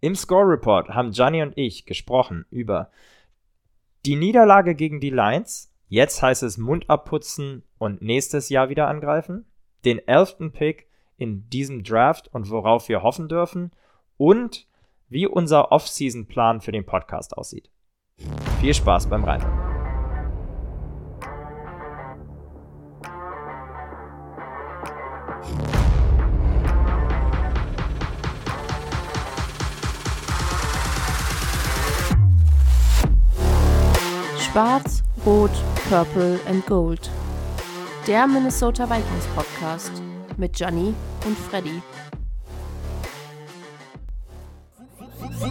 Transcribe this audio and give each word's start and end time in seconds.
Im 0.00 0.14
Score 0.14 0.46
Report 0.48 0.90
haben 0.90 1.10
Gianni 1.10 1.42
und 1.42 1.56
ich 1.56 1.86
gesprochen 1.86 2.44
über 2.50 2.90
die 4.04 4.16
Niederlage 4.16 4.74
gegen 4.74 5.00
die 5.00 5.10
Lions. 5.10 5.72
Jetzt 5.88 6.22
heißt 6.22 6.42
es 6.42 6.58
Mund 6.58 6.90
abputzen 6.90 7.62
und 7.78 8.02
nächstes 8.02 8.48
Jahr 8.48 8.68
wieder 8.68 8.88
angreifen. 8.88 9.46
Den 9.84 9.98
elften 10.06 10.52
Pick 10.52 10.88
in 11.16 11.48
diesem 11.48 11.82
Draft 11.82 12.28
und 12.32 12.50
worauf 12.50 12.88
wir 12.88 13.02
hoffen 13.02 13.28
dürfen. 13.28 13.72
Und 14.16 14.66
wie 15.08 15.26
unser 15.26 15.72
Off-Season-Plan 15.72 16.60
für 16.60 16.72
den 16.72 16.84
Podcast 16.84 17.36
aussieht. 17.36 17.70
Viel 18.60 18.74
Spaß 18.74 19.08
beim 19.08 19.24
Reinhören. 19.24 19.65
Schwarz, 34.56 35.02
Rot, 35.26 35.50
Purple 35.86 36.40
and 36.46 36.64
Gold. 36.64 37.10
Der 38.06 38.26
Minnesota 38.26 38.88
Vikings 38.88 39.26
Podcast 39.34 39.92
mit 40.38 40.54
Gianni 40.54 40.94
und 41.26 41.36
Freddy. 41.36 41.82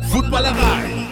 Footballerei. 0.10 1.05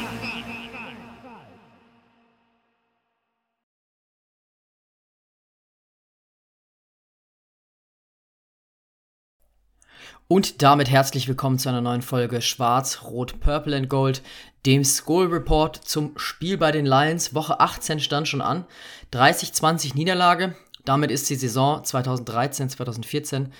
Und 10.29 10.61
damit 10.61 10.89
herzlich 10.89 11.27
willkommen 11.27 11.59
zu 11.59 11.67
einer 11.67 11.81
neuen 11.81 12.01
Folge 12.01 12.41
Schwarz, 12.41 13.03
Rot, 13.03 13.41
Purple 13.41 13.75
and 13.75 13.89
Gold, 13.89 14.21
dem 14.65 14.85
Skull 14.85 15.27
Report 15.27 15.75
zum 15.75 16.17
Spiel 16.17 16.57
bei 16.57 16.71
den 16.71 16.85
Lions. 16.85 17.35
Woche 17.35 17.59
18 17.59 17.99
stand 17.99 18.27
schon 18.29 18.41
an. 18.41 18.65
30-20 19.11 19.95
Niederlage. 19.95 20.55
Damit 20.85 21.11
ist 21.11 21.29
die 21.29 21.35
Saison 21.35 21.83
2013, 21.83 22.69
2014 22.69 23.51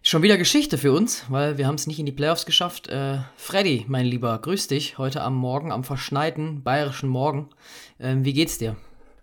schon 0.00 0.22
wieder 0.22 0.38
Geschichte 0.38 0.78
für 0.78 0.92
uns, 0.92 1.24
weil 1.28 1.58
wir 1.58 1.66
haben 1.66 1.74
es 1.74 1.88
nicht 1.88 1.98
in 1.98 2.06
die 2.06 2.12
Playoffs 2.12 2.46
geschafft. 2.46 2.88
Äh, 2.88 3.18
Freddy, 3.36 3.84
mein 3.88 4.06
Lieber, 4.06 4.38
grüß 4.38 4.68
dich 4.68 4.98
heute 4.98 5.22
am 5.22 5.34
Morgen, 5.34 5.72
am 5.72 5.82
verschneiten 5.82 6.62
bayerischen 6.62 7.08
Morgen. 7.08 7.50
Ähm, 7.98 8.24
wie 8.24 8.32
geht's 8.32 8.58
dir? 8.58 8.76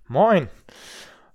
Moin. 0.10 0.50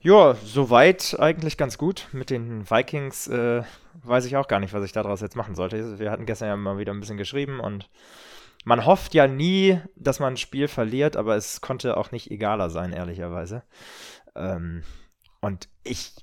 Ja, 0.00 0.36
soweit 0.44 1.16
eigentlich 1.18 1.56
ganz 1.56 1.78
gut. 1.78 2.06
Mit 2.12 2.30
den 2.30 2.70
Vikings 2.70 3.26
äh, 3.28 3.62
weiß 4.02 4.24
ich 4.26 4.36
auch 4.36 4.48
gar 4.48 4.60
nicht, 4.60 4.72
was 4.72 4.84
ich 4.84 4.92
daraus 4.92 5.20
jetzt 5.20 5.36
machen 5.36 5.54
sollte. 5.54 5.98
Wir 5.98 6.10
hatten 6.10 6.26
gestern 6.26 6.48
ja 6.48 6.56
mal 6.56 6.78
wieder 6.78 6.92
ein 6.92 7.00
bisschen 7.00 7.16
geschrieben 7.16 7.60
und 7.60 7.88
man 8.64 8.84
hofft 8.84 9.14
ja 9.14 9.26
nie, 9.26 9.80
dass 9.96 10.20
man 10.20 10.34
ein 10.34 10.36
Spiel 10.36 10.68
verliert, 10.68 11.16
aber 11.16 11.36
es 11.36 11.60
konnte 11.60 11.96
auch 11.96 12.10
nicht 12.10 12.30
egaler 12.30 12.70
sein, 12.70 12.92
ehrlicherweise. 12.92 13.62
Ähm, 14.34 14.82
und 15.40 15.68
ich, 15.84 16.14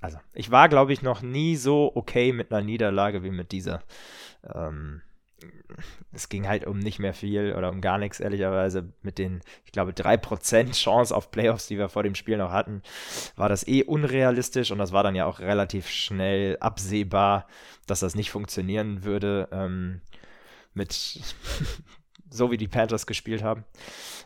also 0.00 0.18
ich 0.34 0.50
war, 0.50 0.68
glaube 0.68 0.92
ich, 0.92 1.02
noch 1.02 1.22
nie 1.22 1.56
so 1.56 1.92
okay 1.94 2.32
mit 2.32 2.52
einer 2.52 2.64
Niederlage 2.64 3.22
wie 3.22 3.30
mit 3.30 3.52
dieser. 3.52 3.82
Ähm, 4.44 5.02
es 6.12 6.28
ging 6.28 6.48
halt 6.48 6.66
um 6.66 6.78
nicht 6.78 6.98
mehr 6.98 7.14
viel 7.14 7.54
oder 7.54 7.70
um 7.70 7.80
gar 7.80 7.98
nichts, 7.98 8.20
ehrlicherweise. 8.20 8.92
Mit 9.02 9.18
den, 9.18 9.40
ich 9.64 9.72
glaube, 9.72 9.92
3% 9.92 10.72
Chance 10.72 11.14
auf 11.14 11.30
Playoffs, 11.30 11.66
die 11.66 11.78
wir 11.78 11.88
vor 11.88 12.02
dem 12.02 12.14
Spiel 12.14 12.36
noch 12.36 12.50
hatten, 12.50 12.82
war 13.36 13.48
das 13.48 13.66
eh 13.66 13.84
unrealistisch 13.84 14.70
und 14.70 14.78
das 14.78 14.92
war 14.92 15.02
dann 15.02 15.14
ja 15.14 15.26
auch 15.26 15.40
relativ 15.40 15.88
schnell 15.88 16.56
absehbar, 16.60 17.46
dass 17.86 18.00
das 18.00 18.14
nicht 18.14 18.30
funktionieren 18.30 19.04
würde. 19.04 19.48
Ähm, 19.52 20.00
mit 20.74 21.20
so 22.30 22.50
wie 22.50 22.56
die 22.56 22.68
Panthers 22.68 23.06
gespielt 23.06 23.42
haben. 23.42 23.64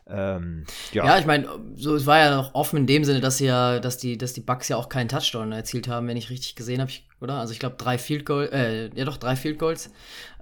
Ähm, 0.09 0.65
ja. 0.93 1.05
ja. 1.05 1.19
ich 1.19 1.27
meine, 1.27 1.49
so 1.77 1.95
es 1.95 2.07
war 2.07 2.19
ja 2.19 2.37
noch 2.37 2.55
offen 2.55 2.79
in 2.79 2.87
dem 2.87 3.05
Sinne, 3.05 3.21
dass 3.21 3.39
sie 3.39 3.47
ja, 3.47 3.79
dass 3.79 3.99
die, 3.99 4.19
dass 4.19 4.33
die 4.33 4.41
Bucks 4.41 4.69
ja 4.69 4.77
auch 4.77 4.89
keinen 4.89 5.09
Touchdown 5.09 5.53
erzielt 5.53 5.89
haben, 5.89 6.09
wenn 6.09 6.17
ich 6.17 6.31
richtig 6.31 6.57
gesehen 6.57 6.81
habe, 6.81 6.91
oder? 7.21 7.35
Also 7.35 7.53
ich 7.53 7.61
glaube 7.61 7.77
drei 7.79 7.99
Field 7.99 8.27
Goals, 8.27 8.51
äh, 8.53 8.91
ja 8.95 9.05
doch 9.05 9.17
drei 9.17 9.37
Field 9.37 9.59
Goals, 9.59 9.91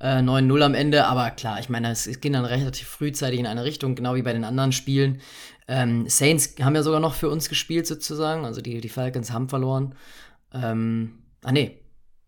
äh, 0.00 0.18
9-0 0.18 0.62
am 0.62 0.74
Ende, 0.74 1.06
aber 1.06 1.30
klar, 1.30 1.60
ich 1.60 1.68
meine, 1.68 1.90
es, 1.90 2.20
ging 2.20 2.32
dann 2.32 2.46
relativ 2.46 2.88
frühzeitig 2.88 3.38
in 3.38 3.46
eine 3.46 3.64
Richtung, 3.64 3.94
genau 3.94 4.14
wie 4.14 4.22
bei 4.22 4.32
den 4.32 4.44
anderen 4.44 4.72
Spielen. 4.72 5.20
Ähm, 5.68 6.08
Saints 6.08 6.54
haben 6.62 6.74
ja 6.74 6.82
sogar 6.82 7.00
noch 7.00 7.14
für 7.14 7.28
uns 7.28 7.48
gespielt 7.48 7.86
sozusagen, 7.86 8.44
also 8.44 8.60
die, 8.62 8.80
die 8.80 8.88
Falcons 8.88 9.30
haben 9.30 9.48
verloren. 9.48 9.94
Ähm, 10.52 11.18
ah 11.44 11.52
nee, 11.52 11.79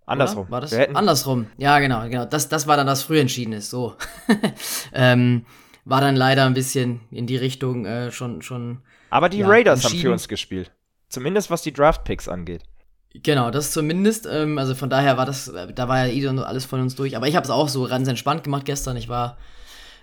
Andersrum. 0.07 0.45
Oder? 0.45 0.51
War 0.51 0.61
das? 0.61 0.73
Andersrum. 0.73 1.47
Ja, 1.59 1.79
genau, 1.79 2.09
genau. 2.09 2.25
Das, 2.25 2.49
das 2.49 2.67
war 2.67 2.77
dann 2.77 2.87
das 2.87 3.03
Frühentschiedene. 3.03 3.61
So. 3.61 3.97
ähm, 4.93 5.47
war 5.85 6.01
dann 6.01 6.17
leider 6.17 6.45
ein 6.45 6.55
bisschen 6.55 7.01
in 7.11 7.27
die 7.27 7.37
Richtung 7.37 7.87
äh, 7.87 8.11
schon, 8.11 8.43
schon. 8.43 8.83
Aber 9.11 9.29
die 9.29 9.39
ja, 9.39 9.49
Raiders 9.49 9.85
haben 9.85 9.97
für 9.97 10.13
uns 10.13 10.29
gespielt. 10.29 10.73
Zumindest 11.09 11.51
was 11.51 11.63
die 11.63 11.73
Draft-Picks 11.73 12.29
angeht. 12.29 12.63
Genau, 13.15 13.51
das 13.51 13.73
zumindest. 13.73 14.27
Ähm, 14.31 14.59
also 14.59 14.75
von 14.75 14.89
daher 14.89 15.17
war 15.17 15.27
das, 15.27 15.53
da 15.75 15.89
war 15.89 16.07
ja 16.07 16.13
Ida 16.13 16.31
alles 16.43 16.65
von 16.65 16.81
uns 16.81 16.95
durch. 16.95 17.17
Aber 17.17 17.29
ich 17.29 17.37
habe 17.37 17.45
es 17.45 17.51
auch 17.51 17.69
so 17.69 17.87
ganz 17.87 18.09
entspannt 18.09 18.45
gemacht 18.45 18.65
gestern. 18.65 18.97
Ich 18.97 19.09
war 19.09 19.37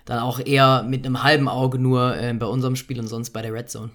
dann 0.04 0.20
auch 0.20 0.40
eher 0.40 0.84
mit 0.84 1.04
einem 1.04 1.22
halben 1.22 1.48
Auge 1.48 1.78
nur 1.78 2.16
äh, 2.16 2.32
bei 2.34 2.46
unserem 2.46 2.76
Spiel 2.76 3.00
und 3.00 3.08
sonst 3.08 3.30
bei 3.30 3.42
der 3.42 3.52
Red 3.52 3.70
Zone. 3.70 3.90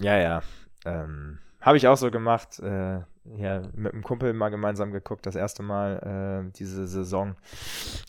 Ja, 0.00 0.16
ja. 0.16 0.42
Ähm, 0.84 1.38
habe 1.60 1.76
ich 1.76 1.86
auch 1.86 1.96
so 1.96 2.10
gemacht. 2.10 2.58
Äh, 2.60 3.00
ja, 3.36 3.62
mit 3.74 3.92
einem 3.92 4.02
Kumpel 4.02 4.32
mal 4.32 4.48
gemeinsam 4.48 4.92
geguckt, 4.92 5.26
das 5.26 5.36
erste 5.36 5.62
Mal 5.62 6.46
äh, 6.48 6.52
diese 6.56 6.86
Saison. 6.86 7.36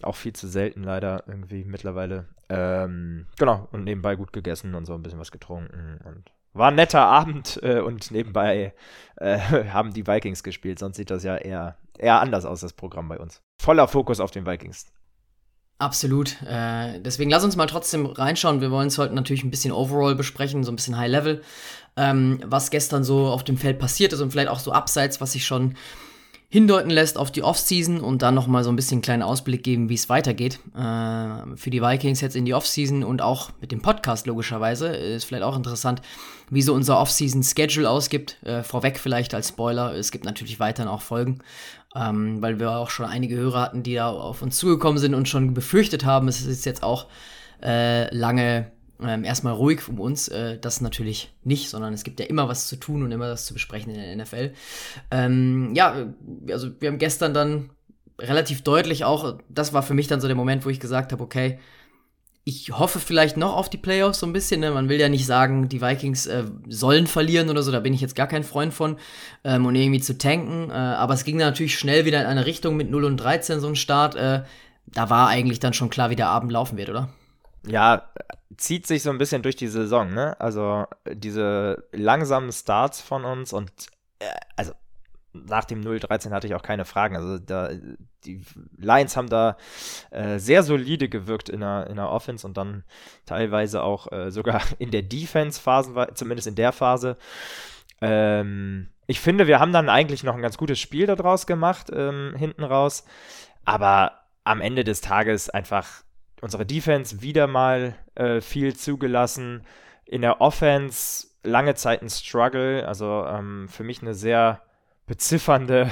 Auch 0.01 0.15
viel 0.15 0.33
zu 0.33 0.47
selten 0.47 0.83
leider 0.83 1.23
irgendwie 1.27 1.63
mittlerweile. 1.65 2.25
Ähm, 2.49 3.27
genau, 3.37 3.67
und 3.71 3.83
nebenbei 3.83 4.15
gut 4.15 4.33
gegessen 4.33 4.75
und 4.75 4.85
so 4.85 4.93
ein 4.93 5.03
bisschen 5.03 5.19
was 5.19 5.31
getrunken 5.31 5.99
und 6.05 6.31
war 6.53 6.69
ein 6.69 6.75
netter 6.75 7.01
Abend 7.01 7.59
äh, 7.61 7.79
und 7.79 8.11
nebenbei 8.11 8.73
äh, 9.17 9.37
haben 9.71 9.93
die 9.93 10.07
Vikings 10.07 10.43
gespielt. 10.43 10.79
Sonst 10.79 10.97
sieht 10.97 11.11
das 11.11 11.23
ja 11.23 11.35
eher, 11.35 11.77
eher 11.97 12.19
anders 12.21 12.45
aus, 12.45 12.61
das 12.61 12.73
Programm 12.73 13.07
bei 13.07 13.19
uns. 13.19 13.41
Voller 13.61 13.87
Fokus 13.87 14.19
auf 14.19 14.31
den 14.31 14.45
Vikings. 14.45 14.85
Absolut. 15.77 16.41
Äh, 16.41 16.99
deswegen 16.99 17.29
lass 17.29 17.45
uns 17.45 17.55
mal 17.55 17.65
trotzdem 17.67 18.05
reinschauen. 18.05 18.59
Wir 18.59 18.69
wollen 18.69 18.87
es 18.87 18.97
heute 18.97 19.15
natürlich 19.15 19.45
ein 19.45 19.49
bisschen 19.49 19.71
overall 19.71 20.13
besprechen, 20.13 20.65
so 20.65 20.71
ein 20.73 20.75
bisschen 20.75 20.97
High 20.97 21.09
Level 21.09 21.41
ähm, 21.99 22.39
was 22.45 22.71
gestern 22.71 23.03
so 23.03 23.27
auf 23.27 23.43
dem 23.43 23.57
Feld 23.57 23.77
passiert 23.77 24.13
ist 24.13 24.21
und 24.21 24.31
vielleicht 24.31 24.49
auch 24.49 24.59
so 24.59 24.71
abseits, 24.71 25.19
was 25.19 25.33
sich 25.33 25.45
schon 25.45 25.75
hindeuten 26.51 26.89
lässt 26.89 27.17
auf 27.17 27.29
die 27.29 27.43
Offseason 27.43 28.01
und 28.01 28.23
dann 28.23 28.33
nochmal 28.33 28.63
so 28.63 28.71
ein 28.71 28.75
bisschen 28.75 28.95
einen 28.95 29.01
kleinen 29.03 29.21
Ausblick 29.21 29.63
geben, 29.63 29.89
wie 29.89 29.93
es 29.93 30.09
weitergeht. 30.09 30.59
Äh, 30.75 31.55
für 31.55 31.69
die 31.69 31.81
Vikings 31.81 32.21
jetzt 32.21 32.35
in 32.35 32.45
die 32.45 32.55
Offseason 32.55 33.03
und 33.03 33.21
auch 33.21 33.51
mit 33.61 33.71
dem 33.71 33.81
Podcast 33.81 34.25
logischerweise. 34.25 34.87
Ist 34.87 35.25
vielleicht 35.25 35.43
auch 35.43 35.55
interessant, 35.55 36.01
wie 36.49 36.63
so 36.63 36.73
unser 36.73 36.99
Offseason-Schedule 36.99 37.87
ausgibt. 37.87 38.41
Äh, 38.43 38.63
vorweg 38.63 38.97
vielleicht 38.97 39.35
als 39.35 39.49
Spoiler, 39.49 39.93
es 39.93 40.11
gibt 40.11 40.25
natürlich 40.25 40.59
weiterhin 40.59 40.89
auch 40.89 41.01
Folgen, 41.01 41.39
ähm, 41.95 42.41
weil 42.41 42.59
wir 42.59 42.71
auch 42.71 42.89
schon 42.89 43.05
einige 43.05 43.35
Hörer 43.35 43.61
hatten, 43.61 43.83
die 43.83 43.95
da 43.95 44.09
auf 44.09 44.41
uns 44.41 44.57
zugekommen 44.57 44.97
sind 44.97 45.13
und 45.13 45.29
schon 45.29 45.53
befürchtet 45.53 46.03
haben, 46.03 46.27
es 46.27 46.41
ist 46.41 46.65
jetzt 46.65 46.81
auch 46.81 47.07
äh, 47.61 48.11
lange 48.15 48.71
ähm, 49.01 49.23
erstmal 49.23 49.53
ruhig 49.53 49.87
um 49.87 49.99
uns. 49.99 50.27
Äh, 50.27 50.57
das 50.59 50.81
natürlich 50.81 51.33
nicht, 51.43 51.69
sondern 51.69 51.93
es 51.93 52.03
gibt 52.03 52.19
ja 52.19 52.25
immer 52.25 52.47
was 52.47 52.67
zu 52.67 52.75
tun 52.75 53.03
und 53.03 53.11
immer 53.11 53.29
was 53.29 53.45
zu 53.45 53.53
besprechen 53.53 53.93
in 53.93 53.99
der 53.99 54.15
NFL. 54.25 54.53
Ähm, 55.11 55.73
ja, 55.75 56.13
also 56.51 56.69
wir 56.79 56.89
haben 56.89 56.97
gestern 56.97 57.33
dann 57.33 57.69
relativ 58.19 58.63
deutlich 58.63 59.05
auch, 59.05 59.39
das 59.49 59.73
war 59.73 59.83
für 59.83 59.93
mich 59.93 60.07
dann 60.07 60.21
so 60.21 60.27
der 60.27 60.35
Moment, 60.35 60.65
wo 60.65 60.69
ich 60.69 60.79
gesagt 60.79 61.11
habe, 61.11 61.23
okay, 61.23 61.59
ich 62.49 62.71
hoffe 62.71 62.99
vielleicht 62.99 63.37
noch 63.37 63.55
auf 63.55 63.69
die 63.69 63.77
Playoffs 63.77 64.19
so 64.19 64.25
ein 64.25 64.33
bisschen. 64.33 64.61
Ne? 64.61 64.71
Man 64.71 64.89
will 64.89 64.99
ja 64.99 65.07
nicht 65.07 65.25
sagen, 65.25 65.69
die 65.69 65.81
Vikings 65.81 66.25
äh, 66.25 66.45
sollen 66.67 67.05
verlieren 67.05 67.49
oder 67.49 67.61
so, 67.61 67.71
da 67.71 67.79
bin 67.79 67.93
ich 67.93 68.01
jetzt 68.01 68.15
gar 68.15 68.27
kein 68.27 68.43
Freund 68.43 68.73
von. 68.73 68.97
Ähm, 69.43 69.65
und 69.65 69.75
irgendwie 69.75 70.01
zu 70.01 70.17
tanken. 70.17 70.71
Äh, 70.71 70.73
aber 70.73 71.13
es 71.13 71.23
ging 71.23 71.37
dann 71.37 71.49
natürlich 71.49 71.77
schnell 71.77 72.05
wieder 72.05 72.21
in 72.21 72.27
eine 72.27 72.45
Richtung 72.45 72.75
mit 72.75 72.89
0 72.89 73.05
und 73.05 73.17
13, 73.17 73.59
so 73.59 73.67
ein 73.67 73.75
Start. 73.75 74.15
Äh, 74.15 74.43
da 74.87 75.09
war 75.09 75.27
eigentlich 75.27 75.59
dann 75.59 75.73
schon 75.73 75.89
klar, 75.91 76.09
wie 76.09 76.15
der 76.15 76.29
Abend 76.29 76.51
laufen 76.51 76.77
wird, 76.77 76.89
oder? 76.89 77.09
Ja, 77.67 78.09
zieht 78.57 78.87
sich 78.87 79.03
so 79.03 79.09
ein 79.09 79.17
bisschen 79.17 79.41
durch 79.41 79.55
die 79.55 79.67
Saison, 79.67 80.13
ne? 80.13 80.39
Also 80.39 80.85
diese 81.05 81.87
langsamen 81.91 82.51
Starts 82.51 83.01
von 83.01 83.25
uns 83.25 83.53
und 83.53 83.71
äh, 84.19 84.25
also 84.55 84.73
nach 85.33 85.65
dem 85.65 85.81
0-13 85.81 86.31
hatte 86.31 86.47
ich 86.47 86.55
auch 86.55 86.63
keine 86.63 86.85
Fragen. 86.85 87.15
Also 87.15 87.37
da, 87.37 87.69
die 88.25 88.41
Lions 88.77 89.15
haben 89.15 89.29
da 89.29 89.57
äh, 90.11 90.39
sehr 90.39 90.63
solide 90.63 91.07
gewirkt 91.07 91.49
in 91.49 91.59
der, 91.59 91.87
in 91.87 91.97
der 91.97 92.09
Offense 92.09 92.45
und 92.45 92.57
dann 92.57 92.83
teilweise 93.25 93.83
auch 93.83 94.11
äh, 94.11 94.31
sogar 94.31 94.61
in 94.79 94.91
der 94.91 95.03
Defense-Phase, 95.03 96.07
zumindest 96.15 96.47
in 96.47 96.55
der 96.55 96.71
Phase. 96.71 97.17
Ähm, 98.01 98.89
ich 99.05 99.19
finde, 99.19 99.47
wir 99.47 99.59
haben 99.59 99.73
dann 99.73 99.89
eigentlich 99.89 100.23
noch 100.23 100.35
ein 100.35 100.41
ganz 100.41 100.57
gutes 100.57 100.79
Spiel 100.79 101.05
daraus 101.05 101.47
gemacht, 101.47 101.87
ähm, 101.93 102.33
hinten 102.37 102.63
raus. 102.63 103.05
Aber 103.65 104.13
am 104.43 104.61
Ende 104.61 104.83
des 104.83 105.01
Tages 105.01 105.49
einfach 105.49 106.03
unsere 106.41 106.65
Defense 106.65 107.21
wieder 107.21 107.47
mal 107.47 107.95
äh, 108.15 108.41
viel 108.41 108.75
zugelassen. 108.75 109.63
In 110.05 110.21
der 110.21 110.41
Offense 110.41 111.27
lange 111.43 111.75
Zeit 111.75 112.01
ein 112.01 112.09
Struggle. 112.09 112.87
Also 112.87 113.25
ähm, 113.25 113.67
für 113.69 113.83
mich 113.83 114.01
eine 114.01 114.13
sehr 114.13 114.61
beziffernde 115.05 115.91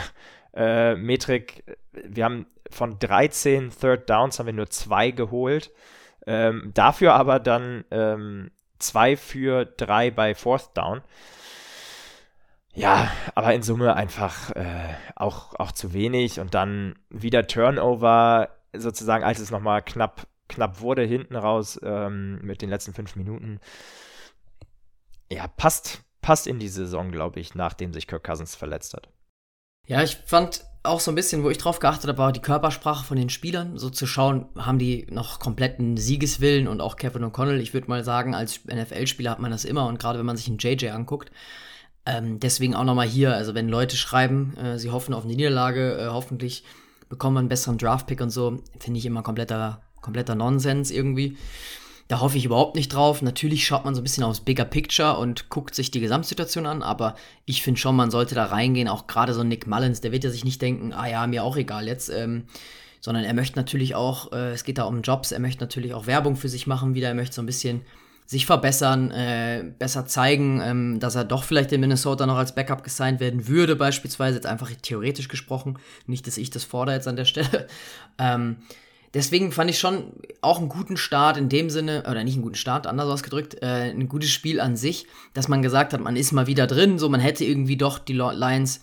äh, 0.53 0.95
Metrik, 0.95 1.63
wir 1.91 2.25
haben 2.25 2.47
von 2.69 2.99
13 2.99 3.71
Third 3.71 4.09
Downs 4.09 4.39
haben 4.39 4.47
wir 4.47 4.53
nur 4.53 4.69
zwei 4.69 5.11
geholt. 5.11 5.71
Ähm, 6.25 6.71
dafür 6.73 7.13
aber 7.13 7.39
dann 7.39 7.85
ähm, 7.91 8.51
zwei 8.79 9.15
für 9.15 9.65
drei 9.65 10.11
bei 10.11 10.35
Fourth 10.35 10.75
Down. 10.75 11.01
Ja, 12.73 13.11
aber 13.33 13.53
in 13.53 13.63
Summe 13.63 13.95
einfach 13.95 14.51
äh, 14.51 14.93
auch, 15.15 15.55
auch 15.55 15.71
zu 15.71 15.93
wenig 15.93 16.39
und 16.39 16.53
dann 16.53 16.95
wieder 17.09 17.47
Turnover, 17.47 18.49
sozusagen, 18.73 19.23
als 19.23 19.39
es 19.39 19.49
nochmal 19.49 19.81
knapp, 19.81 20.27
knapp 20.47 20.81
wurde, 20.81 21.03
hinten 21.03 21.35
raus 21.35 21.79
ähm, 21.83 22.39
mit 22.41 22.61
den 22.61 22.69
letzten 22.69 22.93
fünf 22.93 23.15
Minuten. 23.15 23.59
Ja, 25.31 25.47
passt, 25.47 26.01
passt 26.21 26.47
in 26.47 26.59
die 26.59 26.69
Saison, 26.69 27.11
glaube 27.11 27.39
ich, 27.39 27.55
nachdem 27.55 27.93
sich 27.93 28.07
Kirk 28.07 28.23
Cousins 28.23 28.55
verletzt 28.55 28.93
hat. 28.93 29.09
Ja, 29.87 30.03
ich 30.03 30.17
fand 30.25 30.65
auch 30.83 30.99
so 30.99 31.11
ein 31.11 31.15
bisschen, 31.15 31.43
wo 31.43 31.49
ich 31.49 31.57
drauf 31.57 31.79
geachtet 31.79 32.07
habe, 32.07 32.17
war 32.17 32.31
die 32.31 32.41
Körpersprache 32.41 33.05
von 33.05 33.17
den 33.17 33.29
Spielern, 33.29 33.77
so 33.77 33.89
zu 33.89 34.07
schauen, 34.07 34.47
haben 34.57 34.79
die 34.79 35.07
noch 35.09 35.39
kompletten 35.39 35.97
Siegeswillen 35.97 36.67
und 36.67 36.81
auch 36.81 36.95
Kevin 36.95 37.25
O'Connell, 37.25 37.59
ich 37.59 37.73
würde 37.73 37.89
mal 37.89 38.03
sagen, 38.03 38.33
als 38.33 38.61
NFL-Spieler 38.65 39.31
hat 39.31 39.39
man 39.39 39.51
das 39.51 39.65
immer 39.65 39.87
und 39.87 39.99
gerade 39.99 40.19
wenn 40.19 40.25
man 40.25 40.37
sich 40.37 40.47
einen 40.47 40.57
JJ 40.57 40.89
anguckt, 40.89 41.31
ähm, 42.05 42.39
deswegen 42.39 42.73
auch 42.73 42.85
nochmal 42.85 43.07
hier, 43.07 43.35
also 43.35 43.53
wenn 43.53 43.67
Leute 43.67 43.97
schreiben, 43.97 44.55
äh, 44.57 44.79
sie 44.79 44.91
hoffen 44.91 45.13
auf 45.13 45.25
eine 45.25 45.35
Niederlage, 45.35 45.97
äh, 45.97 46.07
hoffentlich 46.07 46.63
bekommen 47.09 47.35
wir 47.35 47.39
einen 47.39 47.49
besseren 47.49 47.77
Draft-Pick 47.77 48.21
und 48.21 48.29
so, 48.29 48.63
finde 48.79 48.97
ich 48.97 49.05
immer 49.05 49.23
kompletter, 49.23 49.81
kompletter 50.07 50.35
Nonsens 50.35 50.89
irgendwie. 50.89 51.37
Da 52.07 52.21
hoffe 52.21 52.37
ich 52.37 52.45
überhaupt 52.45 52.77
nicht 52.77 52.93
drauf. 52.93 53.21
Natürlich 53.21 53.67
schaut 53.67 53.83
man 53.83 53.93
so 53.93 53.99
ein 53.99 54.03
bisschen 54.03 54.23
aufs 54.23 54.39
Bigger 54.39 54.63
Picture 54.63 55.17
und 55.17 55.49
guckt 55.49 55.75
sich 55.75 55.91
die 55.91 55.99
Gesamtsituation 55.99 56.65
an, 56.65 56.81
aber 56.81 57.15
ich 57.45 57.61
finde 57.61 57.81
schon, 57.81 57.97
man 57.97 58.09
sollte 58.09 58.33
da 58.33 58.45
reingehen. 58.45 58.87
Auch 58.87 59.07
gerade 59.07 59.33
so 59.33 59.43
Nick 59.43 59.67
Mullins, 59.67 59.99
der 59.99 60.13
wird 60.13 60.23
ja 60.23 60.29
sich 60.29 60.45
nicht 60.45 60.61
denken, 60.61 60.93
ah 60.93 61.07
ja, 61.07 61.27
mir 61.27 61.43
auch 61.43 61.57
egal 61.57 61.87
jetzt. 61.87 62.09
Ähm, 62.09 62.45
sondern 63.01 63.25
er 63.25 63.33
möchte 63.33 63.59
natürlich 63.59 63.93
auch, 63.93 64.31
äh, 64.31 64.51
es 64.51 64.63
geht 64.63 64.77
da 64.77 64.83
um 64.85 65.01
Jobs, 65.01 65.31
er 65.31 65.39
möchte 65.39 65.63
natürlich 65.63 65.93
auch 65.93 66.07
Werbung 66.07 66.35
für 66.35 66.49
sich 66.49 66.65
machen 66.65 66.95
wieder, 66.95 67.09
er 67.09 67.13
möchte 67.13 67.35
so 67.35 67.41
ein 67.41 67.45
bisschen 67.45 67.81
sich 68.25 68.45
verbessern, 68.45 69.11
äh, 69.11 69.63
besser 69.79 70.05
zeigen, 70.05 70.61
ähm, 70.61 70.99
dass 70.99 71.15
er 71.15 71.23
doch 71.23 71.43
vielleicht 71.43 71.71
in 71.71 71.79
Minnesota 71.79 72.25
noch 72.25 72.35
als 72.37 72.55
Backup 72.55 72.83
gesigned 72.83 73.21
werden 73.21 73.47
würde, 73.47 73.75
beispielsweise, 73.75 74.35
jetzt 74.35 74.47
einfach 74.47 74.69
theoretisch 74.81 75.29
gesprochen. 75.29 75.77
Nicht, 76.07 76.27
dass 76.27 76.37
ich 76.37 76.49
das 76.49 76.65
fordere 76.65 76.95
jetzt 76.95 77.07
an 77.07 77.15
der 77.15 77.25
Stelle. 77.25 77.67
ähm, 78.17 78.57
deswegen 79.13 79.51
fand 79.51 79.69
ich 79.69 79.79
schon 79.79 80.13
auch 80.41 80.59
einen 80.59 80.69
guten 80.69 80.97
Start 80.97 81.37
in 81.37 81.49
dem 81.49 81.69
Sinne, 81.69 82.03
oder 82.09 82.23
nicht 82.23 82.35
einen 82.35 82.43
guten 82.43 82.55
Start, 82.55 82.87
anders 82.87 83.07
ausgedrückt, 83.07 83.61
äh, 83.61 83.91
ein 83.91 84.07
gutes 84.07 84.31
Spiel 84.31 84.59
an 84.59 84.75
sich, 84.75 85.07
dass 85.33 85.47
man 85.47 85.61
gesagt 85.61 85.93
hat, 85.93 86.01
man 86.01 86.15
ist 86.15 86.31
mal 86.31 86.47
wieder 86.47 86.67
drin, 86.67 86.99
so 86.99 87.09
man 87.09 87.19
hätte 87.19 87.45
irgendwie 87.45 87.77
doch 87.77 87.99
die 87.99 88.13
Lions, 88.13 88.81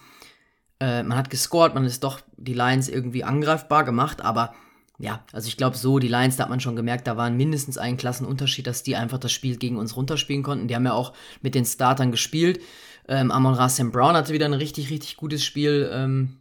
äh, 0.80 1.02
man 1.02 1.16
hat 1.16 1.30
gescored, 1.30 1.74
man 1.74 1.84
ist 1.84 2.04
doch 2.04 2.20
die 2.36 2.54
Lions 2.54 2.88
irgendwie 2.88 3.24
angreifbar 3.24 3.84
gemacht, 3.84 4.22
aber 4.22 4.54
ja, 4.98 5.24
also 5.32 5.48
ich 5.48 5.56
glaube 5.56 5.76
so, 5.76 5.98
die 5.98 6.08
Lions, 6.08 6.36
da 6.36 6.44
hat 6.44 6.50
man 6.50 6.60
schon 6.60 6.76
gemerkt, 6.76 7.06
da 7.06 7.16
war 7.16 7.28
mindestens 7.28 7.78
ein 7.78 7.96
Klassenunterschied, 7.96 8.66
dass 8.66 8.84
die 8.84 8.94
einfach 8.94 9.18
das 9.18 9.32
Spiel 9.32 9.56
gegen 9.56 9.76
uns 9.76 9.96
runterspielen 9.96 10.44
konnten. 10.44 10.68
Die 10.68 10.74
haben 10.76 10.86
ja 10.86 10.92
auch 10.92 11.12
mit 11.42 11.56
den 11.56 11.64
Startern 11.64 12.12
gespielt. 12.12 12.60
Ähm, 13.08 13.32
Amon 13.32 13.54
Rassam 13.54 13.90
Brown 13.90 14.14
hatte 14.14 14.32
wieder 14.32 14.46
ein 14.46 14.54
richtig, 14.54 14.90
richtig 14.90 15.16
gutes 15.16 15.44
Spiel. 15.44 15.90
Ähm, 15.92 16.36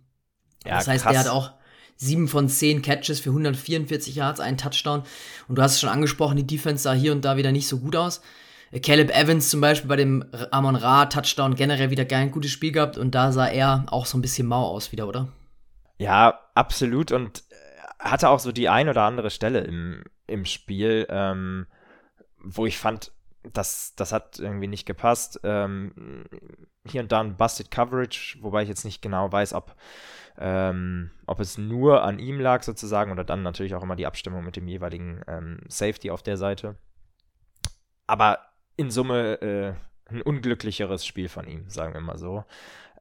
ja, 0.65 0.77
das 0.77 0.88
heißt, 0.88 1.03
krass. 1.03 1.13
der 1.13 1.19
hat 1.21 1.29
auch 1.29 1.51
sieben 1.95 2.27
von 2.27 2.49
zehn 2.49 2.81
Catches 2.81 3.19
für 3.19 3.29
144 3.29 4.15
Yards, 4.15 4.39
einen 4.39 4.57
Touchdown. 4.57 5.03
Und 5.47 5.57
du 5.57 5.61
hast 5.61 5.73
es 5.73 5.79
schon 5.79 5.89
angesprochen, 5.89 6.37
die 6.37 6.47
Defense 6.47 6.83
sah 6.83 6.93
hier 6.93 7.11
und 7.11 7.23
da 7.25 7.37
wieder 7.37 7.51
nicht 7.51 7.67
so 7.67 7.79
gut 7.79 7.95
aus. 7.95 8.21
Äh, 8.71 8.79
Caleb 8.79 9.11
Evans 9.15 9.49
zum 9.49 9.61
Beispiel 9.61 9.87
bei 9.87 9.95
dem 9.95 10.25
Amon 10.51 10.75
Ra 10.75 11.05
Touchdown 11.05 11.55
generell 11.55 11.89
wieder 11.89 12.05
kein 12.05 12.31
gutes 12.31 12.51
Spiel 12.51 12.71
gehabt 12.71 12.97
und 12.97 13.15
da 13.15 13.31
sah 13.31 13.47
er 13.47 13.85
auch 13.87 14.05
so 14.05 14.17
ein 14.17 14.21
bisschen 14.21 14.47
mau 14.47 14.65
aus 14.65 14.91
wieder, 14.91 15.07
oder? 15.07 15.29
Ja, 15.97 16.39
absolut. 16.55 17.11
Und 17.11 17.43
hatte 17.99 18.29
auch 18.29 18.39
so 18.39 18.51
die 18.51 18.69
ein 18.69 18.89
oder 18.89 19.03
andere 19.03 19.29
Stelle 19.29 19.61
im, 19.61 20.03
im 20.27 20.45
Spiel, 20.45 21.07
ähm, 21.09 21.67
wo 22.39 22.65
ich 22.65 22.77
fand, 22.77 23.11
das, 23.43 23.93
das 23.95 24.11
hat 24.11 24.39
irgendwie 24.39 24.67
nicht 24.67 24.85
gepasst. 24.85 25.39
Ähm, 25.43 26.25
hier 26.85 27.01
und 27.01 27.11
da 27.11 27.21
ein 27.21 27.37
Busted 27.37 27.71
Coverage, 27.71 28.37
wobei 28.41 28.63
ich 28.63 28.69
jetzt 28.69 28.85
nicht 28.85 29.01
genau 29.01 29.31
weiß, 29.31 29.53
ob, 29.53 29.75
ähm, 30.38 31.12
ob 31.27 31.39
es 31.39 31.57
nur 31.57 32.03
an 32.03 32.19
ihm 32.19 32.39
lag 32.39 32.63
sozusagen 32.63 33.12
oder 33.12 33.24
dann 33.24 33.44
natürlich 33.44 33.75
auch 33.75 33.83
immer 33.83 33.95
die 33.95 34.06
Abstimmung 34.06 34.44
mit 34.44 34.56
dem 34.56 34.68
jeweiligen 34.68 35.21
ähm, 35.27 35.59
Safety 35.68 36.12
auf 36.12 36.24
der 36.24 36.38
Seite. 36.38 36.75
Aber 38.07 38.39
in 38.75 38.91
Summe 38.91 39.41
äh, 39.41 39.74
ein 40.12 40.21
unglücklicheres 40.21 41.06
Spiel 41.06 41.30
von 41.30 41.47
ihm, 41.47 41.69
sagen 41.69 41.94
wir 41.94 42.01
mal 42.01 42.18
so. 42.18 42.44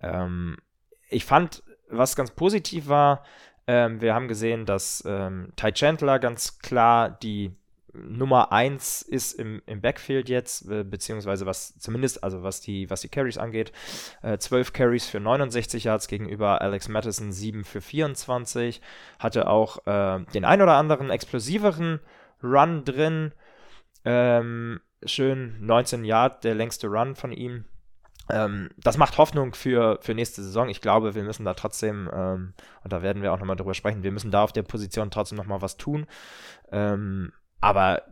Ähm, 0.00 0.56
ich 1.08 1.24
fand, 1.24 1.62
was 1.88 2.16
ganz 2.16 2.30
positiv 2.30 2.88
war, 2.88 3.24
ähm, 3.66 4.00
wir 4.00 4.14
haben 4.14 4.28
gesehen, 4.28 4.66
dass 4.66 5.02
ähm, 5.06 5.52
Ty 5.56 5.72
Chandler 5.72 6.18
ganz 6.18 6.58
klar 6.58 7.10
die 7.10 7.54
Nummer 7.94 8.52
1 8.52 9.02
ist 9.02 9.34
im, 9.34 9.62
im 9.66 9.80
Backfield 9.80 10.28
jetzt, 10.28 10.68
äh, 10.68 10.82
beziehungsweise 10.82 11.46
was 11.46 11.78
zumindest, 11.78 12.24
also 12.24 12.42
was 12.42 12.60
die, 12.60 12.88
was 12.88 13.02
die 13.02 13.08
Carries 13.08 13.38
angeht. 13.38 13.72
Äh, 14.22 14.38
12 14.38 14.72
Carries 14.72 15.06
für 15.06 15.20
69 15.20 15.84
Yards 15.84 16.08
gegenüber 16.08 16.60
Alex 16.62 16.88
Madison 16.88 17.32
7 17.32 17.64
für 17.64 17.80
24. 17.80 18.80
Hatte 19.18 19.48
auch 19.48 19.86
äh, 19.86 20.24
den 20.34 20.44
ein 20.44 20.62
oder 20.62 20.74
anderen 20.74 21.10
explosiveren 21.10 22.00
Run 22.42 22.84
drin. 22.84 23.32
Ähm, 24.04 24.80
schön 25.04 25.56
19 25.60 26.04
Yard, 26.04 26.44
der 26.44 26.54
längste 26.54 26.88
Run 26.88 27.14
von 27.14 27.32
ihm. 27.32 27.64
Ähm, 28.30 28.70
das 28.76 28.96
macht 28.96 29.18
Hoffnung 29.18 29.54
für, 29.54 29.98
für 30.00 30.14
nächste 30.14 30.42
Saison. 30.42 30.68
Ich 30.68 30.80
glaube, 30.80 31.14
wir 31.14 31.22
müssen 31.22 31.44
da 31.44 31.54
trotzdem, 31.54 32.08
ähm, 32.12 32.54
und 32.82 32.92
da 32.92 33.02
werden 33.02 33.22
wir 33.22 33.32
auch 33.32 33.38
nochmal 33.38 33.56
drüber 33.56 33.74
sprechen, 33.74 34.02
wir 34.02 34.12
müssen 34.12 34.30
da 34.30 34.42
auf 34.42 34.52
der 34.52 34.62
Position 34.62 35.10
trotzdem 35.10 35.36
nochmal 35.36 35.60
was 35.60 35.76
tun. 35.76 36.06
Ähm, 36.70 37.32
aber 37.62 38.02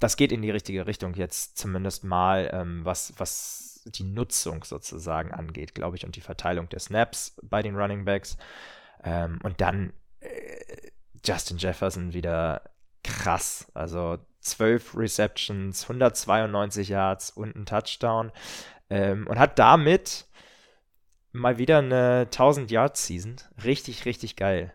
das 0.00 0.16
geht 0.16 0.32
in 0.32 0.42
die 0.42 0.50
richtige 0.50 0.86
Richtung 0.86 1.14
jetzt 1.14 1.56
zumindest 1.56 2.02
mal, 2.02 2.50
ähm, 2.52 2.84
was, 2.84 3.12
was 3.18 3.82
die 3.86 4.04
Nutzung 4.04 4.64
sozusagen 4.64 5.32
angeht, 5.32 5.74
glaube 5.74 5.96
ich, 5.96 6.04
und 6.04 6.16
die 6.16 6.22
Verteilung 6.22 6.68
der 6.70 6.80
Snaps 6.80 7.36
bei 7.42 7.62
den 7.62 7.76
Running 7.76 8.04
Backs. 8.04 8.36
Ähm, 9.04 9.38
und 9.42 9.60
dann 9.60 9.92
äh, 10.20 10.90
Justin 11.24 11.58
Jefferson 11.58 12.14
wieder 12.14 12.62
krass. 13.02 13.70
Also 13.74 14.18
12 14.40 14.96
Receptions, 14.96 15.82
192 15.82 16.88
Yards 16.88 17.30
und 17.30 17.54
ein 17.54 17.66
Touchdown. 17.66 18.32
Ähm, 18.88 19.26
und 19.26 19.38
hat 19.38 19.58
damit 19.58 20.26
mal 21.32 21.58
wieder 21.58 21.78
eine 21.78 22.28
1000-Yard-Season. 22.30 23.36
Richtig, 23.62 24.06
richtig 24.06 24.36
geil. 24.36 24.74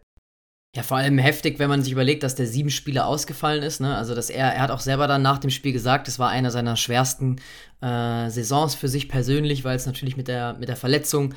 Ja, 0.75 0.83
vor 0.83 0.97
allem 0.97 1.17
heftig, 1.17 1.57
wenn 1.57 1.69
man 1.69 1.81
sich 1.81 1.91
überlegt, 1.91 2.21
dass 2.21 2.35
der 2.35 2.45
sieben 2.45 2.69
Spiele 2.69 3.05
ausgefallen 3.05 3.63
ist. 3.63 3.81
Ne? 3.81 3.95
Also, 3.95 4.13
dass 4.13 4.29
er, 4.29 4.53
er 4.53 4.61
hat 4.61 4.71
auch 4.71 4.81
selber 4.81 5.07
dann 5.07 5.23
nach 5.23 5.39
dem 5.39 5.49
Spiel 5.49 5.73
gesagt, 5.73 6.07
es 6.07 6.19
war 6.19 6.29
einer 6.29 6.51
seiner 6.51 6.75
schwersten 6.75 7.37
äh, 7.81 8.29
Saisons 8.29 8.75
für 8.75 8.87
sich 8.87 9.09
persönlich, 9.09 9.63
weil 9.63 9.75
es 9.75 9.87
natürlich 9.87 10.15
mit 10.15 10.27
der, 10.27 10.53
mit 10.53 10.69
der 10.69 10.75
Verletzung 10.75 11.33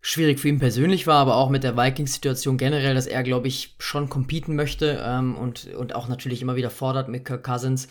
schwierig 0.00 0.40
für 0.40 0.48
ihn 0.48 0.58
persönlich 0.58 1.06
war, 1.06 1.18
aber 1.18 1.36
auch 1.36 1.50
mit 1.50 1.64
der 1.64 1.76
Vikings-Situation 1.76 2.56
generell, 2.56 2.94
dass 2.94 3.06
er, 3.06 3.22
glaube 3.22 3.48
ich, 3.48 3.74
schon 3.78 4.08
competen 4.08 4.56
möchte 4.56 5.02
ähm, 5.04 5.36
und, 5.36 5.66
und 5.74 5.94
auch 5.94 6.08
natürlich 6.08 6.40
immer 6.40 6.56
wieder 6.56 6.70
fordert 6.70 7.08
mit 7.08 7.24
Kirk 7.26 7.44
Cousins 7.44 7.88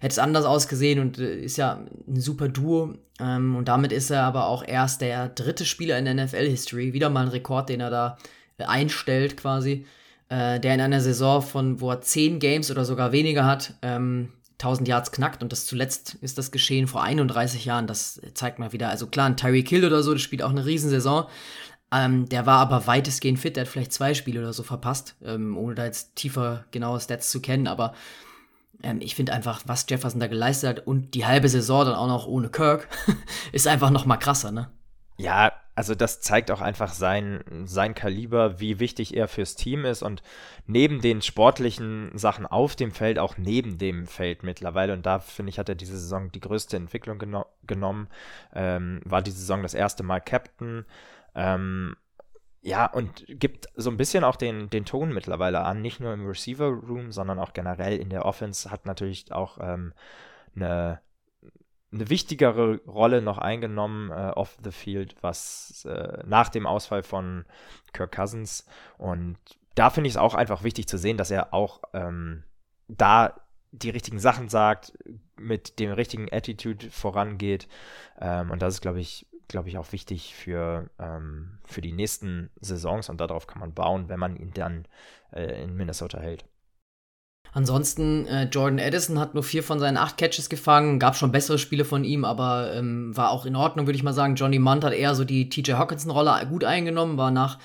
hätte 0.00 0.12
es 0.12 0.18
anders 0.18 0.44
ausgesehen 0.44 1.00
und 1.00 1.18
äh, 1.18 1.40
ist 1.40 1.56
ja 1.56 1.80
ein 2.06 2.20
super 2.20 2.48
Duo. 2.48 2.94
Ähm, 3.20 3.56
und 3.56 3.68
damit 3.68 3.92
ist 3.92 4.10
er 4.10 4.22
aber 4.22 4.46
auch 4.46 4.64
erst 4.66 5.00
der 5.00 5.28
dritte 5.28 5.64
Spieler 5.64 5.98
in 5.98 6.04
der 6.04 6.14
NFL-History. 6.14 6.92
Wieder 6.92 7.10
mal 7.10 7.22
ein 7.22 7.28
Rekord, 7.28 7.68
den 7.68 7.80
er 7.80 7.90
da 7.90 8.18
äh, 8.58 8.64
einstellt 8.64 9.36
quasi. 9.36 9.86
Äh, 10.30 10.60
der 10.60 10.74
in 10.74 10.80
einer 10.80 11.00
Saison 11.00 11.40
von, 11.40 11.80
wo 11.80 11.90
er 11.90 12.00
10 12.00 12.38
Games 12.38 12.70
oder 12.70 12.84
sogar 12.84 13.12
weniger 13.12 13.46
hat, 13.46 13.74
ähm, 13.80 14.28
1000 14.58 14.88
Yards 14.88 15.12
knackt. 15.12 15.42
Und 15.42 15.52
das 15.52 15.64
zuletzt 15.66 16.14
ist 16.20 16.36
das 16.36 16.50
geschehen 16.50 16.86
vor 16.86 17.02
31 17.02 17.64
Jahren. 17.64 17.86
Das 17.86 18.20
zeigt 18.34 18.58
mal 18.58 18.72
wieder, 18.72 18.88
also 18.90 19.06
klar, 19.06 19.26
ein 19.26 19.36
Tyreek 19.36 19.68
Hill 19.68 19.86
oder 19.86 20.02
so, 20.02 20.12
das 20.12 20.22
spielt 20.22 20.42
auch 20.42 20.50
eine 20.50 20.66
Riesensaison. 20.66 21.26
Ähm, 21.90 22.28
der 22.28 22.44
war 22.44 22.58
aber 22.58 22.86
weitestgehend 22.86 23.38
fit, 23.38 23.56
der 23.56 23.62
hat 23.62 23.68
vielleicht 23.68 23.94
zwei 23.94 24.12
Spiele 24.12 24.40
oder 24.40 24.52
so 24.52 24.62
verpasst, 24.62 25.16
ähm, 25.24 25.56
ohne 25.56 25.74
da 25.74 25.86
jetzt 25.86 26.16
tiefer 26.16 26.66
genaue 26.70 27.00
Stats 27.00 27.30
zu 27.30 27.40
kennen, 27.40 27.66
aber 27.66 27.94
ähm, 28.82 29.00
ich 29.00 29.14
finde 29.14 29.32
einfach, 29.32 29.62
was 29.64 29.86
Jefferson 29.88 30.20
da 30.20 30.26
geleistet 30.26 30.68
hat 30.68 30.86
und 30.86 31.14
die 31.14 31.24
halbe 31.24 31.48
Saison 31.48 31.86
dann 31.86 31.94
auch 31.94 32.06
noch 32.06 32.26
ohne 32.26 32.50
Kirk, 32.50 32.88
ist 33.52 33.66
einfach 33.66 33.88
noch 33.88 34.04
mal 34.04 34.18
krasser, 34.18 34.50
ne? 34.50 34.68
Ja, 35.18 35.52
also 35.74 35.94
das 35.96 36.20
zeigt 36.20 36.50
auch 36.50 36.60
einfach 36.60 36.92
sein, 36.92 37.42
sein 37.64 37.94
Kaliber, 37.94 38.60
wie 38.60 38.78
wichtig 38.78 39.16
er 39.16 39.26
fürs 39.26 39.56
Team 39.56 39.84
ist 39.84 40.02
und 40.02 40.22
neben 40.66 41.00
den 41.00 41.22
sportlichen 41.22 42.16
Sachen 42.16 42.46
auf 42.46 42.76
dem 42.76 42.92
Feld, 42.92 43.18
auch 43.18 43.36
neben 43.36 43.78
dem 43.78 44.06
Feld 44.06 44.44
mittlerweile. 44.44 44.92
Und 44.92 45.06
da 45.06 45.18
finde 45.18 45.50
ich, 45.50 45.58
hat 45.58 45.68
er 45.68 45.74
diese 45.74 45.98
Saison 45.98 46.30
die 46.30 46.40
größte 46.40 46.76
Entwicklung 46.76 47.18
geno 47.18 47.46
genommen. 47.66 48.08
Ähm, 48.54 49.00
war 49.04 49.20
die 49.20 49.32
Saison 49.32 49.62
das 49.62 49.74
erste 49.74 50.04
Mal 50.04 50.20
Captain. 50.20 50.84
Ähm, 51.34 51.96
ja, 52.62 52.86
und 52.86 53.24
gibt 53.28 53.66
so 53.74 53.90
ein 53.90 53.96
bisschen 53.96 54.24
auch 54.24 54.36
den, 54.36 54.70
den 54.70 54.84
Ton 54.84 55.12
mittlerweile 55.12 55.60
an, 55.60 55.82
nicht 55.82 56.00
nur 56.00 56.12
im 56.12 56.26
Receiver-Room, 56.26 57.12
sondern 57.12 57.38
auch 57.38 57.52
generell 57.54 57.98
in 57.98 58.10
der 58.10 58.24
Offense, 58.24 58.70
hat 58.70 58.86
natürlich 58.86 59.32
auch 59.32 59.58
ähm, 59.60 59.94
eine, 60.54 61.00
eine 61.92 62.10
wichtigere 62.10 62.80
Rolle 62.86 63.22
noch 63.22 63.38
eingenommen 63.38 64.10
äh, 64.10 64.32
off 64.34 64.58
the 64.62 64.70
field, 64.70 65.14
was 65.22 65.84
äh, 65.86 66.22
nach 66.26 66.48
dem 66.48 66.66
Ausfall 66.66 67.02
von 67.02 67.44
Kirk 67.92 68.12
Cousins. 68.12 68.66
Und 68.98 69.38
da 69.74 69.90
finde 69.90 70.08
ich 70.08 70.14
es 70.14 70.18
auch 70.18 70.34
einfach 70.34 70.62
wichtig 70.62 70.86
zu 70.86 70.98
sehen, 70.98 71.16
dass 71.16 71.30
er 71.30 71.54
auch 71.54 71.80
ähm, 71.94 72.44
da 72.88 73.40
die 73.70 73.90
richtigen 73.90 74.18
Sachen 74.18 74.48
sagt, 74.48 74.92
mit 75.36 75.78
dem 75.78 75.92
richtigen 75.92 76.28
Attitude 76.32 76.90
vorangeht. 76.90 77.68
Ähm, 78.20 78.50
und 78.50 78.60
das 78.60 78.74
ist, 78.74 78.80
glaube 78.80 79.00
ich, 79.00 79.26
glaube 79.46 79.68
ich, 79.68 79.78
auch 79.78 79.92
wichtig 79.92 80.34
für, 80.34 80.90
ähm, 80.98 81.58
für 81.64 81.80
die 81.80 81.92
nächsten 81.92 82.50
Saisons 82.60 83.08
und 83.08 83.20
darauf 83.20 83.46
kann 83.46 83.60
man 83.60 83.72
bauen, 83.72 84.08
wenn 84.08 84.20
man 84.20 84.36
ihn 84.36 84.52
dann 84.52 84.86
äh, 85.32 85.62
in 85.62 85.74
Minnesota 85.74 86.18
hält. 86.18 86.44
Ansonsten, 87.52 88.26
äh, 88.26 88.44
Jordan 88.44 88.78
Addison 88.78 89.18
hat 89.18 89.34
nur 89.34 89.42
vier 89.42 89.62
von 89.62 89.78
seinen 89.78 89.96
acht 89.96 90.18
Catches 90.18 90.48
gefangen, 90.48 90.98
gab 90.98 91.16
schon 91.16 91.32
bessere 91.32 91.58
Spiele 91.58 91.84
von 91.84 92.04
ihm, 92.04 92.24
aber 92.24 92.72
ähm, 92.74 93.16
war 93.16 93.30
auch 93.30 93.46
in 93.46 93.56
Ordnung, 93.56 93.86
würde 93.86 93.96
ich 93.96 94.02
mal 94.02 94.12
sagen. 94.12 94.34
Johnny 94.34 94.58
Munt 94.58 94.84
hat 94.84 94.92
eher 94.92 95.14
so 95.14 95.24
die 95.24 95.48
TJ 95.48 95.72
Hawkinson-Rolle 95.72 96.46
gut 96.48 96.64
eingenommen, 96.64 97.16
war 97.16 97.30
nach 97.30 97.58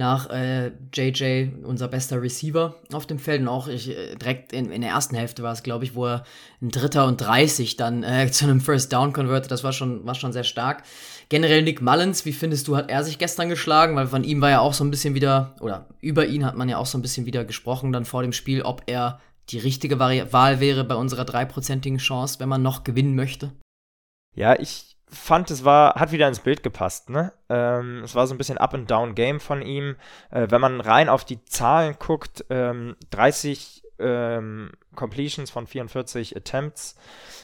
nach 0.00 0.30
äh, 0.30 0.72
JJ, 0.92 1.50
unser 1.62 1.86
bester 1.86 2.20
Receiver 2.20 2.74
auf 2.92 3.06
dem 3.06 3.18
Feld. 3.18 3.42
Und 3.42 3.48
auch 3.48 3.68
ich, 3.68 3.90
äh, 3.90 4.16
direkt 4.16 4.52
in, 4.52 4.72
in 4.72 4.80
der 4.80 4.90
ersten 4.90 5.14
Hälfte 5.14 5.42
war 5.42 5.52
es, 5.52 5.62
glaube 5.62 5.84
ich, 5.84 5.94
wo 5.94 6.06
er 6.06 6.24
ein 6.62 6.70
Dritter 6.70 7.06
und 7.06 7.20
30 7.20 7.76
dann 7.76 8.02
äh, 8.02 8.28
zu 8.32 8.46
einem 8.46 8.60
First 8.60 8.92
Down 8.92 9.12
converted. 9.12 9.50
Das 9.50 9.62
war 9.62 9.72
schon, 9.72 10.04
war 10.06 10.14
schon 10.14 10.32
sehr 10.32 10.42
stark. 10.42 10.82
Generell 11.28 11.62
Nick 11.62 11.82
Mullins, 11.82 12.24
wie 12.24 12.32
findest 12.32 12.66
du, 12.66 12.76
hat 12.76 12.90
er 12.90 13.04
sich 13.04 13.18
gestern 13.18 13.50
geschlagen? 13.50 13.94
Weil 13.94 14.06
von 14.06 14.24
ihm 14.24 14.40
war 14.40 14.50
ja 14.50 14.60
auch 14.60 14.72
so 14.72 14.82
ein 14.82 14.90
bisschen 14.90 15.14
wieder, 15.14 15.54
oder 15.60 15.86
über 16.00 16.26
ihn 16.26 16.44
hat 16.46 16.56
man 16.56 16.68
ja 16.68 16.78
auch 16.78 16.86
so 16.86 16.96
ein 16.96 17.02
bisschen 17.02 17.26
wieder 17.26 17.44
gesprochen 17.44 17.92
dann 17.92 18.06
vor 18.06 18.22
dem 18.22 18.32
Spiel, 18.32 18.62
ob 18.62 18.82
er 18.86 19.20
die 19.50 19.58
richtige 19.58 19.98
Wahl 19.98 20.60
wäre 20.60 20.84
bei 20.84 20.94
unserer 20.94 21.26
dreiprozentigen 21.26 21.98
Chance, 21.98 22.40
wenn 22.40 22.48
man 22.48 22.62
noch 22.62 22.84
gewinnen 22.84 23.14
möchte. 23.14 23.52
Ja, 24.34 24.58
ich 24.58 24.89
fand, 25.10 25.50
es 25.50 25.64
war, 25.64 25.94
hat 25.94 26.12
wieder 26.12 26.28
ins 26.28 26.40
Bild 26.40 26.62
gepasst, 26.62 27.10
ne? 27.10 27.32
Ähm, 27.48 28.02
es 28.04 28.14
war 28.14 28.26
so 28.26 28.34
ein 28.34 28.38
bisschen 28.38 28.58
Up-and-Down-Game 28.58 29.40
von 29.40 29.62
ihm. 29.62 29.96
Äh, 30.30 30.46
wenn 30.50 30.60
man 30.60 30.80
rein 30.80 31.08
auf 31.08 31.24
die 31.24 31.44
Zahlen 31.44 31.96
guckt, 31.98 32.44
ähm, 32.50 32.96
30 33.10 33.82
ähm, 33.98 34.70
Completions 34.94 35.50
von 35.50 35.66
44 35.66 36.36
Attempts 36.36 36.96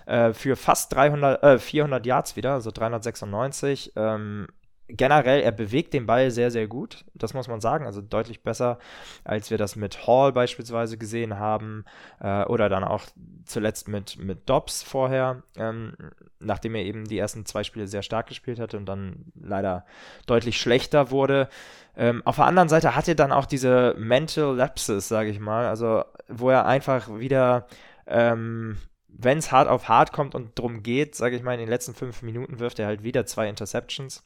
äh, 0.07 0.33
für 0.33 0.57
fast 0.57 0.93
300, 0.95 1.43
äh, 1.43 1.59
400 1.59 2.07
Yards 2.07 2.37
wieder, 2.37 2.55
also 2.55 2.71
396. 2.71 3.93
Ähm, 3.97 4.47
generell, 4.89 5.41
er 5.41 5.53
bewegt 5.53 5.95
den 5.95 6.07
Ball 6.07 6.31
sehr, 6.31 6.51
sehr 6.51 6.67
gut. 6.67 7.05
Das 7.15 7.35
muss 7.35 7.49
man 7.49 7.61
sagen. 7.61 7.87
Also 7.87 8.01
deutlich 8.01 8.43
besser, 8.43 8.79
als 9.25 9.51
wir 9.51 9.59
das 9.59 9.77
mit 9.77 10.07
Hall 10.07 10.33
beispielsweise 10.33 10.97
gesehen 10.99 11.39
haben. 11.39 11.85
Äh, 12.21 12.45
oder 12.45 12.69
dann 12.69 12.85
auch 12.85 13.03
zuletzt 13.45 13.89
mit, 13.89 14.19
mit 14.19 14.49
Dobbs 14.49 14.83
vorher, 14.83 15.43
ähm, 15.57 15.95
nachdem 16.39 16.75
er 16.75 16.85
eben 16.85 17.05
die 17.05 17.19
ersten 17.19 17.47
zwei 17.47 17.65
Spiele 17.65 17.89
sehr 17.89 18.03
stark 18.03 18.29
gespielt 18.29 18.61
hatte 18.61 18.77
und 18.77 18.87
dann 18.87 19.27
leider 19.41 19.85
deutlich 20.27 20.61
schlechter 20.61 21.11
wurde. 21.11 21.49
Ähm, 21.97 22.23
auf 22.25 22.37
der 22.37 22.47
anderen 22.47 22.69
Seite 22.69 22.95
hat 22.95 23.09
er 23.09 23.15
dann 23.15 23.33
auch 23.33 23.47
diese 23.47 23.95
Mental 23.99 24.55
Lapses, 24.55 25.09
sage 25.09 25.31
ich 25.31 25.41
mal. 25.41 25.67
Also, 25.67 26.05
wo 26.29 26.51
er 26.51 26.67
einfach 26.67 27.09
wieder. 27.19 27.67
Ähm, 28.07 28.79
wenn 29.19 29.39
es 29.39 29.51
hart 29.51 29.67
auf 29.67 29.89
hart 29.89 30.13
kommt 30.13 30.35
und 30.35 30.59
drum 30.59 30.83
geht, 30.83 31.15
sage 31.15 31.37
ich 31.37 31.43
mal, 31.43 31.55
in 31.55 31.61
den 31.61 31.71
letzten 31.71 31.95
fünf 31.95 32.21
Minuten 32.21 32.59
wirft 32.59 32.79
er 32.79 32.87
halt 32.87 33.03
wieder 33.03 33.25
zwei 33.25 33.49
Interceptions 33.49 34.23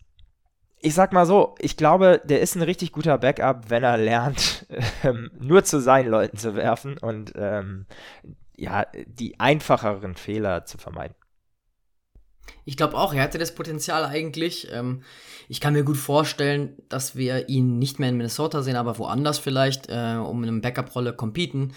ich 0.82 0.94
sag 0.94 1.12
mal 1.12 1.26
so, 1.26 1.54
ich 1.58 1.76
glaube, 1.76 2.20
der 2.24 2.40
ist 2.40 2.56
ein 2.56 2.62
richtig 2.62 2.92
guter 2.92 3.18
Backup, 3.18 3.68
wenn 3.68 3.82
er 3.82 3.98
lernt, 3.98 4.66
ähm, 5.04 5.30
nur 5.38 5.64
zu 5.64 5.80
seinen 5.80 6.08
Leuten 6.08 6.36
zu 6.36 6.54
werfen 6.54 6.98
und 6.98 7.32
ähm, 7.36 7.86
ja, 8.56 8.86
die 9.06 9.40
einfacheren 9.40 10.14
Fehler 10.16 10.64
zu 10.64 10.78
vermeiden. 10.78 11.14
Ich 12.64 12.76
glaube 12.76 12.96
auch, 12.96 13.14
er 13.14 13.22
hatte 13.22 13.38
das 13.38 13.54
Potenzial 13.54 14.04
eigentlich. 14.04 14.68
Ähm, 14.72 15.02
ich 15.48 15.60
kann 15.60 15.72
mir 15.72 15.84
gut 15.84 15.96
vorstellen, 15.96 16.76
dass 16.88 17.16
wir 17.16 17.48
ihn 17.48 17.78
nicht 17.78 17.98
mehr 17.98 18.08
in 18.08 18.16
Minnesota 18.16 18.62
sehen, 18.62 18.76
aber 18.76 18.98
woanders 18.98 19.38
vielleicht, 19.38 19.88
äh, 19.88 20.16
um 20.16 20.42
in 20.42 20.48
eine 20.48 20.60
Backup-Rolle 20.60 21.12
competen. 21.12 21.72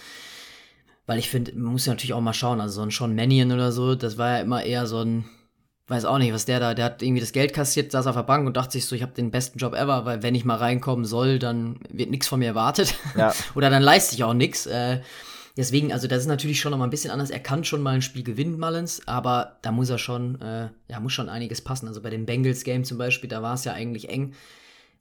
Weil 1.06 1.20
ich 1.20 1.30
finde, 1.30 1.54
man 1.54 1.74
muss 1.74 1.86
ja 1.86 1.94
natürlich 1.94 2.14
auch 2.14 2.22
mal 2.22 2.34
schauen, 2.34 2.62
also 2.62 2.76
so 2.76 2.82
ein 2.82 2.92
Sean 2.92 3.16
Mannion 3.16 3.52
oder 3.52 3.72
so, 3.72 3.96
das 3.96 4.18
war 4.18 4.38
ja 4.38 4.42
immer 4.42 4.64
eher 4.64 4.88
so 4.88 5.00
ein 5.00 5.26
weiß 5.94 6.06
auch 6.06 6.18
nicht, 6.18 6.34
was 6.34 6.46
der 6.46 6.60
da, 6.60 6.74
der 6.74 6.86
hat 6.86 7.04
irgendwie 7.04 7.22
das 7.22 7.32
Geld 7.32 7.54
kassiert, 7.54 7.92
saß 7.92 8.08
auf 8.08 8.16
der 8.16 8.24
Bank 8.24 8.48
und 8.48 8.58
dachte 8.58 8.72
sich 8.72 8.86
so, 8.86 8.96
ich 8.96 9.04
habe 9.04 9.14
den 9.14 9.30
besten 9.30 9.60
Job 9.60 9.74
ever, 9.74 10.06
weil 10.06 10.24
wenn 10.24 10.34
ich 10.34 10.44
mal 10.44 10.58
reinkommen 10.58 11.06
soll, 11.06 11.38
dann 11.38 11.80
wird 11.90 12.10
nichts 12.10 12.28
von 12.28 12.40
mir 12.40 12.48
erwartet. 12.48 12.96
Ja. 13.16 13.34
Oder 13.56 13.70
dann 13.70 13.84
leiste 13.84 14.16
ich 14.16 14.24
auch 14.24 14.34
nichts. 14.34 14.66
Äh, 14.66 15.02
deswegen, 15.56 15.94
also 15.94 16.08
das 16.08 16.22
ist 16.22 16.28
natürlich 16.28 16.60
schon 16.60 16.72
noch 16.72 16.80
mal 16.80 16.86
ein 16.86 16.90
bisschen 16.90 17.12
anders. 17.12 17.30
Er 17.30 17.40
kann 17.40 17.64
schon 17.64 17.84
mal 17.84 17.94
ein 17.94 18.02
Spiel 18.02 18.24
gewinnen, 18.24 18.60
Mullins, 18.60 19.08
aber 19.08 19.60
da 19.62 19.72
muss 19.72 19.92
er 19.92 20.00
schon, 20.00 20.42
äh, 20.42 20.70
ja, 20.90 21.00
muss 21.00 21.14
schon 21.14 21.30
einiges 21.30 21.62
passen. 21.62 21.88
Also 21.88 22.02
bei 22.02 22.10
dem 22.10 22.26
Bengals-Game 22.26 22.86
zum 22.86 22.98
Beispiel, 22.98 23.30
da 23.30 23.44
war 23.44 23.54
es 23.54 23.64
ja 23.64 23.74
eigentlich 23.74 24.10
eng. 24.10 24.34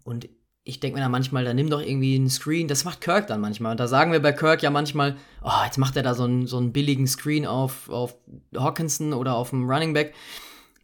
Und 0.04 0.28
ich 0.64 0.78
denke 0.78 0.98
mir 0.98 1.02
da 1.02 1.08
manchmal, 1.08 1.44
da 1.44 1.54
nimm 1.54 1.70
doch 1.70 1.80
irgendwie 1.80 2.16
einen 2.16 2.28
Screen. 2.28 2.68
Das 2.68 2.84
macht 2.84 3.00
Kirk 3.00 3.28
dann 3.28 3.40
manchmal. 3.40 3.72
Und 3.72 3.80
da 3.80 3.88
sagen 3.88 4.12
wir 4.12 4.20
bei 4.20 4.32
Kirk 4.32 4.62
ja 4.62 4.68
manchmal, 4.68 5.16
oh, 5.42 5.64
jetzt 5.64 5.78
macht 5.78 5.96
er 5.96 6.02
da 6.02 6.14
so 6.14 6.24
einen, 6.24 6.46
so 6.46 6.58
einen 6.58 6.74
billigen 6.74 7.06
Screen 7.06 7.46
auf, 7.46 7.88
auf 7.88 8.14
Hawkinson 8.54 9.14
oder 9.14 9.36
auf 9.36 9.50
dem 9.50 9.68
Running 9.68 9.94
Back 9.94 10.12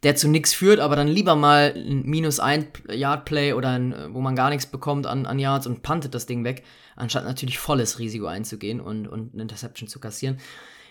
der 0.03 0.15
zu 0.15 0.29
nichts 0.29 0.53
führt, 0.53 0.79
aber 0.79 0.95
dann 0.95 1.07
lieber 1.07 1.35
mal 1.35 1.73
ein 1.75 2.03
minus 2.05 2.39
ein 2.39 2.67
Yard 2.89 3.25
Play 3.25 3.53
oder 3.53 3.69
ein, 3.69 3.93
wo 4.11 4.21
man 4.21 4.35
gar 4.35 4.49
nichts 4.49 4.65
bekommt 4.65 5.05
an, 5.05 5.25
an 5.25 5.39
Yards 5.39 5.67
und 5.67 5.81
puntet 5.81 6.13
das 6.15 6.25
Ding 6.25 6.43
weg, 6.43 6.63
anstatt 6.95 7.25
natürlich 7.25 7.59
volles 7.59 7.99
Risiko 7.99 8.27
einzugehen 8.27 8.79
und, 8.79 9.07
und 9.07 9.33
eine 9.33 9.41
Interception 9.41 9.89
zu 9.89 9.99
kassieren. 9.99 10.37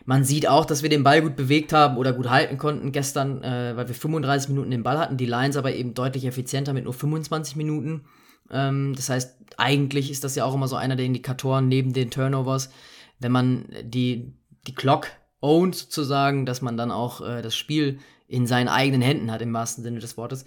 Man 0.04 0.24
sieht 0.24 0.48
auch, 0.48 0.64
dass 0.64 0.82
wir 0.82 0.88
den 0.88 1.04
Ball 1.04 1.22
gut 1.22 1.36
bewegt 1.36 1.72
haben 1.72 1.96
oder 1.96 2.12
gut 2.12 2.30
halten 2.30 2.56
konnten 2.56 2.92
gestern, 2.92 3.42
äh, 3.42 3.76
weil 3.76 3.88
wir 3.88 3.94
35 3.94 4.48
Minuten 4.50 4.70
den 4.70 4.82
Ball 4.82 4.98
hatten, 4.98 5.16
die 5.16 5.26
Lions 5.26 5.56
aber 5.56 5.74
eben 5.74 5.94
deutlich 5.94 6.24
effizienter 6.24 6.72
mit 6.72 6.84
nur 6.84 6.94
25 6.94 7.56
Minuten. 7.56 8.04
Ähm, 8.50 8.94
das 8.94 9.08
heißt, 9.08 9.36
eigentlich 9.56 10.10
ist 10.10 10.24
das 10.24 10.34
ja 10.34 10.44
auch 10.44 10.54
immer 10.54 10.68
so 10.68 10.76
einer 10.76 10.96
der 10.96 11.06
Indikatoren 11.06 11.68
neben 11.68 11.92
den 11.92 12.10
Turnovers, 12.10 12.70
wenn 13.18 13.32
man 13.32 13.66
die, 13.82 14.32
die 14.66 14.74
Clock 14.74 15.08
ownt 15.40 15.74
sozusagen, 15.74 16.46
dass 16.46 16.62
man 16.62 16.76
dann 16.76 16.90
auch 16.90 17.20
äh, 17.20 17.42
das 17.42 17.56
Spiel 17.56 17.98
in 18.28 18.46
seinen 18.46 18.68
eigenen 18.68 19.02
Händen 19.02 19.32
hat, 19.32 19.42
im 19.42 19.52
wahrsten 19.52 19.82
Sinne 19.82 19.98
des 19.98 20.16
Wortes. 20.16 20.44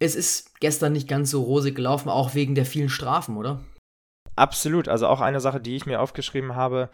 Es 0.00 0.14
ist 0.14 0.60
gestern 0.60 0.92
nicht 0.92 1.08
ganz 1.08 1.30
so 1.30 1.42
rosig 1.42 1.74
gelaufen, 1.74 2.08
auch 2.08 2.34
wegen 2.34 2.54
der 2.54 2.66
vielen 2.66 2.88
Strafen, 2.88 3.36
oder? 3.36 3.60
Absolut. 4.36 4.88
Also 4.88 5.06
auch 5.06 5.20
eine 5.20 5.40
Sache, 5.40 5.60
die 5.60 5.76
ich 5.76 5.86
mir 5.86 6.00
aufgeschrieben 6.00 6.56
habe. 6.56 6.90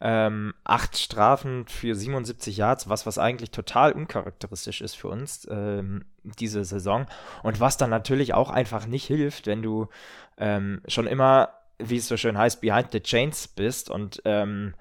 Ähm, 0.00 0.54
acht 0.64 0.96
Strafen 0.96 1.66
für 1.66 1.94
77 1.94 2.56
Yards, 2.56 2.88
was, 2.88 3.04
was 3.04 3.18
eigentlich 3.18 3.50
total 3.50 3.92
uncharakteristisch 3.92 4.80
ist 4.80 4.94
für 4.94 5.08
uns 5.08 5.46
ähm, 5.50 6.04
diese 6.22 6.64
Saison. 6.64 7.06
Und 7.42 7.60
was 7.60 7.76
dann 7.76 7.90
natürlich 7.90 8.32
auch 8.32 8.50
einfach 8.50 8.86
nicht 8.86 9.06
hilft, 9.06 9.46
wenn 9.46 9.60
du 9.60 9.88
ähm, 10.38 10.80
schon 10.86 11.06
immer, 11.06 11.50
wie 11.78 11.96
es 11.96 12.08
so 12.08 12.16
schön 12.16 12.38
heißt, 12.38 12.60
behind 12.60 12.92
the 12.92 13.00
chains 13.00 13.48
bist 13.48 13.90
und 13.90 14.22
ähm, 14.24 14.74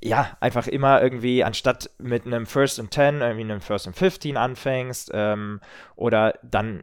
ja, 0.00 0.36
einfach 0.40 0.66
immer 0.66 1.02
irgendwie, 1.02 1.44
anstatt 1.44 1.90
mit 1.98 2.26
einem 2.26 2.46
First 2.46 2.80
and 2.80 2.90
Ten, 2.90 3.20
irgendwie 3.20 3.42
einem 3.42 3.60
First 3.60 3.86
and 3.86 3.96
15 3.96 4.36
anfängst, 4.36 5.10
ähm, 5.14 5.60
oder 5.96 6.38
dann, 6.42 6.82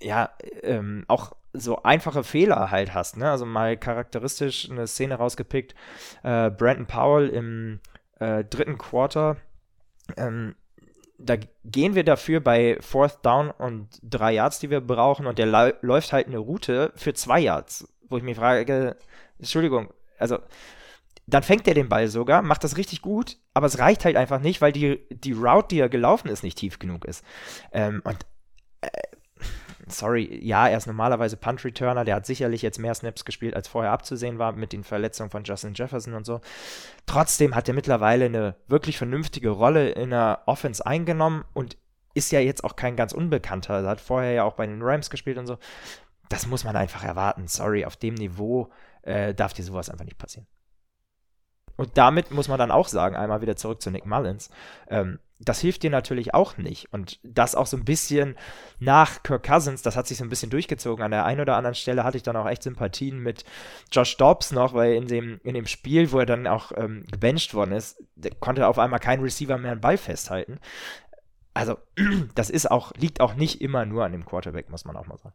ja, 0.00 0.30
ähm, 0.62 1.04
auch 1.08 1.32
so 1.52 1.82
einfache 1.82 2.22
Fehler 2.22 2.70
halt 2.70 2.94
hast, 2.94 3.16
ne? 3.16 3.30
Also 3.30 3.46
mal 3.46 3.76
charakteristisch 3.76 4.70
eine 4.70 4.86
Szene 4.86 5.14
rausgepickt, 5.14 5.74
äh, 6.22 6.50
Brandon 6.50 6.86
Powell 6.86 7.28
im 7.28 7.80
äh, 8.18 8.44
dritten 8.44 8.78
Quarter, 8.78 9.36
ähm, 10.16 10.54
da 11.18 11.36
gehen 11.64 11.94
wir 11.94 12.04
dafür 12.04 12.40
bei 12.40 12.76
Fourth 12.80 13.24
Down 13.24 13.50
und 13.50 13.88
drei 14.02 14.32
Yards, 14.32 14.58
die 14.58 14.70
wir 14.70 14.80
brauchen, 14.80 15.26
und 15.26 15.38
der 15.38 15.46
läuft 15.80 16.12
halt 16.12 16.26
eine 16.26 16.38
Route 16.38 16.92
für 16.94 17.14
zwei 17.14 17.40
Yards, 17.40 17.88
wo 18.08 18.18
ich 18.18 18.22
mich 18.22 18.36
frage, 18.36 18.96
Entschuldigung, 19.38 19.92
also 20.18 20.38
dann 21.26 21.42
fängt 21.42 21.66
er 21.66 21.74
den 21.74 21.88
Ball 21.88 22.08
sogar, 22.08 22.42
macht 22.42 22.62
das 22.62 22.76
richtig 22.76 23.02
gut, 23.02 23.36
aber 23.52 23.66
es 23.66 23.78
reicht 23.78 24.04
halt 24.04 24.16
einfach 24.16 24.40
nicht, 24.40 24.60
weil 24.60 24.72
die, 24.72 25.00
die 25.10 25.32
Route, 25.32 25.68
die 25.68 25.80
er 25.80 25.88
gelaufen 25.88 26.28
ist, 26.28 26.42
nicht 26.42 26.58
tief 26.58 26.78
genug 26.78 27.04
ist. 27.04 27.24
Ähm, 27.72 28.00
und 28.04 28.18
äh, 28.82 28.88
sorry, 29.88 30.38
ja, 30.42 30.68
er 30.68 30.78
ist 30.78 30.86
normalerweise 30.86 31.36
Punt-Returner, 31.36 32.04
der 32.04 32.16
hat 32.16 32.26
sicherlich 32.26 32.62
jetzt 32.62 32.78
mehr 32.78 32.94
Snaps 32.94 33.24
gespielt, 33.24 33.54
als 33.54 33.66
vorher 33.66 33.92
abzusehen 33.92 34.38
war 34.38 34.52
mit 34.52 34.72
den 34.72 34.84
Verletzungen 34.84 35.30
von 35.30 35.42
Justin 35.42 35.74
Jefferson 35.74 36.14
und 36.14 36.26
so. 36.26 36.40
Trotzdem 37.06 37.54
hat 37.54 37.68
er 37.68 37.74
mittlerweile 37.74 38.26
eine 38.26 38.54
wirklich 38.68 38.96
vernünftige 38.96 39.50
Rolle 39.50 39.90
in 39.90 40.10
der 40.10 40.42
Offense 40.46 40.86
eingenommen 40.86 41.44
und 41.54 41.76
ist 42.14 42.32
ja 42.32 42.40
jetzt 42.40 42.64
auch 42.64 42.76
kein 42.76 42.96
ganz 42.96 43.12
Unbekannter. 43.12 43.82
Er 43.82 43.88
hat 43.88 44.00
vorher 44.00 44.32
ja 44.32 44.44
auch 44.44 44.54
bei 44.54 44.66
den 44.66 44.80
Rams 44.80 45.10
gespielt 45.10 45.38
und 45.38 45.46
so. 45.46 45.58
Das 46.28 46.46
muss 46.46 46.64
man 46.64 46.74
einfach 46.74 47.04
erwarten. 47.04 47.46
Sorry, 47.46 47.84
auf 47.84 47.96
dem 47.96 48.14
Niveau 48.14 48.70
äh, 49.02 49.34
darf 49.34 49.52
dir 49.52 49.64
sowas 49.64 49.90
einfach 49.90 50.04
nicht 50.04 50.18
passieren. 50.18 50.46
Und 51.76 51.98
damit 51.98 52.30
muss 52.30 52.48
man 52.48 52.58
dann 52.58 52.70
auch 52.70 52.88
sagen, 52.88 53.16
einmal 53.16 53.42
wieder 53.42 53.56
zurück 53.56 53.82
zu 53.82 53.90
Nick 53.90 54.06
Mullins. 54.06 54.50
Ähm, 54.88 55.18
das 55.38 55.60
hilft 55.60 55.82
dir 55.82 55.90
natürlich 55.90 56.32
auch 56.32 56.56
nicht. 56.56 56.92
Und 56.92 57.20
das 57.22 57.54
auch 57.54 57.66
so 57.66 57.76
ein 57.76 57.84
bisschen 57.84 58.36
nach 58.78 59.22
Kirk 59.22 59.42
Cousins, 59.42 59.82
das 59.82 59.96
hat 59.96 60.06
sich 60.06 60.16
so 60.16 60.24
ein 60.24 60.30
bisschen 60.30 60.50
durchgezogen. 60.50 61.04
An 61.04 61.10
der 61.10 61.26
einen 61.26 61.40
oder 61.40 61.56
anderen 61.56 61.74
Stelle 61.74 62.04
hatte 62.04 62.16
ich 62.16 62.22
dann 62.22 62.36
auch 62.36 62.48
echt 62.48 62.62
Sympathien 62.62 63.18
mit 63.18 63.44
Josh 63.92 64.16
Dobbs 64.16 64.52
noch, 64.52 64.72
weil 64.72 64.94
in 64.94 65.06
dem, 65.06 65.40
in 65.44 65.54
dem 65.54 65.66
Spiel, 65.66 66.10
wo 66.12 66.20
er 66.20 66.26
dann 66.26 66.46
auch 66.46 66.72
ähm, 66.76 67.04
gebencht 67.10 67.52
worden 67.52 67.72
ist, 67.72 68.02
konnte 68.40 68.66
auf 68.66 68.78
einmal 68.78 69.00
kein 69.00 69.20
Receiver 69.20 69.58
mehr 69.58 69.72
einen 69.72 69.80
Ball 69.80 69.98
festhalten. 69.98 70.58
Also, 71.52 71.78
das 72.34 72.48
ist 72.48 72.70
auch, 72.70 72.92
liegt 72.94 73.20
auch 73.20 73.34
nicht 73.34 73.60
immer 73.60 73.84
nur 73.84 74.04
an 74.04 74.12
dem 74.12 74.24
Quarterback, 74.24 74.70
muss 74.70 74.86
man 74.86 74.96
auch 74.96 75.06
mal 75.06 75.18
sagen. 75.18 75.34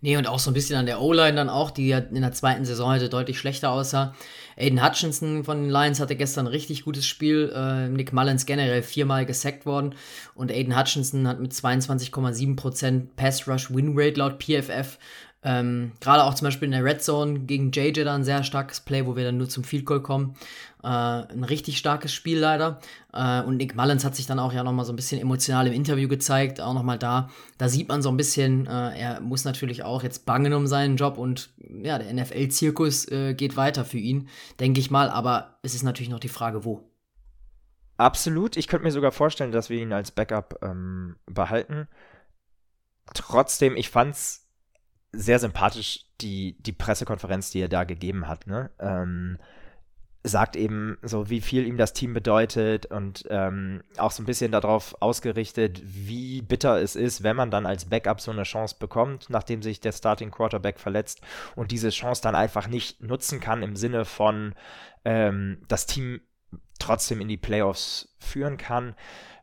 Nee, 0.00 0.16
und 0.16 0.26
auch 0.26 0.40
so 0.40 0.50
ein 0.50 0.54
bisschen 0.54 0.76
an 0.76 0.86
der 0.86 1.00
O-Line 1.00 1.36
dann 1.36 1.48
auch, 1.48 1.70
die 1.70 1.88
ja 1.88 1.98
in 1.98 2.20
der 2.22 2.32
zweiten 2.32 2.64
Saison 2.64 2.90
heute 2.90 3.08
deutlich 3.08 3.38
schlechter 3.38 3.70
aussah. 3.70 4.14
Aiden 4.56 4.84
Hutchinson 4.84 5.44
von 5.44 5.62
den 5.62 5.70
Lions 5.70 6.00
hatte 6.00 6.16
gestern 6.16 6.46
ein 6.46 6.52
richtig 6.52 6.84
gutes 6.84 7.06
Spiel. 7.06 7.52
Äh, 7.54 7.88
Nick 7.88 8.12
Mullins 8.12 8.44
generell 8.44 8.82
viermal 8.82 9.24
gesackt 9.26 9.64
worden. 9.64 9.94
Und 10.34 10.50
Aiden 10.50 10.76
Hutchinson 10.78 11.28
hat 11.28 11.40
mit 11.40 11.52
22,7% 11.52 13.06
Pass 13.16 13.46
Rush 13.48 13.72
Win 13.72 13.92
Rate 13.94 14.18
laut 14.18 14.42
PFF 14.42 14.98
ähm, 15.44 15.92
Gerade 16.00 16.22
auch 16.22 16.34
zum 16.34 16.46
Beispiel 16.46 16.66
in 16.66 16.72
der 16.72 16.84
Red 16.84 17.02
Zone 17.02 17.40
gegen 17.40 17.72
JJ 17.72 18.04
dann 18.04 18.20
ein 18.20 18.24
sehr 18.24 18.44
starkes 18.44 18.80
Play, 18.80 19.06
wo 19.06 19.16
wir 19.16 19.24
dann 19.24 19.38
nur 19.38 19.48
zum 19.48 19.64
Field 19.64 19.84
Goal 19.84 20.00
kommen. 20.00 20.36
Äh, 20.84 20.86
ein 20.86 21.42
richtig 21.42 21.78
starkes 21.78 22.14
Spiel 22.14 22.38
leider. 22.38 22.78
Äh, 23.12 23.42
und 23.42 23.56
Nick 23.56 23.74
Mullins 23.74 24.04
hat 24.04 24.14
sich 24.14 24.26
dann 24.26 24.38
auch 24.38 24.52
ja 24.52 24.62
nochmal 24.62 24.84
so 24.84 24.92
ein 24.92 24.96
bisschen 24.96 25.20
emotional 25.20 25.66
im 25.66 25.72
Interview 25.72 26.08
gezeigt, 26.08 26.60
auch 26.60 26.74
nochmal 26.74 26.98
da. 26.98 27.28
Da 27.58 27.68
sieht 27.68 27.88
man 27.88 28.02
so 28.02 28.08
ein 28.08 28.16
bisschen, 28.16 28.66
äh, 28.68 28.98
er 28.98 29.20
muss 29.20 29.44
natürlich 29.44 29.82
auch 29.82 30.04
jetzt 30.04 30.26
bangen 30.26 30.52
um 30.52 30.68
seinen 30.68 30.96
Job 30.96 31.18
und 31.18 31.50
ja, 31.58 31.98
der 31.98 32.12
NFL-Zirkus 32.12 33.10
äh, 33.10 33.34
geht 33.34 33.56
weiter 33.56 33.84
für 33.84 33.98
ihn, 33.98 34.28
denke 34.60 34.78
ich 34.78 34.92
mal. 34.92 35.10
Aber 35.10 35.58
es 35.62 35.74
ist 35.74 35.82
natürlich 35.82 36.10
noch 36.10 36.20
die 36.20 36.28
Frage, 36.28 36.64
wo. 36.64 36.88
Absolut. 37.96 38.56
Ich 38.56 38.68
könnte 38.68 38.84
mir 38.84 38.92
sogar 38.92 39.12
vorstellen, 39.12 39.52
dass 39.52 39.70
wir 39.70 39.80
ihn 39.80 39.92
als 39.92 40.12
Backup 40.12 40.60
ähm, 40.62 41.16
behalten. 41.26 41.88
Trotzdem, 43.12 43.76
ich 43.76 43.90
fand's 43.90 44.41
sehr 45.12 45.38
sympathisch, 45.38 46.06
die, 46.20 46.56
die 46.60 46.72
Pressekonferenz, 46.72 47.50
die 47.50 47.60
er 47.60 47.68
da 47.68 47.84
gegeben 47.84 48.28
hat. 48.28 48.46
Ne? 48.46 48.70
Ähm, 48.78 49.38
sagt 50.24 50.54
eben 50.54 50.98
so, 51.02 51.28
wie 51.30 51.40
viel 51.40 51.66
ihm 51.66 51.76
das 51.76 51.92
Team 51.92 52.14
bedeutet 52.14 52.86
und 52.86 53.24
ähm, 53.28 53.82
auch 53.98 54.12
so 54.12 54.22
ein 54.22 54.26
bisschen 54.26 54.52
darauf 54.52 54.94
ausgerichtet, 55.00 55.82
wie 55.84 56.42
bitter 56.42 56.80
es 56.80 56.94
ist, 56.94 57.24
wenn 57.24 57.34
man 57.34 57.50
dann 57.50 57.66
als 57.66 57.86
Backup 57.86 58.20
so 58.20 58.30
eine 58.30 58.44
Chance 58.44 58.76
bekommt, 58.78 59.30
nachdem 59.30 59.62
sich 59.62 59.80
der 59.80 59.92
Starting 59.92 60.30
Quarterback 60.30 60.78
verletzt 60.78 61.22
und 61.56 61.72
diese 61.72 61.90
Chance 61.90 62.22
dann 62.22 62.36
einfach 62.36 62.68
nicht 62.68 63.02
nutzen 63.02 63.40
kann 63.40 63.64
im 63.64 63.74
Sinne 63.74 64.04
von 64.04 64.54
ähm, 65.04 65.62
das 65.66 65.86
Team 65.86 66.20
trotzdem 66.78 67.20
in 67.20 67.28
die 67.28 67.36
Playoffs 67.36 68.14
führen 68.20 68.58
kann 68.58 68.94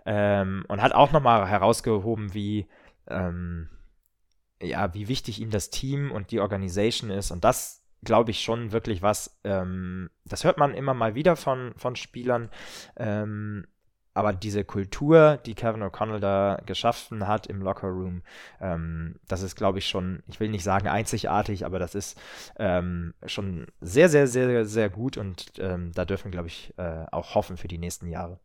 ähm, 0.06 0.64
und 0.70 0.82
hat 0.82 0.94
auch 0.94 1.12
nochmal 1.12 1.48
herausgehoben, 1.48 2.34
wie 2.34 2.68
ähm, 3.08 3.70
ja, 4.62 4.94
wie 4.94 5.08
wichtig 5.08 5.40
ihm 5.42 5.50
das 5.50 5.70
Team 5.70 6.12
und 6.12 6.32
die 6.32 6.40
Organisation 6.40 7.10
ist. 7.10 7.32
Und 7.32 7.44
das 7.44 7.84
glaube 8.04 8.32
ich 8.32 8.42
schon 8.42 8.72
wirklich 8.72 9.02
was, 9.02 9.40
ähm, 9.44 10.10
das 10.26 10.44
hört 10.44 10.58
man 10.58 10.74
immer 10.74 10.94
mal 10.94 11.16
wieder 11.16 11.36
von, 11.36 11.74
von 11.78 11.96
Spielern. 11.96 12.50
Ähm, 12.96 13.66
aber 14.14 14.34
diese 14.34 14.66
Kultur, 14.66 15.40
die 15.46 15.56
Kevin 15.56 15.84
O'Connell 15.84 16.20
da 16.20 16.60
geschaffen 16.66 17.28
hat 17.28 17.48
im 17.48 17.62
Lockerroom, 17.62 18.24
ähm, 18.60 19.16
das 19.28 19.44
ist, 19.44 19.56
glaube 19.56 19.80
ich, 19.80 19.88
schon, 19.88 20.24
ich 20.28 20.40
will 20.40 20.50
nicht 20.50 20.64
sagen 20.64 20.88
einzigartig, 20.88 21.66
aber 21.66 21.80
das 21.80 21.96
ist 21.96 22.20
ähm, 22.58 23.14
schon 23.26 23.68
sehr, 23.80 24.10
sehr, 24.10 24.28
sehr, 24.28 24.66
sehr 24.66 24.90
gut 24.90 25.16
und 25.16 25.54
ähm, 25.60 25.92
da 25.94 26.06
dürfen, 26.06 26.32
glaube 26.32 26.48
ich, 26.48 26.74
äh, 26.78 27.06
auch 27.12 27.36
hoffen 27.36 27.56
für 27.56 27.68
die 27.68 27.78
nächsten 27.78 28.08
Jahre. 28.08 28.40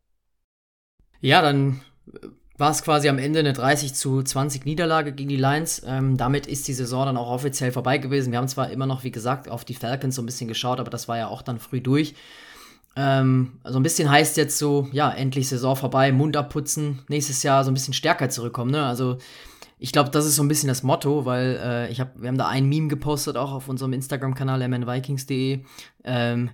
Ja, 1.21 1.41
dann 1.41 1.81
war 2.57 2.71
es 2.71 2.83
quasi 2.83 3.09
am 3.09 3.19
Ende 3.19 3.41
eine 3.41 3.53
30 3.53 3.95
zu 3.95 4.23
20 4.23 4.65
Niederlage 4.65 5.13
gegen 5.13 5.29
die 5.29 5.37
Lions. 5.37 5.83
Ähm, 5.87 6.17
damit 6.17 6.47
ist 6.47 6.69
die 6.69 6.73
Saison 6.73 7.07
dann 7.07 7.17
auch 7.17 7.31
offiziell 7.31 7.73
vorbei 7.73 7.99
gewesen. 7.99 8.31
Wir 8.31 8.39
haben 8.39 8.49
zwar 8.49 8.71
immer 8.71 8.87
noch, 8.87 9.03
wie 9.03 9.11
gesagt, 9.11 9.49
auf 9.49 9.65
die 9.65 9.75
Falcons 9.75 10.15
so 10.15 10.23
ein 10.23 10.27
bisschen 10.27 10.49
geschaut, 10.49 10.79
aber 10.79 10.91
das 10.91 11.09
war 11.09 11.19
ja 11.19 11.27
auch 11.27 11.43
dann 11.43 11.59
früh 11.59 11.81
durch. 11.81 12.15
Ähm, 12.97 13.59
also 13.65 13.81
ein 13.81 13.83
bisschen 13.83 14.09
heißt 14.09 14.37
jetzt 14.37 14.59
so, 14.59 14.89
ja, 14.93 15.11
endlich 15.11 15.49
Saison 15.49 15.75
vorbei, 15.75 16.13
Mund 16.13 16.37
abputzen, 16.37 17.01
nächstes 17.09 17.43
Jahr 17.43 17.65
so 17.65 17.73
ein 17.73 17.75
bisschen 17.75 17.95
stärker 17.95 18.29
zurückkommen. 18.29 18.71
Ne? 18.71 18.85
Also 18.85 19.19
ich 19.81 19.91
glaube, 19.91 20.11
das 20.11 20.25
ist 20.25 20.37
so 20.37 20.43
ein 20.43 20.49
bisschen 20.49 20.69
das 20.69 20.85
Motto, 20.85 21.25
weil 21.27 21.61
äh, 21.61 21.91
ich 21.91 22.01
hab, 22.01 22.21
wir 22.21 22.29
haben 22.29 22.39
da 22.39 22.47
ein 22.47 22.67
Meme 22.67 22.87
gepostet, 22.87 23.37
auch 23.37 23.53
auf 23.53 23.69
unserem 23.69 23.93
Instagram-Kanal 23.93 24.67
mnvikings.de. 24.69 25.65
Ähm, 26.05 26.51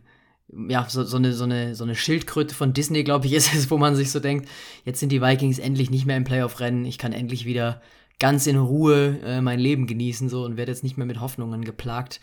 ja, 0.69 0.87
so, 0.89 1.05
so, 1.05 1.17
eine, 1.17 1.33
so, 1.33 1.45
eine, 1.45 1.75
so 1.75 1.85
eine 1.85 1.95
Schildkröte 1.95 2.55
von 2.55 2.73
Disney, 2.73 3.05
glaube 3.05 3.27
ich, 3.27 3.33
ist 3.35 3.55
es, 3.55 3.71
wo 3.71 3.79
man 3.79 3.97
sich 3.97 4.11
so 4.11 4.21
denkt, 4.21 4.49
jetzt 4.85 5.01
sind 5.01 5.11
die 5.11 5.23
Vikings 5.23 5.59
endlich 5.59 5.91
nicht 5.91 6.07
mehr 6.07 6.17
im 6.17 6.25
Playoff-Rennen, 6.25 6.85
ich 6.85 6.99
kann 6.99 7.13
endlich 7.13 7.45
wieder 7.45 7.81
ganz 8.19 8.47
in 8.47 8.59
Ruhe 8.59 9.19
äh, 9.25 9.41
mein 9.41 9.59
Leben 9.59 9.87
genießen 9.87 10.29
so 10.29 10.45
und 10.45 10.57
werde 10.57 10.73
jetzt 10.73 10.85
nicht 10.85 10.99
mehr 10.99 11.07
mit 11.07 11.21
Hoffnungen 11.21 11.65
geplagt, 11.65 12.21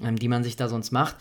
ähm, 0.00 0.16
die 0.16 0.28
man 0.28 0.44
sich 0.44 0.56
da 0.56 0.68
sonst 0.68 0.92
macht. 0.92 1.16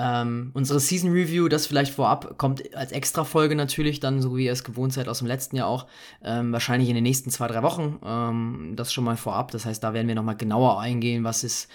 Ähm, 0.00 0.52
unsere 0.54 0.78
Season 0.78 1.10
Review, 1.10 1.48
das 1.48 1.66
vielleicht 1.66 1.92
vorab, 1.92 2.38
kommt 2.38 2.74
als 2.76 2.92
extra 2.92 3.24
Folge 3.24 3.56
natürlich, 3.56 3.98
dann 3.98 4.22
so 4.22 4.36
wie 4.36 4.44
ihr 4.44 4.52
es 4.52 4.62
gewohnt 4.62 4.92
seid 4.92 5.08
aus 5.08 5.18
dem 5.18 5.26
letzten 5.26 5.56
Jahr 5.56 5.66
auch, 5.66 5.86
ähm, 6.22 6.52
wahrscheinlich 6.52 6.88
in 6.88 6.94
den 6.94 7.02
nächsten 7.02 7.30
zwei, 7.30 7.48
drei 7.48 7.62
Wochen. 7.62 7.98
Ähm, 8.04 8.72
das 8.76 8.92
schon 8.92 9.04
mal 9.04 9.16
vorab. 9.16 9.50
Das 9.50 9.64
heißt, 9.64 9.82
da 9.82 9.94
werden 9.94 10.06
wir 10.06 10.14
nochmal 10.14 10.36
genauer 10.36 10.80
eingehen, 10.80 11.24
was 11.24 11.42
ist 11.42 11.68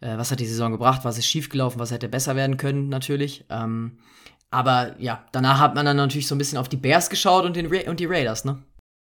äh, 0.00 0.16
was 0.16 0.30
hat 0.30 0.40
die 0.40 0.46
Saison 0.46 0.72
gebracht, 0.72 1.04
was 1.04 1.18
ist 1.18 1.26
schiefgelaufen, 1.26 1.80
was 1.80 1.90
hätte 1.90 2.08
besser 2.08 2.36
werden 2.36 2.56
können, 2.56 2.88
natürlich. 2.88 3.44
Ähm, 3.50 3.98
aber 4.50 4.94
ja, 4.98 5.24
danach 5.32 5.58
hat 5.58 5.74
man 5.74 5.84
dann 5.84 5.96
natürlich 5.96 6.26
so 6.26 6.34
ein 6.34 6.38
bisschen 6.38 6.58
auf 6.58 6.68
die 6.68 6.76
Bears 6.76 7.10
geschaut 7.10 7.44
und, 7.44 7.56
den 7.56 7.66
Ra 7.66 7.88
und 7.90 8.00
die 8.00 8.06
Raiders, 8.06 8.44
ne? 8.44 8.62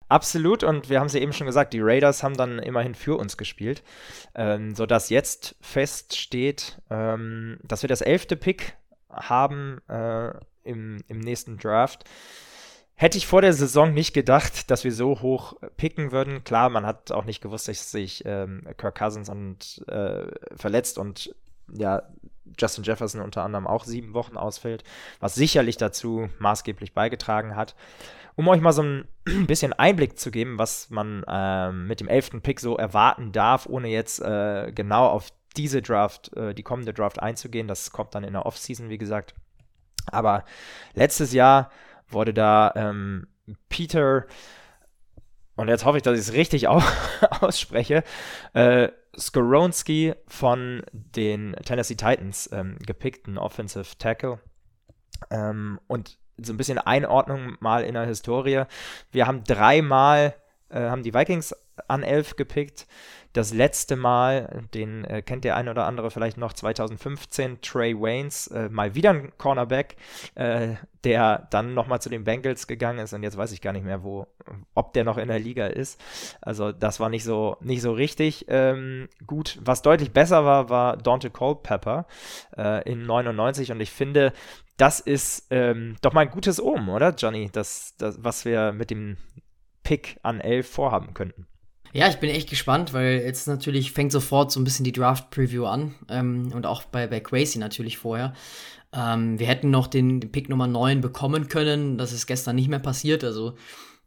Absolut, 0.10 0.64
und 0.64 0.90
wir 0.90 1.02
haben 1.02 1.10
ja 1.10 1.20
eben 1.20 1.34
schon 1.34 1.48
gesagt, 1.48 1.74
die 1.74 1.82
Raiders 1.82 2.24
haben 2.24 2.38
dann 2.38 2.60
immerhin 2.60 2.96
für 2.96 3.18
uns 3.18 3.36
gespielt, 3.36 3.84
ähm, 4.36 4.74
sodass 4.74 5.10
jetzt 5.10 5.56
feststeht, 5.60 6.82
ähm, 6.90 7.60
dass 7.64 7.82
wir 7.82 7.90
das 7.90 8.00
elfte 8.00 8.38
Pick 8.38 8.78
haben 9.10 9.82
äh, 9.90 10.30
im, 10.64 11.04
im 11.08 11.20
nächsten 11.20 11.58
Draft. 11.58 12.06
Hätte 13.00 13.20
ich 13.20 13.28
vor 13.28 13.44
der 13.44 13.54
Saison 13.54 13.94
nicht 13.94 14.16
gedacht, 14.16 14.72
dass 14.72 14.84
wir 14.84 14.92
so 14.92 15.22
hoch 15.22 15.54
picken 15.78 16.12
würden. 16.12 16.44
Klar, 16.44 16.70
man 16.70 16.84
hat 16.84 17.12
auch 17.12 17.26
nicht 17.26 17.42
gewusst, 17.42 17.68
dass 17.68 17.92
sich 17.92 18.24
ähm, 18.26 18.64
Kirk 18.76 18.98
Cousins 18.98 19.30
und, 19.30 19.86
äh, 19.88 20.26
verletzt 20.56 20.98
und 20.98 21.36
ja, 21.72 22.02
Justin 22.58 22.84
Jefferson 22.84 23.22
unter 23.22 23.44
anderem 23.44 23.68
auch 23.68 23.84
sieben 23.84 24.16
Wochen 24.16 24.36
ausfällt, 24.36 24.84
was 25.20 25.36
sicherlich 25.36 25.78
dazu 25.78 26.28
maßgeblich 26.40 26.94
beigetragen 26.94 27.56
hat. 27.56 27.76
Um 28.36 28.48
euch 28.48 28.62
mal 28.62 28.74
so 28.74 28.82
ein 28.82 29.08
bisschen 29.46 29.74
Einblick 29.74 30.18
zu 30.18 30.32
geben, 30.32 30.58
was 30.58 30.90
man 30.90 31.24
ähm, 31.28 31.86
mit 31.86 32.00
dem 32.00 32.08
elften 32.08 32.42
Pick 32.42 32.60
so 32.60 32.78
erwarten 32.78 33.32
darf, 33.32 33.68
ohne 33.68 33.90
jetzt 33.90 34.20
äh, 34.22 34.72
genau 34.74 35.08
auf 35.08 35.30
diese 35.56 35.84
Draft, 35.84 36.36
äh, 36.36 36.56
die 36.56 36.64
kommende 36.64 36.96
Draft 36.96 37.22
einzugehen. 37.22 37.68
Das 37.68 37.92
kommt 37.92 38.16
dann 38.16 38.24
in 38.24 38.34
der 38.34 38.48
Offseason, 38.48 38.90
wie 38.90 38.98
gesagt. 38.98 39.36
Aber 40.08 40.46
letztes 40.96 41.32
Jahr 41.32 41.70
wurde 42.10 42.34
da 42.34 42.74
ähm, 42.76 43.28
Peter, 43.70 44.26
und 45.56 45.68
jetzt 45.68 45.86
hoffe 45.86 45.98
ich, 45.98 46.04
dass 46.04 46.20
ich 46.20 46.28
es 46.28 46.34
richtig 46.34 46.68
ausspreche, 47.42 48.04
äh, 48.54 48.90
Skoronski 49.18 50.14
von 50.28 50.84
den 50.92 51.56
Tennessee 51.66 51.96
Titans 51.96 52.50
ähm, 52.52 52.78
gepickt, 52.86 53.28
ein 53.28 53.38
Offensive 53.38 53.98
Tackle. 53.98 54.40
Ähm, 55.32 55.80
und 55.88 56.18
so 56.38 56.54
ein 56.54 56.58
bisschen 56.58 56.78
Einordnung 56.78 57.58
mal 57.60 57.84
in 57.84 57.96
der 57.96 58.06
Historie. 58.06 58.64
Wir 59.12 59.26
haben 59.26 59.44
dreimal, 59.44 60.36
äh, 60.70 60.82
haben 60.82 61.02
die 61.02 61.14
Vikings 61.14 61.56
an 61.88 62.04
elf 62.04 62.36
gepickt. 62.36 62.88
Das 63.34 63.54
letzte 63.54 63.96
Mal, 63.96 64.64
den 64.74 65.06
äh, 65.06 65.22
kennt 65.22 65.44
der 65.44 65.56
eine 65.56 65.70
oder 65.70 65.86
andere 65.86 66.10
vielleicht 66.10 66.38
noch, 66.38 66.54
2015, 66.54 67.62
Trey 67.62 67.94
Waynes, 67.94 68.48
äh, 68.48 68.68
mal 68.70 68.96
wieder 68.96 69.12
ein 69.12 69.32
Cornerback, 69.38 69.96
äh, 70.34 70.70
der 71.04 71.48
dann 71.52 71.76
nochmal 71.76 72.02
zu 72.02 72.10
den 72.10 72.24
Bengals 72.24 72.66
gegangen 72.66 72.98
ist 72.98 73.14
und 73.14 73.22
jetzt 73.22 73.38
weiß 73.38 73.52
ich 73.52 73.62
gar 73.62 73.74
nicht 73.74 73.86
mehr, 73.86 74.04
wo, 74.04 74.26
ob 74.74 74.94
der 74.94 75.04
noch 75.04 75.18
in 75.18 75.28
der 75.28 75.38
Liga 75.38 75.68
ist. 75.68 76.02
Also 76.42 76.72
das 76.72 77.00
war 77.00 77.10
nicht 77.10 77.24
so, 77.24 77.58
nicht 77.62 77.82
so 77.82 77.92
richtig 77.92 78.46
ähm, 78.48 79.08
gut. 79.28 79.60
Was 79.62 79.84
deutlich 79.84 80.12
besser 80.12 80.44
war, 80.44 80.70
war 80.70 80.98
Dante 80.98 81.30
Culpepper 81.30 82.08
äh, 82.58 82.90
in 82.90 83.06
99 83.06 83.72
und 83.72 83.82
ich 83.82 83.92
finde, 83.92 84.34
das 84.78 85.00
ist 85.00 85.48
ähm, 85.52 85.96
doch 86.02 86.14
mal 86.14 86.22
ein 86.22 86.32
gutes 86.32 86.62
Omen, 86.62 86.90
oder 86.90 87.14
Johnny? 87.14 87.50
Das, 87.52 87.96
das, 87.98 88.24
was 88.24 88.46
wir 88.46 88.72
mit 88.72 88.90
dem 88.90 89.18
Pick 89.84 90.18
an 90.24 90.40
11 90.40 90.70
vorhaben 90.70 91.14
könnten. 91.14 91.48
Ja, 91.94 92.10
ich 92.10 92.18
bin 92.18 92.30
echt 92.30 92.50
gespannt, 92.50 92.94
weil 92.94 93.22
jetzt 93.22 93.48
natürlich 93.48 93.92
fängt 93.92 94.12
sofort 94.12 94.52
so 94.52 94.60
ein 94.60 94.64
bisschen 94.64 94.84
die 94.84 94.92
Draft-Preview 94.92 95.66
an 95.66 95.96
ähm, 96.10 96.52
und 96.54 96.66
auch 96.66 96.84
bei, 96.84 97.08
bei 97.08 97.20
Crazy 97.20 97.60
natürlich 97.60 97.98
vorher. 97.98 98.34
Ähm, 98.94 99.40
wir 99.40 99.48
hätten 99.48 99.70
noch 99.70 99.88
den, 99.88 100.20
den, 100.20 100.32
Pick 100.32 100.50
Nummer 100.50 100.68
9 100.68 101.02
bekommen 101.02 101.48
können, 101.48 101.98
das 101.98 102.14
ist 102.14 102.28
gestern 102.28 102.56
nicht 102.56 102.70
mehr 102.70 102.80
passiert, 102.80 103.24
also 103.24 103.56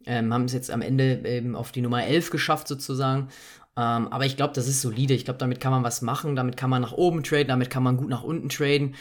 ähm, 0.05 0.33
haben 0.33 0.45
es 0.45 0.53
jetzt 0.53 0.71
am 0.71 0.81
Ende 0.81 1.23
eben 1.25 1.55
auf 1.55 1.71
die 1.71 1.81
Nummer 1.81 2.03
11 2.03 2.29
geschafft 2.29 2.67
sozusagen. 2.67 3.29
Ähm, 3.77 4.07
aber 4.09 4.25
ich 4.25 4.37
glaube, 4.37 4.53
das 4.53 4.67
ist 4.67 4.81
solide, 4.81 5.13
ich 5.13 5.25
glaube, 5.25 5.37
damit 5.37 5.59
kann 5.59 5.71
man 5.71 5.83
was 5.83 6.01
machen, 6.01 6.35
damit 6.35 6.57
kann 6.57 6.69
man 6.69 6.81
nach 6.81 6.93
oben 6.93 7.23
traden, 7.23 7.47
damit 7.47 7.69
kann 7.69 7.83
man 7.83 7.97
gut 7.97 8.09
nach 8.09 8.23
unten 8.23 8.49
traden. 8.49 8.95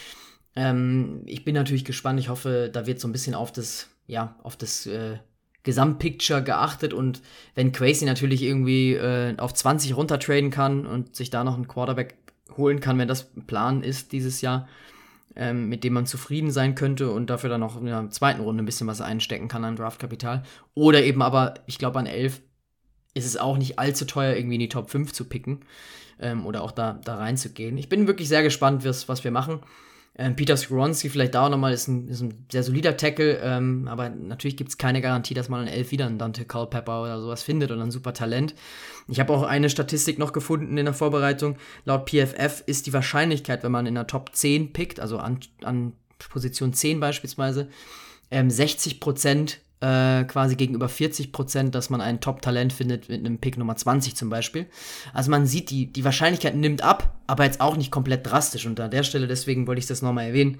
Ähm, 0.56 1.22
ich 1.26 1.44
bin 1.44 1.54
natürlich 1.54 1.84
gespannt, 1.84 2.20
ich 2.20 2.28
hoffe, 2.28 2.70
da 2.72 2.86
wird 2.86 3.00
so 3.00 3.08
ein 3.08 3.12
bisschen 3.12 3.34
auf 3.34 3.52
das, 3.52 3.88
ja, 4.06 4.36
auf 4.42 4.56
das... 4.56 4.86
Äh, 4.86 5.18
Gesamtpicture 5.62 6.42
geachtet 6.42 6.94
und 6.94 7.20
wenn 7.54 7.72
Quasi 7.72 8.04
natürlich 8.04 8.42
irgendwie 8.42 8.94
äh, 8.94 9.36
auf 9.36 9.52
20 9.52 9.96
runtertraden 9.96 10.50
kann 10.50 10.86
und 10.86 11.14
sich 11.14 11.30
da 11.30 11.44
noch 11.44 11.54
einen 11.54 11.68
Quarterback 11.68 12.16
holen 12.56 12.80
kann, 12.80 12.98
wenn 12.98 13.08
das 13.08 13.30
Plan 13.46 13.82
ist 13.82 14.12
dieses 14.12 14.40
Jahr, 14.40 14.68
ähm, 15.36 15.68
mit 15.68 15.84
dem 15.84 15.92
man 15.92 16.06
zufrieden 16.06 16.50
sein 16.50 16.74
könnte 16.74 17.10
und 17.10 17.30
dafür 17.30 17.50
dann 17.50 17.60
noch 17.60 17.78
in 17.78 17.86
der 17.86 18.10
zweiten 18.10 18.40
Runde 18.40 18.62
ein 18.62 18.66
bisschen 18.66 18.86
was 18.86 19.00
einstecken 19.00 19.48
kann 19.48 19.64
an 19.64 19.76
Draftkapital. 19.76 20.42
Oder 20.74 21.04
eben 21.04 21.22
aber, 21.22 21.54
ich 21.66 21.78
glaube, 21.78 21.98
an 21.98 22.06
11 22.06 22.40
ist 23.14 23.26
es 23.26 23.36
auch 23.36 23.58
nicht 23.58 23.78
allzu 23.78 24.04
teuer, 24.04 24.36
irgendwie 24.36 24.56
in 24.56 24.60
die 24.60 24.68
Top 24.68 24.90
5 24.90 25.12
zu 25.12 25.24
picken 25.24 25.60
ähm, 26.20 26.46
oder 26.46 26.62
auch 26.62 26.72
da, 26.72 27.00
da 27.04 27.16
reinzugehen. 27.16 27.76
Ich 27.76 27.88
bin 27.88 28.06
wirklich 28.06 28.28
sehr 28.28 28.42
gespannt, 28.42 28.84
was, 28.84 29.08
was 29.08 29.24
wir 29.24 29.30
machen. 29.30 29.60
Ähm, 30.20 30.36
Peter 30.36 30.54
Skoronski 30.54 31.08
vielleicht 31.08 31.34
da 31.34 31.46
auch 31.46 31.48
nochmal, 31.48 31.72
ist 31.72 31.88
ein, 31.88 32.06
ist 32.08 32.20
ein 32.20 32.44
sehr 32.52 32.62
solider 32.62 32.98
Tackle, 32.98 33.38
ähm, 33.42 33.88
aber 33.88 34.10
natürlich 34.10 34.58
gibt 34.58 34.68
es 34.68 34.76
keine 34.76 35.00
Garantie, 35.00 35.32
dass 35.32 35.48
man 35.48 35.62
an 35.62 35.66
11 35.66 35.92
wieder 35.92 36.04
einen 36.04 36.18
Dante 36.18 36.44
Culpepper 36.44 37.02
oder 37.02 37.18
sowas 37.22 37.42
findet 37.42 37.70
und 37.70 37.80
ein 37.80 37.90
super 37.90 38.12
Talent. 38.12 38.54
Ich 39.08 39.18
habe 39.18 39.32
auch 39.32 39.44
eine 39.44 39.70
Statistik 39.70 40.18
noch 40.18 40.34
gefunden 40.34 40.76
in 40.76 40.84
der 40.84 40.92
Vorbereitung. 40.92 41.56
Laut 41.86 42.10
PFF 42.10 42.62
ist 42.66 42.86
die 42.86 42.92
Wahrscheinlichkeit, 42.92 43.62
wenn 43.62 43.72
man 43.72 43.86
in 43.86 43.94
der 43.94 44.06
Top 44.06 44.34
10 44.34 44.74
pickt, 44.74 45.00
also 45.00 45.16
an, 45.16 45.40
an 45.62 45.94
Position 46.18 46.74
10 46.74 47.00
beispielsweise, 47.00 47.70
ähm, 48.30 48.50
60 48.50 49.00
Prozent 49.00 49.62
äh, 49.80 50.24
quasi 50.24 50.56
gegenüber 50.56 50.88
40 50.88 51.32
Prozent, 51.32 51.74
dass 51.74 51.90
man 51.90 52.00
ein 52.00 52.20
Top-Talent 52.20 52.72
findet 52.72 53.08
mit 53.08 53.20
einem 53.20 53.38
Pick 53.38 53.56
Nummer 53.56 53.76
20 53.76 54.14
zum 54.14 54.28
Beispiel. 54.28 54.66
Also 55.12 55.30
man 55.30 55.46
sieht, 55.46 55.70
die, 55.70 55.92
die 55.92 56.04
Wahrscheinlichkeit 56.04 56.54
nimmt 56.54 56.82
ab, 56.82 57.18
aber 57.26 57.44
jetzt 57.44 57.60
auch 57.60 57.76
nicht 57.76 57.90
komplett 57.90 58.26
drastisch. 58.26 58.66
Und 58.66 58.78
an 58.80 58.90
der 58.90 59.02
Stelle, 59.02 59.26
deswegen 59.26 59.66
wollte 59.66 59.80
ich 59.80 59.86
das 59.86 60.02
nochmal 60.02 60.26
erwähnen, 60.26 60.58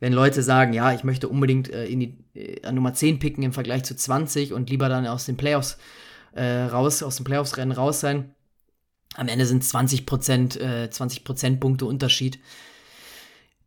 wenn 0.00 0.12
Leute 0.12 0.42
sagen, 0.42 0.72
ja, 0.72 0.92
ich 0.92 1.04
möchte 1.04 1.28
unbedingt 1.28 1.70
äh, 1.70 1.86
in 1.86 2.00
die 2.00 2.18
äh, 2.34 2.72
Nummer 2.72 2.94
10 2.94 3.18
picken 3.18 3.44
im 3.44 3.52
Vergleich 3.52 3.84
zu 3.84 3.94
20 3.94 4.52
und 4.52 4.70
lieber 4.70 4.88
dann 4.88 5.06
aus 5.06 5.26
den 5.26 5.36
Playoffs 5.36 5.78
äh, 6.32 6.44
raus, 6.44 7.02
aus 7.02 7.16
dem 7.16 7.24
Playoffs-Rennen 7.24 7.72
raus 7.72 8.00
sein, 8.00 8.34
am 9.14 9.28
Ende 9.28 9.46
sind 9.46 9.62
20 9.62 10.06
Prozent, 10.06 10.60
äh, 10.60 10.90
20 10.90 11.24
Prozentpunkte 11.24 11.86
Unterschied 11.86 12.38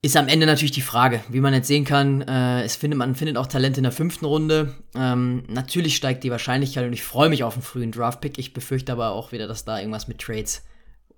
ist 0.02 0.16
am 0.16 0.28
Ende 0.28 0.46
natürlich 0.46 0.72
die 0.72 0.82
Frage, 0.82 1.22
wie 1.30 1.40
man 1.40 1.54
jetzt 1.54 1.68
sehen 1.68 1.84
kann. 1.84 2.22
Äh, 2.22 2.64
es 2.64 2.76
findet, 2.76 2.98
man 3.00 3.16
findet 3.16 3.38
auch 3.38 3.48
Talente 3.48 3.80
in 3.80 3.84
der 3.84 3.92
fünften 3.92 4.26
Runde. 4.26 4.76
Ähm, 4.96 5.44
natürlich 5.48 5.96
steigt 5.96 6.24
die 6.24 6.32
Wahrscheinlichkeit 6.32 6.86
und 6.86 6.94
ich 6.94 7.04
freue 7.04 7.30
mich 7.30 7.44
auf 7.44 7.54
einen 7.54 7.64
frühen 7.64 7.92
Draft-Pick. 7.92 8.38
Ich 8.38 8.54
befürchte 8.54 8.92
aber 8.92 9.12
auch 9.12 9.32
wieder, 9.32 9.48
dass 9.48 9.66
da 9.66 9.80
irgendwas 9.80 10.08
mit 10.08 10.20
Trades 10.20 10.64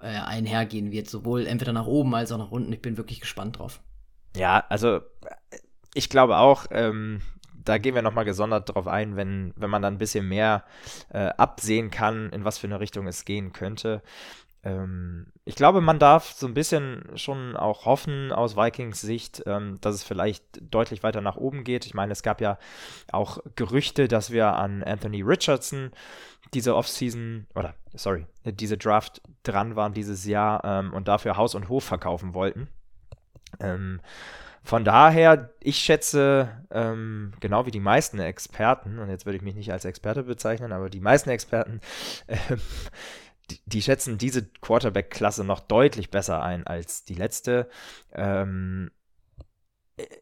äh, 0.02 0.08
einhergehen 0.08 0.92
wird. 0.92 1.10
Sowohl 1.10 1.46
entweder 1.46 1.74
nach 1.74 1.88
oben 1.88 2.16
als 2.16 2.32
auch 2.32 2.38
nach 2.38 2.52
unten. 2.52 2.72
Ich 2.72 2.82
bin 2.82 2.98
wirklich 2.98 3.20
gespannt 3.20 3.60
drauf. 3.60 3.82
Ja, 4.36 4.64
also 4.70 5.02
ich 5.94 6.10
glaube 6.10 6.38
auch, 6.38 6.68
ähm, 6.72 7.22
da 7.54 7.78
gehen 7.78 7.96
wir 7.96 8.02
nochmal 8.02 8.26
gesondert 8.26 8.74
drauf 8.74 8.88
ein, 8.88 9.16
wenn, 9.18 9.54
wenn 9.58 9.70
man 9.70 9.82
dann 9.82 9.96
ein 9.96 10.00
bisschen 10.00 10.28
mehr 10.28 10.64
äh, 11.10 11.28
absehen 11.38 11.92
kann, 11.92 12.30
in 12.32 12.46
was 12.46 12.58
für 12.58 12.68
eine 12.68 12.80
Richtung 12.80 13.08
es 13.08 13.26
gehen 13.26 13.52
könnte. 13.52 14.02
Ähm, 14.64 15.28
ich 15.46 15.56
glaube, 15.56 15.82
man 15.82 16.00
darf 16.00 16.32
so 16.34 16.48
ein 16.48 16.54
bisschen 16.54 17.04
schon 17.16 17.56
auch 17.56 17.86
hoffen 17.86 18.32
aus 18.32 18.56
Vikings 18.56 19.02
Sicht, 19.02 19.44
ähm, 19.46 19.78
dass 19.82 19.96
es 19.96 20.04
vielleicht 20.04 20.44
deutlich 20.62 21.02
weiter 21.02 21.22
nach 21.22 21.38
oben 21.38 21.64
geht. 21.64 21.86
Ich 21.86 21.94
meine, 21.94 22.12
es 22.12 22.24
gab 22.24 22.42
ja 22.42 22.58
auch 23.12 23.40
Gerüchte, 23.56 24.08
dass 24.08 24.32
wir 24.32 24.54
an 24.56 24.84
Anthony 24.84 25.22
Richardson 25.22 25.92
diese 26.54 26.76
Offseason 26.76 27.48
oder 27.56 27.76
sorry, 27.94 28.26
diese 28.44 28.78
Draft 28.78 29.22
dran 29.44 29.76
waren 29.76 29.94
dieses 29.94 30.26
Jahr 30.26 30.64
ähm, 30.64 30.94
und 30.94 31.08
dafür 31.08 31.38
Haus 31.38 31.56
und 31.56 31.70
Hof 31.70 31.84
verkaufen 31.84 32.34
wollten. 32.34 32.68
Ähm, 33.60 34.02
von 34.64 34.84
daher, 34.84 35.52
ich 35.62 35.78
schätze, 35.78 36.50
ähm, 36.70 37.32
genau 37.40 37.66
wie 37.66 37.72
die 37.72 37.80
meisten 37.80 38.20
Experten, 38.20 39.00
und 39.00 39.10
jetzt 39.10 39.26
würde 39.26 39.38
ich 39.38 39.42
mich 39.42 39.56
nicht 39.56 39.72
als 39.72 39.86
Experte 39.86 40.24
bezeichnen, 40.24 40.74
aber 40.74 40.90
die 40.90 41.00
meisten 41.00 41.30
Experten, 41.30 41.80
äh, 42.28 42.38
die, 43.50 43.60
die 43.66 43.82
schätzen 43.82 44.18
diese 44.18 44.46
Quarterback-Klasse 44.46 45.44
noch 45.44 45.60
deutlich 45.60 46.12
besser 46.12 46.42
ein 46.42 46.66
als 46.68 47.06
die 47.06 47.16
letzte. 47.16 47.70
Ähm, 48.14 48.92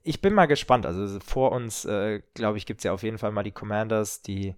ich 0.03 0.21
bin 0.21 0.33
mal 0.33 0.45
gespannt. 0.47 0.85
Also 0.85 1.19
vor 1.19 1.51
uns, 1.51 1.85
äh, 1.85 2.21
glaube 2.33 2.57
ich, 2.57 2.65
gibt 2.65 2.79
es 2.79 2.83
ja 2.83 2.93
auf 2.93 3.03
jeden 3.03 3.17
Fall 3.17 3.31
mal 3.31 3.43
die 3.43 3.51
Commanders, 3.51 4.21
die 4.21 4.55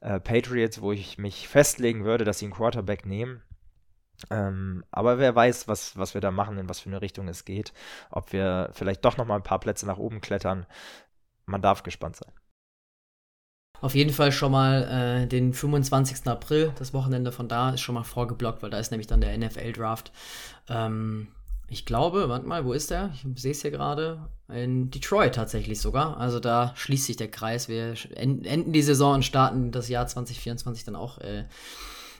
äh, 0.00 0.20
Patriots, 0.20 0.80
wo 0.80 0.92
ich 0.92 1.18
mich 1.18 1.48
festlegen 1.48 2.04
würde, 2.04 2.24
dass 2.24 2.38
sie 2.38 2.46
einen 2.46 2.54
Quarterback 2.54 3.06
nehmen. 3.06 3.42
Ähm, 4.30 4.84
aber 4.90 5.18
wer 5.18 5.34
weiß, 5.34 5.68
was, 5.68 5.96
was 5.96 6.14
wir 6.14 6.20
da 6.20 6.30
machen, 6.30 6.58
in 6.58 6.68
was 6.68 6.80
für 6.80 6.88
eine 6.88 7.00
Richtung 7.00 7.28
es 7.28 7.44
geht. 7.44 7.72
Ob 8.10 8.32
wir 8.32 8.70
vielleicht 8.72 9.04
doch 9.04 9.16
noch 9.16 9.26
mal 9.26 9.36
ein 9.36 9.42
paar 9.42 9.60
Plätze 9.60 9.86
nach 9.86 9.98
oben 9.98 10.20
klettern. 10.20 10.66
Man 11.46 11.62
darf 11.62 11.82
gespannt 11.82 12.16
sein. 12.16 12.32
Auf 13.80 13.94
jeden 13.94 14.12
Fall 14.12 14.32
schon 14.32 14.52
mal 14.52 15.22
äh, 15.22 15.26
den 15.26 15.52
25. 15.52 16.26
April, 16.26 16.72
das 16.78 16.92
Wochenende 16.92 17.30
von 17.30 17.48
da, 17.48 17.70
ist 17.70 17.80
schon 17.80 17.94
mal 17.94 18.02
vorgeblockt, 18.02 18.62
weil 18.62 18.70
da 18.70 18.78
ist 18.78 18.90
nämlich 18.90 19.06
dann 19.06 19.20
der 19.20 19.36
NFL-Draft. 19.38 20.12
Ähm, 20.68 21.28
ich 21.70 21.84
glaube, 21.84 22.28
warte 22.28 22.46
mal, 22.46 22.64
wo 22.64 22.72
ist 22.72 22.90
der? 22.90 23.10
Ich 23.14 23.40
sehe 23.40 23.52
es 23.52 23.62
hier 23.62 23.70
gerade. 23.70 24.28
In 24.48 24.90
Detroit 24.90 25.34
tatsächlich 25.34 25.80
sogar. 25.80 26.16
Also 26.16 26.40
da 26.40 26.72
schließt 26.74 27.04
sich 27.04 27.16
der 27.16 27.30
Kreis. 27.30 27.68
Wir 27.68 27.94
enden 28.16 28.72
die 28.72 28.82
Saison 28.82 29.16
und 29.16 29.24
starten 29.24 29.70
das 29.70 29.90
Jahr 29.90 30.06
2024 30.06 30.84
dann 30.84 30.96
auch 30.96 31.18
äh, 31.18 31.44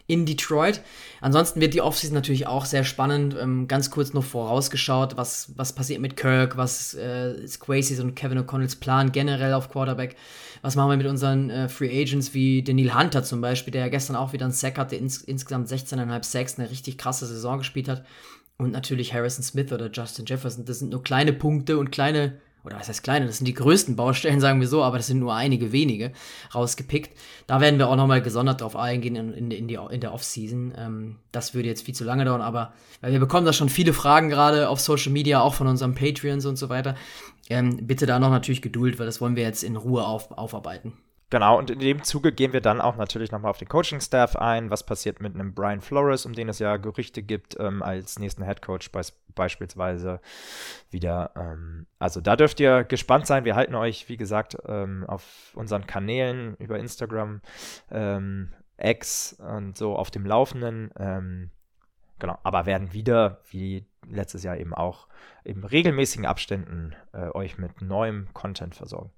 in 0.09 0.25
Detroit. 0.27 0.81
Ansonsten 1.21 1.61
wird 1.61 1.75
die 1.75 1.83
Offseason 1.83 2.15
natürlich 2.15 2.47
auch 2.47 2.65
sehr 2.65 2.83
spannend. 2.83 3.37
Ähm, 3.41 3.69
ganz 3.69 3.91
kurz 3.91 4.15
noch 4.15 4.25
vorausgeschaut, 4.25 5.17
was, 5.17 5.53
was 5.57 5.75
passiert 5.75 6.01
mit 6.01 6.17
Kirk, 6.17 6.57
was 6.57 6.95
äh, 6.95 7.35
ist 7.45 7.61
und 8.01 8.17
Kevin 8.17 8.39
O'Connells 8.39 8.77
Plan 8.81 9.13
generell 9.13 9.53
auf 9.53 9.71
Quarterback. 9.71 10.17
Was 10.63 10.75
machen 10.75 10.91
wir 10.91 10.97
mit 10.97 11.07
unseren 11.07 11.51
äh, 11.51 11.69
Free 11.69 12.03
Agents 12.03 12.35
wie 12.35 12.63
Daniel 12.63 12.95
Hunter 12.95 13.23
zum 13.23 13.41
Beispiel, 13.41 13.71
der 13.71 13.83
ja 13.83 13.89
gestern 13.89 14.17
auch 14.17 14.33
wieder 14.33 14.47
einen 14.47 14.53
Sack 14.55 14.79
hatte, 14.79 14.97
ins, 14.97 15.19
insgesamt 15.19 15.69
16,5 15.69 16.25
Sacks, 16.25 16.59
eine 16.59 16.71
richtig 16.71 16.97
krasse 16.97 17.27
Saison 17.27 17.59
gespielt 17.59 17.89
hat. 17.89 18.05
Und 18.57 18.73
natürlich 18.73 19.13
Harrison 19.13 19.45
Smith 19.45 19.73
oder 19.73 19.91
Justin 19.93 20.25
Jefferson. 20.25 20.65
Das 20.65 20.81
sind 20.81 20.91
nur 20.91 21.03
kleine 21.03 21.33
Punkte 21.33 21.79
und 21.79 21.93
kleine 21.93 22.41
oder 22.65 22.79
was 22.79 22.89
heißt 22.89 23.03
kleine, 23.03 23.27
das 23.27 23.39
sind 23.39 23.47
die 23.47 23.55
größten 23.55 23.97
Baustellen, 23.97 24.41
sagen 24.43 24.61
wir 24.61 24.69
so, 24.69 24.83
aber 24.83 24.97
das 24.97 25.07
sind 25.07 25.19
nur 25.19 25.35
einige 25.35 25.73
wenige 25.73 26.13
rausgepickt. 26.55 27.17
Da 27.47 27.61
werden 27.61 27.79
wir 27.79 27.89
auch 27.89 27.97
nochmal 27.97 28.23
gesondert 28.23 28.61
drauf 28.61 28.77
eingehen 28.77 29.17
in, 29.17 29.33
in, 29.33 29.51
in, 29.51 29.69
die, 29.69 29.79
in 29.91 30.01
der 30.01 30.13
Offseason. 30.13 30.75
Ähm, 30.77 31.17
das 31.33 31.55
würde 31.55 31.69
jetzt 31.69 31.85
viel 31.85 31.95
zu 31.95 32.05
lange 32.05 32.25
dauern, 32.25 32.41
aber 32.41 32.73
weil 33.01 33.13
wir 33.13 33.21
bekommen 33.21 33.47
da 33.47 33.53
schon 33.53 33.69
viele 33.69 33.93
Fragen 33.93 34.29
gerade 34.29 34.69
auf 34.69 34.81
Social 34.81 35.13
Media, 35.13 35.41
auch 35.41 35.55
von 35.55 35.67
unseren 35.67 35.95
Patreons 35.95 36.47
und 36.47 36.57
so 36.57 36.69
weiter. 36.69 36.95
Ähm, 37.51 37.87
bitte 37.87 38.07
da 38.07 38.19
noch 38.19 38.31
natürlich 38.31 38.63
Geduld, 38.63 38.99
weil 38.99 39.07
das 39.07 39.21
wollen 39.21 39.37
wir 39.37 39.43
jetzt 39.43 39.65
in 39.65 39.77
Ruhe 39.77 40.05
auf, 40.05 40.33
aufarbeiten. 40.33 40.93
Genau, 41.31 41.59
und 41.59 41.69
in 41.69 41.79
dem 41.79 42.05
Zuge 42.05 42.33
gehen 42.33 42.55
wir 42.55 42.63
dann 42.63 42.81
auch 42.81 42.97
natürlich 42.97 43.31
nochmal 43.31 43.51
auf 43.51 43.59
den 43.59 43.69
Coaching-Staff 43.69 44.37
ein. 44.37 44.71
Was 44.71 44.85
passiert 44.85 45.21
mit 45.21 45.35
einem 45.35 45.53
Brian 45.53 45.83
Flores, 45.83 46.25
um 46.25 46.33
den 46.33 46.49
es 46.49 46.59
ja 46.59 46.79
Gerüchte 46.79 47.23
gibt, 47.23 47.59
ähm, 47.61 47.83
als 47.83 48.19
nächsten 48.19 48.45
Head 48.45 48.63
Coach 48.63 48.91
be 48.91 49.03
beispielsweise 49.35 50.21
wieder. 50.91 51.33
Ähm, 51.37 51.87
also 51.99 52.21
da 52.21 52.35
dürft 52.35 52.59
ihr 52.61 52.83
gespannt 52.83 53.27
sein. 53.27 53.45
Wir 53.45 53.55
halten 53.57 53.75
euch, 53.75 54.09
wie 54.09 54.17
gesagt, 54.17 54.57
ähm, 54.67 55.05
auf 55.07 55.53
unseren 55.55 55.87
Kanälen 55.87 56.57
über 56.57 56.79
Instagram, 56.79 57.41
ähm, 57.91 58.53
X 58.79 59.35
und 59.35 59.77
so 59.77 59.97
auf 59.97 60.11
dem 60.11 60.27
Laufenden. 60.27 60.91
Ähm, 60.99 61.51
genau, 62.19 62.39
aber 62.43 62.67
werden 62.67 62.93
wieder, 62.95 63.43
wie 63.51 63.87
letztes 64.09 64.43
Jahr 64.43 64.57
eben 64.57 64.75
auch, 64.75 65.09
in 65.45 65.63
regelmäßigen 65.63 66.27
Abständen 66.27 66.97
äh, 67.13 67.29
euch 67.35 67.59
mit 67.59 67.83
neuem 67.83 68.29
Content 68.33 68.75
versorgen. 68.75 69.13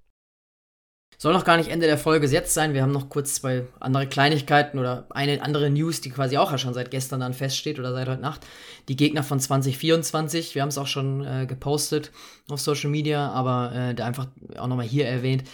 Soll 1.22 1.34
noch 1.34 1.44
gar 1.44 1.58
nicht 1.58 1.68
Ende 1.68 1.84
der 1.84 1.98
Folge 1.98 2.26
jetzt 2.28 2.54
sein. 2.54 2.72
Wir 2.72 2.80
haben 2.80 2.92
noch 2.92 3.10
kurz 3.10 3.34
zwei 3.34 3.66
andere 3.78 4.06
Kleinigkeiten 4.06 4.78
oder 4.78 5.04
eine 5.10 5.42
andere 5.42 5.68
News, 5.68 6.00
die 6.00 6.08
quasi 6.08 6.38
auch 6.38 6.56
schon 6.56 6.72
seit 6.72 6.90
gestern 6.90 7.20
dann 7.20 7.34
feststeht 7.34 7.78
oder 7.78 7.92
seit 7.92 8.08
heute 8.08 8.22
Nacht. 8.22 8.46
Die 8.88 8.96
Gegner 8.96 9.22
von 9.22 9.38
2024. 9.38 10.54
Wir 10.54 10.62
haben 10.62 10.70
es 10.70 10.78
auch 10.78 10.86
schon 10.86 11.22
äh, 11.26 11.44
gepostet 11.44 12.10
auf 12.48 12.58
Social 12.58 12.88
Media, 12.88 13.28
aber 13.32 13.70
äh, 13.74 13.94
da 13.94 14.06
einfach 14.06 14.28
auch 14.56 14.66
nochmal 14.66 14.86
hier 14.86 15.06
erwähnt. 15.06 15.44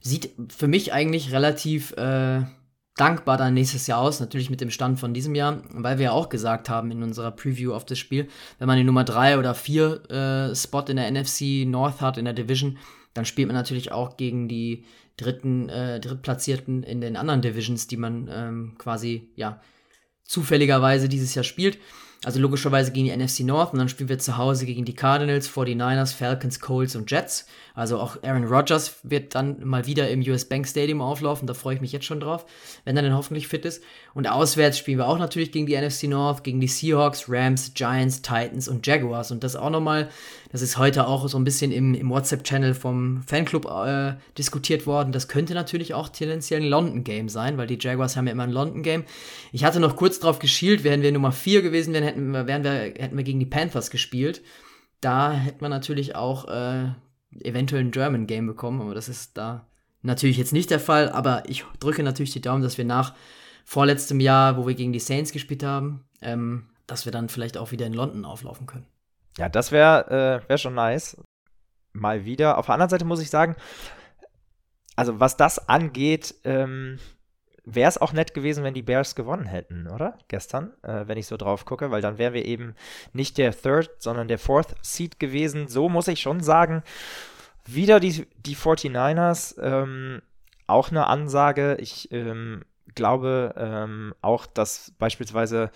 Sieht 0.00 0.30
für 0.56 0.68
mich 0.68 0.92
eigentlich 0.92 1.32
relativ 1.32 1.90
äh, 1.96 2.42
dankbar 2.94 3.36
dann 3.36 3.54
nächstes 3.54 3.88
Jahr 3.88 4.02
aus, 4.02 4.20
natürlich 4.20 4.48
mit 4.48 4.60
dem 4.60 4.70
Stand 4.70 5.00
von 5.00 5.12
diesem 5.12 5.34
Jahr, 5.34 5.60
weil 5.70 5.98
wir 5.98 6.04
ja 6.04 6.12
auch 6.12 6.28
gesagt 6.28 6.68
haben 6.68 6.92
in 6.92 7.02
unserer 7.02 7.32
Preview 7.32 7.74
auf 7.74 7.84
das 7.84 7.98
Spiel, 7.98 8.28
wenn 8.60 8.68
man 8.68 8.76
den 8.76 8.86
Nummer 8.86 9.02
3 9.02 9.40
oder 9.40 9.56
4 9.56 10.08
äh, 10.08 10.54
Spot 10.54 10.84
in 10.86 10.94
der 10.94 11.10
NFC 11.10 11.66
North 11.66 12.00
hat, 12.00 12.16
in 12.16 12.26
der 12.26 12.34
Division, 12.34 12.78
dann 13.12 13.24
spielt 13.24 13.48
man 13.48 13.56
natürlich 13.56 13.90
auch 13.90 14.16
gegen 14.16 14.46
die 14.46 14.84
dritten, 15.16 15.68
äh, 15.68 16.00
Drittplatzierten 16.00 16.82
in 16.82 17.00
den 17.00 17.16
anderen 17.16 17.42
Divisions, 17.42 17.86
die 17.86 17.96
man 17.96 18.28
ähm, 18.30 18.74
quasi, 18.78 19.30
ja, 19.36 19.60
zufälligerweise 20.24 21.08
dieses 21.08 21.34
Jahr 21.34 21.44
spielt. 21.44 21.78
Also 22.24 22.40
logischerweise 22.40 22.92
gegen 22.92 23.06
die 23.06 23.16
NFC 23.16 23.40
North 23.40 23.72
und 23.72 23.78
dann 23.78 23.88
spielen 23.88 24.08
wir 24.08 24.18
zu 24.18 24.36
Hause 24.38 24.64
gegen 24.64 24.84
die 24.84 24.94
Cardinals, 24.94 25.48
49ers, 25.50 26.14
Falcons, 26.14 26.60
Colts 26.60 26.96
und 26.96 27.10
Jets. 27.10 27.46
Also 27.74 28.00
auch 28.00 28.22
Aaron 28.22 28.44
Rodgers 28.44 28.96
wird 29.02 29.34
dann 29.34 29.64
mal 29.64 29.86
wieder 29.86 30.08
im 30.08 30.22
US 30.22 30.46
Bank 30.46 30.66
Stadium 30.66 31.02
auflaufen, 31.02 31.46
da 31.46 31.52
freue 31.52 31.74
ich 31.74 31.82
mich 31.82 31.92
jetzt 31.92 32.06
schon 32.06 32.20
drauf, 32.20 32.46
wenn 32.84 32.96
er 32.96 33.02
dann 33.02 33.14
hoffentlich 33.14 33.48
fit 33.48 33.66
ist. 33.66 33.82
Und 34.14 34.26
auswärts 34.26 34.78
spielen 34.78 34.98
wir 34.98 35.06
auch 35.06 35.18
natürlich 35.18 35.52
gegen 35.52 35.66
die 35.66 35.76
NFC 35.76 36.04
North, 36.04 36.42
gegen 36.42 36.58
die 36.58 36.68
Seahawks, 36.68 37.26
Rams, 37.28 37.74
Giants, 37.74 38.22
Titans 38.22 38.66
und 38.66 38.86
Jaguars. 38.86 39.30
Und 39.30 39.44
das 39.44 39.54
auch 39.54 39.70
nochmal, 39.70 40.08
Das 40.56 40.62
ist 40.62 40.78
heute 40.78 41.06
auch 41.06 41.28
so 41.28 41.36
ein 41.36 41.44
bisschen 41.44 41.70
im, 41.70 41.92
im 41.92 42.08
WhatsApp-Channel 42.08 42.72
vom 42.72 43.22
Fanclub 43.26 43.66
äh, 43.66 44.14
diskutiert 44.38 44.86
worden. 44.86 45.12
Das 45.12 45.28
könnte 45.28 45.52
natürlich 45.52 45.92
auch 45.92 46.08
tendenziell 46.08 46.62
ein 46.62 46.68
London-Game 46.70 47.28
sein, 47.28 47.58
weil 47.58 47.66
die 47.66 47.76
Jaguars 47.78 48.16
haben 48.16 48.26
ja 48.26 48.32
immer 48.32 48.44
ein 48.44 48.52
London-Game. 48.52 49.04
Ich 49.52 49.64
hatte 49.64 49.80
noch 49.80 49.96
kurz 49.96 50.18
drauf 50.18 50.38
geschielt, 50.38 50.82
wären 50.82 51.02
wir 51.02 51.12
Nummer 51.12 51.32
4 51.32 51.60
gewesen 51.60 51.92
wären, 51.92 52.04
hätten 52.04 52.30
wir, 52.30 52.46
wären 52.46 52.64
wir, 52.64 52.70
hätten 52.70 53.18
wir 53.18 53.22
gegen 53.22 53.38
die 53.38 53.44
Panthers 53.44 53.90
gespielt. 53.90 54.40
Da 55.02 55.30
hätte 55.30 55.58
man 55.60 55.70
natürlich 55.70 56.16
auch 56.16 56.48
äh, 56.48 56.86
eventuell 57.42 57.84
ein 57.84 57.90
German-Game 57.90 58.46
bekommen, 58.46 58.80
aber 58.80 58.94
das 58.94 59.10
ist 59.10 59.36
da 59.36 59.66
natürlich 60.00 60.38
jetzt 60.38 60.54
nicht 60.54 60.70
der 60.70 60.80
Fall. 60.80 61.10
Aber 61.10 61.42
ich 61.50 61.66
drücke 61.80 62.02
natürlich 62.02 62.32
die 62.32 62.40
Daumen, 62.40 62.62
dass 62.62 62.78
wir 62.78 62.86
nach 62.86 63.12
vorletztem 63.66 64.20
Jahr, 64.20 64.56
wo 64.56 64.66
wir 64.66 64.74
gegen 64.74 64.94
die 64.94 65.00
Saints 65.00 65.32
gespielt 65.32 65.64
haben, 65.64 66.06
ähm, 66.22 66.70
dass 66.86 67.04
wir 67.04 67.12
dann 67.12 67.28
vielleicht 67.28 67.58
auch 67.58 67.72
wieder 67.72 67.84
in 67.84 67.92
London 67.92 68.24
auflaufen 68.24 68.66
können. 68.66 68.86
Ja, 69.38 69.48
das 69.48 69.72
wäre 69.72 70.42
äh, 70.44 70.48
wär 70.48 70.58
schon 70.58 70.74
nice. 70.74 71.16
Mal 71.92 72.24
wieder. 72.24 72.58
Auf 72.58 72.66
der 72.66 72.74
anderen 72.74 72.90
Seite 72.90 73.04
muss 73.04 73.22
ich 73.22 73.30
sagen, 73.30 73.56
also 74.96 75.20
was 75.20 75.36
das 75.36 75.68
angeht, 75.68 76.34
ähm, 76.44 76.98
wäre 77.64 77.88
es 77.88 77.98
auch 77.98 78.12
nett 78.12 78.32
gewesen, 78.32 78.64
wenn 78.64 78.74
die 78.74 78.82
Bears 78.82 79.14
gewonnen 79.14 79.46
hätten, 79.46 79.88
oder? 79.88 80.16
Gestern, 80.28 80.72
äh, 80.82 81.06
wenn 81.06 81.18
ich 81.18 81.26
so 81.26 81.36
drauf 81.36 81.64
gucke, 81.64 81.90
weil 81.90 82.00
dann 82.00 82.16
wären 82.16 82.32
wir 82.32 82.44
eben 82.44 82.74
nicht 83.12 83.38
der 83.38 83.52
Third, 83.52 83.90
sondern 83.98 84.28
der 84.28 84.38
Fourth 84.38 84.74
Seed 84.82 85.18
gewesen. 85.18 85.68
So 85.68 85.88
muss 85.88 86.08
ich 86.08 86.20
schon 86.20 86.40
sagen, 86.40 86.82
wieder 87.66 87.98
die, 87.98 88.26
die 88.38 88.56
49ers, 88.56 89.60
ähm, 89.60 90.22
auch 90.66 90.90
eine 90.90 91.08
Ansage. 91.08 91.76
Ich 91.80 92.10
ähm, 92.12 92.64
glaube 92.94 93.54
ähm, 93.56 94.14
auch, 94.22 94.46
dass 94.46 94.92
beispielsweise 94.98 95.70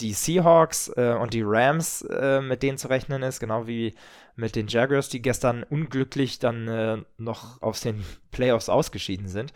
die 0.00 0.12
Seahawks 0.12 0.88
äh, 0.96 1.16
und 1.20 1.34
die 1.34 1.42
Rams 1.44 2.02
äh, 2.02 2.40
mit 2.40 2.62
denen 2.62 2.78
zu 2.78 2.88
rechnen 2.88 3.22
ist, 3.22 3.40
genau 3.40 3.66
wie 3.66 3.94
mit 4.36 4.56
den 4.56 4.66
Jaguars, 4.66 5.08
die 5.08 5.22
gestern 5.22 5.62
unglücklich 5.62 6.38
dann 6.38 6.68
äh, 6.68 6.98
noch 7.18 7.62
aus 7.62 7.80
den 7.80 8.04
Playoffs 8.30 8.68
ausgeschieden 8.68 9.28
sind. 9.28 9.52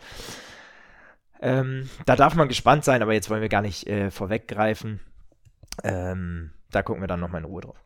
Ähm, 1.41 1.89
da 2.05 2.15
darf 2.15 2.35
man 2.35 2.47
gespannt 2.47 2.83
sein, 2.83 3.01
aber 3.01 3.13
jetzt 3.13 3.29
wollen 3.29 3.41
wir 3.41 3.49
gar 3.49 3.61
nicht 3.61 3.87
äh, 3.87 4.11
vorweggreifen. 4.11 4.99
Ähm, 5.83 6.51
da 6.71 6.83
gucken 6.83 7.01
wir 7.01 7.07
dann 7.07 7.19
nochmal 7.19 7.41
in 7.41 7.47
Ruhe 7.47 7.61
drauf. 7.61 7.77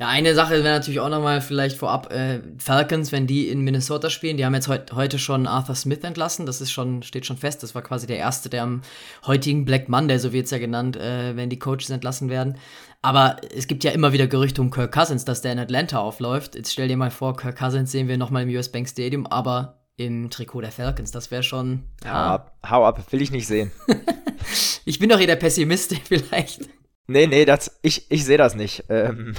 Ja, 0.00 0.06
eine 0.06 0.32
Sache 0.34 0.62
wäre 0.62 0.76
natürlich 0.76 1.00
auch 1.00 1.08
nochmal 1.08 1.40
vielleicht 1.40 1.76
vorab, 1.76 2.12
äh, 2.12 2.40
Falcons, 2.58 3.10
wenn 3.10 3.26
die 3.26 3.48
in 3.48 3.62
Minnesota 3.62 4.10
spielen, 4.10 4.36
die 4.36 4.44
haben 4.44 4.54
jetzt 4.54 4.68
heut, 4.68 4.92
heute 4.92 5.18
schon 5.18 5.48
Arthur 5.48 5.74
Smith 5.74 6.04
entlassen, 6.04 6.46
das 6.46 6.60
ist 6.60 6.70
schon, 6.70 7.02
steht 7.02 7.26
schon 7.26 7.36
fest, 7.36 7.64
das 7.64 7.74
war 7.74 7.82
quasi 7.82 8.06
der 8.06 8.18
erste, 8.18 8.48
der 8.48 8.62
am 8.62 8.82
heutigen 9.26 9.64
Black 9.64 9.88
Monday, 9.88 10.18
so 10.18 10.32
wird 10.32 10.44
es 10.44 10.52
ja 10.52 10.58
genannt, 10.58 10.96
äh, 10.96 11.34
wenn 11.34 11.50
die 11.50 11.58
Coaches 11.58 11.90
entlassen 11.90 12.30
werden. 12.30 12.58
Aber 13.02 13.38
es 13.52 13.66
gibt 13.66 13.82
ja 13.82 13.90
immer 13.90 14.12
wieder 14.12 14.28
Gerüchte 14.28 14.60
um 14.60 14.70
Kirk 14.70 14.92
Cousins, 14.92 15.24
dass 15.24 15.42
der 15.42 15.52
in 15.52 15.58
Atlanta 15.58 15.98
aufläuft. 15.98 16.54
Jetzt 16.54 16.72
stell 16.72 16.86
dir 16.86 16.96
mal 16.96 17.10
vor, 17.10 17.36
Kirk 17.36 17.58
Cousins 17.58 17.90
sehen 17.90 18.06
wir 18.06 18.18
nochmal 18.18 18.44
im 18.44 18.50
US 18.50 18.70
Bank 18.70 18.88
Stadium, 18.88 19.26
aber 19.26 19.80
im 19.96 20.30
Trikot 20.30 20.60
der 20.60 20.70
Falcons, 20.70 21.10
das 21.10 21.32
wäre 21.32 21.42
schon. 21.42 21.82
Ja. 22.04 22.12
Hau 22.12 22.34
ab, 22.34 22.58
hau 22.70 22.84
ab, 22.86 23.12
will 23.12 23.20
ich 23.20 23.32
nicht 23.32 23.48
sehen. 23.48 23.72
ich 24.84 25.00
bin 25.00 25.08
doch 25.08 25.18
eh 25.18 25.26
der 25.26 25.36
Pessimist, 25.36 25.92
vielleicht. 26.04 26.68
Nee, 27.08 27.26
nee, 27.26 27.44
das, 27.44 27.78
ich, 27.82 28.08
ich 28.10 28.24
sehe 28.24 28.38
das 28.38 28.54
nicht. 28.54 28.84
Ähm, 28.88 29.34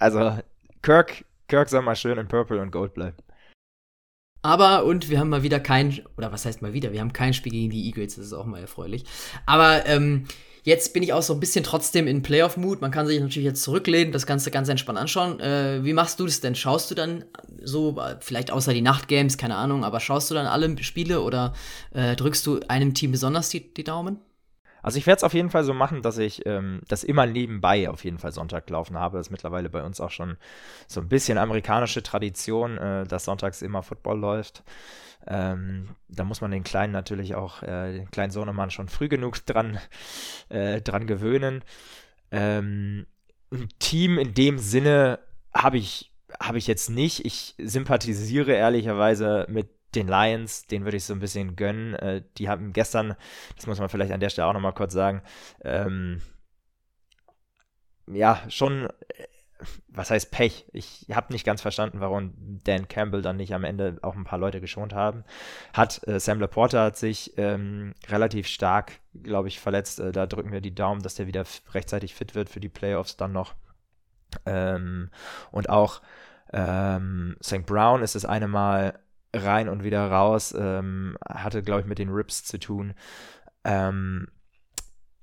also, 0.00 0.38
Kirk, 0.82 1.24
Kirk 1.48 1.68
soll 1.68 1.82
mal 1.82 1.94
schön 1.94 2.18
in 2.18 2.26
Purple 2.26 2.60
und 2.60 2.72
Gold 2.72 2.94
bleiben. 2.94 3.16
Aber, 4.42 4.84
und 4.84 5.10
wir 5.10 5.20
haben 5.20 5.28
mal 5.28 5.42
wieder 5.42 5.60
kein, 5.60 6.00
oder 6.16 6.32
was 6.32 6.46
heißt 6.46 6.62
mal 6.62 6.72
wieder, 6.72 6.92
wir 6.92 7.00
haben 7.00 7.12
kein 7.12 7.34
Spiel 7.34 7.52
gegen 7.52 7.70
die 7.70 7.86
Eagles, 7.86 8.16
das 8.16 8.26
ist 8.26 8.32
auch 8.32 8.46
mal 8.46 8.60
erfreulich. 8.60 9.04
Aber 9.44 9.84
ähm, 9.86 10.24
jetzt 10.62 10.94
bin 10.94 11.02
ich 11.02 11.12
auch 11.12 11.22
so 11.22 11.34
ein 11.34 11.40
bisschen 11.40 11.62
trotzdem 11.62 12.06
in 12.06 12.22
Playoff-Mood. 12.22 12.80
Man 12.80 12.90
kann 12.90 13.06
sich 13.06 13.20
natürlich 13.20 13.44
jetzt 13.44 13.62
zurücklehnen, 13.62 14.12
das 14.12 14.26
Ganze 14.26 14.50
ganz 14.50 14.70
entspannt 14.70 14.98
anschauen. 14.98 15.40
Äh, 15.40 15.84
wie 15.84 15.92
machst 15.92 16.18
du 16.20 16.24
das 16.24 16.40
denn? 16.40 16.54
Schaust 16.54 16.90
du 16.90 16.94
dann 16.94 17.26
so, 17.62 18.00
vielleicht 18.20 18.50
außer 18.50 18.72
die 18.72 18.80
Nachtgames, 18.80 19.36
keine 19.36 19.56
Ahnung, 19.56 19.84
aber 19.84 20.00
schaust 20.00 20.30
du 20.30 20.34
dann 20.34 20.46
alle 20.46 20.82
Spiele 20.82 21.20
oder 21.20 21.52
äh, 21.92 22.16
drückst 22.16 22.46
du 22.46 22.60
einem 22.68 22.94
Team 22.94 23.12
besonders 23.12 23.50
die, 23.50 23.74
die 23.74 23.84
Daumen? 23.84 24.20
Also 24.82 24.98
ich 24.98 25.06
werde 25.06 25.18
es 25.18 25.24
auf 25.24 25.34
jeden 25.34 25.50
Fall 25.50 25.64
so 25.64 25.74
machen, 25.74 26.02
dass 26.02 26.18
ich 26.18 26.46
ähm, 26.46 26.80
das 26.88 27.04
immer 27.04 27.26
nebenbei 27.26 27.88
auf 27.88 28.04
jeden 28.04 28.18
Fall 28.18 28.32
Sonntag 28.32 28.68
laufen 28.70 28.98
habe. 28.98 29.18
Das 29.18 29.28
ist 29.28 29.30
mittlerweile 29.30 29.68
bei 29.68 29.82
uns 29.82 30.00
auch 30.00 30.10
schon 30.10 30.36
so 30.86 31.00
ein 31.00 31.08
bisschen 31.08 31.38
amerikanische 31.38 32.02
Tradition, 32.02 32.78
äh, 32.78 33.04
dass 33.04 33.24
sonntags 33.24 33.62
immer 33.62 33.82
Football 33.82 34.18
läuft. 34.18 34.62
Ähm, 35.26 35.88
da 36.08 36.24
muss 36.24 36.40
man 36.40 36.50
den 36.50 36.64
Kleinen 36.64 36.92
natürlich 36.92 37.34
auch, 37.34 37.62
äh, 37.62 37.92
den 37.92 38.10
kleinen 38.10 38.30
Sohnemann 38.30 38.70
schon 38.70 38.88
früh 38.88 39.08
genug 39.08 39.44
dran, 39.46 39.78
äh, 40.48 40.80
dran 40.80 41.06
gewöhnen. 41.06 41.62
Ähm, 42.30 43.06
ein 43.52 43.68
Team 43.78 44.18
in 44.18 44.34
dem 44.34 44.58
Sinne 44.58 45.18
habe 45.52 45.78
ich, 45.78 46.12
hab 46.38 46.56
ich 46.56 46.66
jetzt 46.66 46.88
nicht. 46.88 47.24
Ich 47.24 47.54
sympathisiere 47.58 48.52
ehrlicherweise 48.52 49.46
mit 49.48 49.68
den 49.94 50.08
Lions, 50.08 50.66
den 50.66 50.84
würde 50.84 50.96
ich 50.96 51.04
so 51.04 51.12
ein 51.12 51.20
bisschen 51.20 51.56
gönnen. 51.56 51.94
Äh, 51.94 52.22
die 52.38 52.48
haben 52.48 52.72
gestern, 52.72 53.14
das 53.56 53.66
muss 53.66 53.78
man 53.78 53.88
vielleicht 53.88 54.12
an 54.12 54.20
der 54.20 54.30
Stelle 54.30 54.48
auch 54.48 54.52
nochmal 54.52 54.74
kurz 54.74 54.92
sagen, 54.92 55.22
ähm, 55.64 56.20
ja, 58.06 58.40
schon, 58.48 58.86
äh, 58.86 59.26
was 59.88 60.10
heißt 60.10 60.30
Pech? 60.30 60.66
Ich 60.72 61.06
habe 61.12 61.32
nicht 61.32 61.44
ganz 61.44 61.60
verstanden, 61.60 62.00
warum 62.00 62.32
Dan 62.64 62.88
Campbell 62.88 63.22
dann 63.22 63.36
nicht 63.36 63.54
am 63.54 63.64
Ende 63.64 63.98
auch 64.02 64.16
ein 64.16 64.24
paar 64.24 64.38
Leute 64.38 64.60
geschont 64.60 64.94
haben. 64.94 65.24
Hat 65.74 66.06
äh, 66.08 66.18
Sam 66.18 66.40
Laporta 66.40 66.84
hat 66.84 66.96
sich 66.96 67.36
ähm, 67.36 67.94
relativ 68.08 68.46
stark, 68.46 69.00
glaube 69.22 69.48
ich, 69.48 69.60
verletzt. 69.60 70.00
Äh, 70.00 70.12
da 70.12 70.26
drücken 70.26 70.52
wir 70.52 70.60
die 70.62 70.74
Daumen, 70.74 71.02
dass 71.02 71.16
der 71.16 71.26
wieder 71.26 71.44
rechtzeitig 71.72 72.14
fit 72.14 72.34
wird 72.34 72.48
für 72.48 72.60
die 72.60 72.70
Playoffs 72.70 73.16
dann 73.16 73.32
noch. 73.32 73.54
Ähm, 74.46 75.10
und 75.50 75.68
auch 75.68 76.00
ähm, 76.52 77.36
St. 77.42 77.66
Brown 77.66 78.02
ist 78.02 78.14
das 78.14 78.24
eine 78.24 78.48
Mal 78.48 78.98
rein 79.34 79.68
und 79.68 79.84
wieder 79.84 80.10
raus. 80.10 80.54
Ähm, 80.56 81.16
hatte, 81.28 81.62
glaube 81.62 81.82
ich, 81.82 81.86
mit 81.86 81.98
den 81.98 82.10
Rips 82.10 82.44
zu 82.44 82.58
tun. 82.58 82.94
Ähm, 83.64 84.28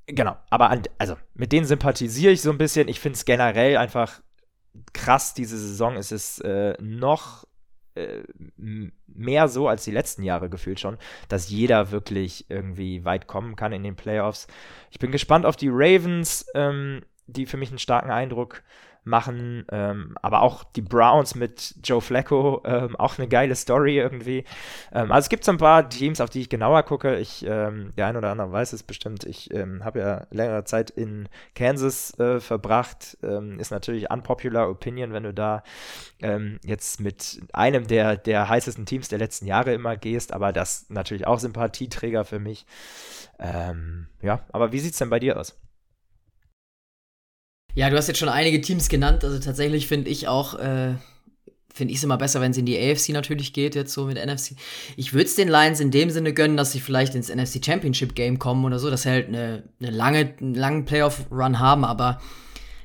genau, 0.05 0.37
aber 0.49 0.69
an, 0.69 0.83
also 0.97 1.15
mit 1.33 1.51
denen 1.51 1.65
sympathisiere 1.65 2.31
ich 2.31 2.41
so 2.41 2.51
ein 2.51 2.57
bisschen. 2.57 2.87
Ich 2.87 2.99
finde 2.99 3.17
es 3.17 3.25
generell 3.25 3.77
einfach 3.77 4.21
krass, 4.93 5.33
diese 5.33 5.57
Saison. 5.57 5.95
Es 5.95 6.11
ist 6.11 6.39
äh, 6.41 6.75
noch 6.79 7.45
äh, 7.95 8.23
mehr 9.07 9.47
so 9.47 9.67
als 9.67 9.83
die 9.83 9.91
letzten 9.91 10.23
Jahre 10.23 10.49
gefühlt 10.49 10.79
schon, 10.79 10.97
dass 11.29 11.49
jeder 11.49 11.91
wirklich 11.91 12.49
irgendwie 12.49 13.05
weit 13.05 13.27
kommen 13.27 13.55
kann 13.55 13.73
in 13.73 13.83
den 13.83 13.95
Playoffs. 13.95 14.47
Ich 14.91 14.99
bin 14.99 15.11
gespannt 15.11 15.45
auf 15.45 15.55
die 15.55 15.69
Ravens, 15.71 16.45
ähm, 16.53 17.01
die 17.25 17.45
für 17.45 17.57
mich 17.57 17.69
einen 17.69 17.79
starken 17.79 18.11
Eindruck 18.11 18.63
machen. 19.07 19.65
Ähm, 19.71 20.15
aber 20.21 20.41
auch 20.41 20.63
die 20.63 20.81
Browns 20.81 21.35
mit 21.35 21.75
Joe 21.83 22.01
Flacco, 22.01 22.61
ähm, 22.65 22.95
auch 22.95 23.17
eine 23.17 23.27
geile 23.27 23.55
Story 23.55 23.97
irgendwie. 23.97 24.43
Ähm, 24.93 25.11
also 25.11 25.25
es 25.25 25.29
gibt 25.29 25.43
so 25.43 25.51
ein 25.51 25.57
paar 25.57 25.89
Teams, 25.89 26.21
auf 26.21 26.29
die 26.29 26.41
ich 26.41 26.49
genauer 26.49 26.83
gucke. 26.83 27.17
Ich, 27.17 27.45
ähm, 27.47 27.93
der 27.97 28.07
ein 28.07 28.17
oder 28.17 28.31
andere 28.31 28.51
weiß 28.51 28.73
es 28.73 28.83
bestimmt. 28.83 29.23
Ich 29.23 29.53
ähm, 29.53 29.83
habe 29.83 29.99
ja 29.99 30.27
längere 30.31 30.63
Zeit 30.65 30.89
in 30.91 31.29
Kansas 31.55 32.17
äh, 32.19 32.39
verbracht. 32.39 33.17
Ähm, 33.23 33.59
ist 33.59 33.71
natürlich 33.71 34.11
unpopular 34.11 34.69
Opinion, 34.69 35.13
wenn 35.13 35.23
du 35.23 35.33
da 35.33 35.63
jetzt 36.63 36.99
mit 36.99 37.41
einem 37.53 37.85
der, 37.85 38.17
der 38.17 38.49
heißesten 38.49 38.87
Teams 38.87 39.07
der 39.07 39.19
letzten 39.19 39.45
Jahre 39.45 39.71
immer 39.71 39.97
gehst, 39.97 40.33
aber 40.33 40.51
das 40.51 40.89
natürlich 40.89 41.27
auch 41.27 41.37
Sympathieträger 41.37 42.25
für 42.25 42.39
mich. 42.39 42.65
ja, 43.39 44.39
aber 44.51 44.71
wie 44.71 44.79
sieht 44.79 44.93
es 44.93 44.97
denn 44.97 45.11
bei 45.11 45.19
dir 45.19 45.39
aus? 45.39 45.55
Ja, 47.77 47.91
du 47.91 47.95
hast 47.95 48.07
jetzt 48.07 48.17
schon 48.17 48.27
einige 48.27 48.59
Teams 48.59 48.89
genannt. 48.89 49.23
Also 49.23 49.37
tatsächlich 49.37 49.85
finde 49.85 50.09
ich 50.09 50.27
auch, 50.27 50.55
äh, 50.55 50.95
finde 51.71 51.91
ich 51.91 51.99
es 51.99 52.03
immer 52.03 52.17
besser, 52.17 52.41
wenn 52.41 52.49
es 52.49 52.57
in 52.57 52.65
die 52.65 52.75
AFC 52.75 53.09
natürlich 53.09 53.53
geht, 53.53 53.75
jetzt 53.75 53.93
so 53.93 54.05
mit 54.05 54.17
NFC. 54.17 54.55
Ich 54.95 55.13
würde 55.13 55.25
es 55.25 55.35
den 55.35 55.47
Lions 55.47 55.79
in 55.79 55.91
dem 55.91 56.09
Sinne 56.09 56.33
gönnen, 56.33 56.57
dass 56.57 56.71
sie 56.71 56.79
vielleicht 56.79 57.13
ins 57.13 57.29
NFC 57.29 57.63
Championship 57.63 58.15
Game 58.15 58.39
kommen 58.39 58.65
oder 58.65 58.79
so, 58.79 58.89
dass 58.89 59.03
sie 59.03 59.11
halt 59.11 59.27
eine, 59.27 59.61
eine 59.79 59.91
lange, 59.91 60.33
einen 60.39 60.55
langen 60.55 60.85
Playoff-Run 60.85 61.59
haben, 61.59 61.85
aber 61.85 62.19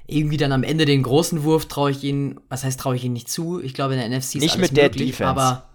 irgendwie 0.07 0.37
dann 0.37 0.53
am 0.53 0.63
Ende 0.63 0.85
den 0.85 1.03
großen 1.03 1.43
Wurf 1.43 1.69
traue 1.69 1.91
ich 1.91 2.05
ihnen, 2.05 2.39
was 2.51 2.63
heißt 2.63 2.79
traue 2.79 2.95
ich 2.95 3.05
ihnen 3.05 3.15
nicht 3.15 3.31
zu? 3.31 3.63
Ich 3.63 3.73
glaube 3.73 3.95
in 3.95 3.99
der 3.99 4.11
NFC 4.11 4.35
ist 4.35 4.43
nicht 4.43 4.57
alles 4.57 4.73
mit 4.73 4.77
der 4.77 4.85
möglich, 4.91 5.13
Defense. 5.13 5.31
aber 5.31 5.71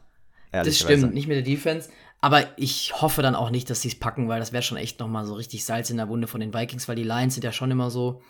das 0.52 0.78
stimmt, 0.78 1.16
nicht 1.16 1.28
mit 1.28 1.38
der 1.38 1.44
Defense. 1.44 1.90
Aber 2.22 2.46
ich 2.56 2.94
hoffe 3.02 3.24
dann 3.24 3.34
auch 3.34 3.50
nicht, 3.50 3.68
dass 3.72 3.82
sie 3.82 3.88
es 3.88 3.96
packen, 3.98 4.28
weil 4.28 4.40
das 4.40 4.54
wäre 4.54 4.62
schon 4.62 4.78
echt 4.78 5.00
nochmal 5.00 5.26
so 5.26 5.34
richtig 5.34 5.66
Salz 5.66 5.90
in 5.90 5.98
der 5.98 6.08
Wunde 6.08 6.28
von 6.28 6.40
den 6.40 6.54
Vikings, 6.54 6.88
weil 6.88 6.96
die 6.96 7.04
Lions 7.04 7.34
sind 7.34 7.44
ja 7.44 7.52
schon 7.52 7.72
immer 7.72 7.90
so, 7.90 8.22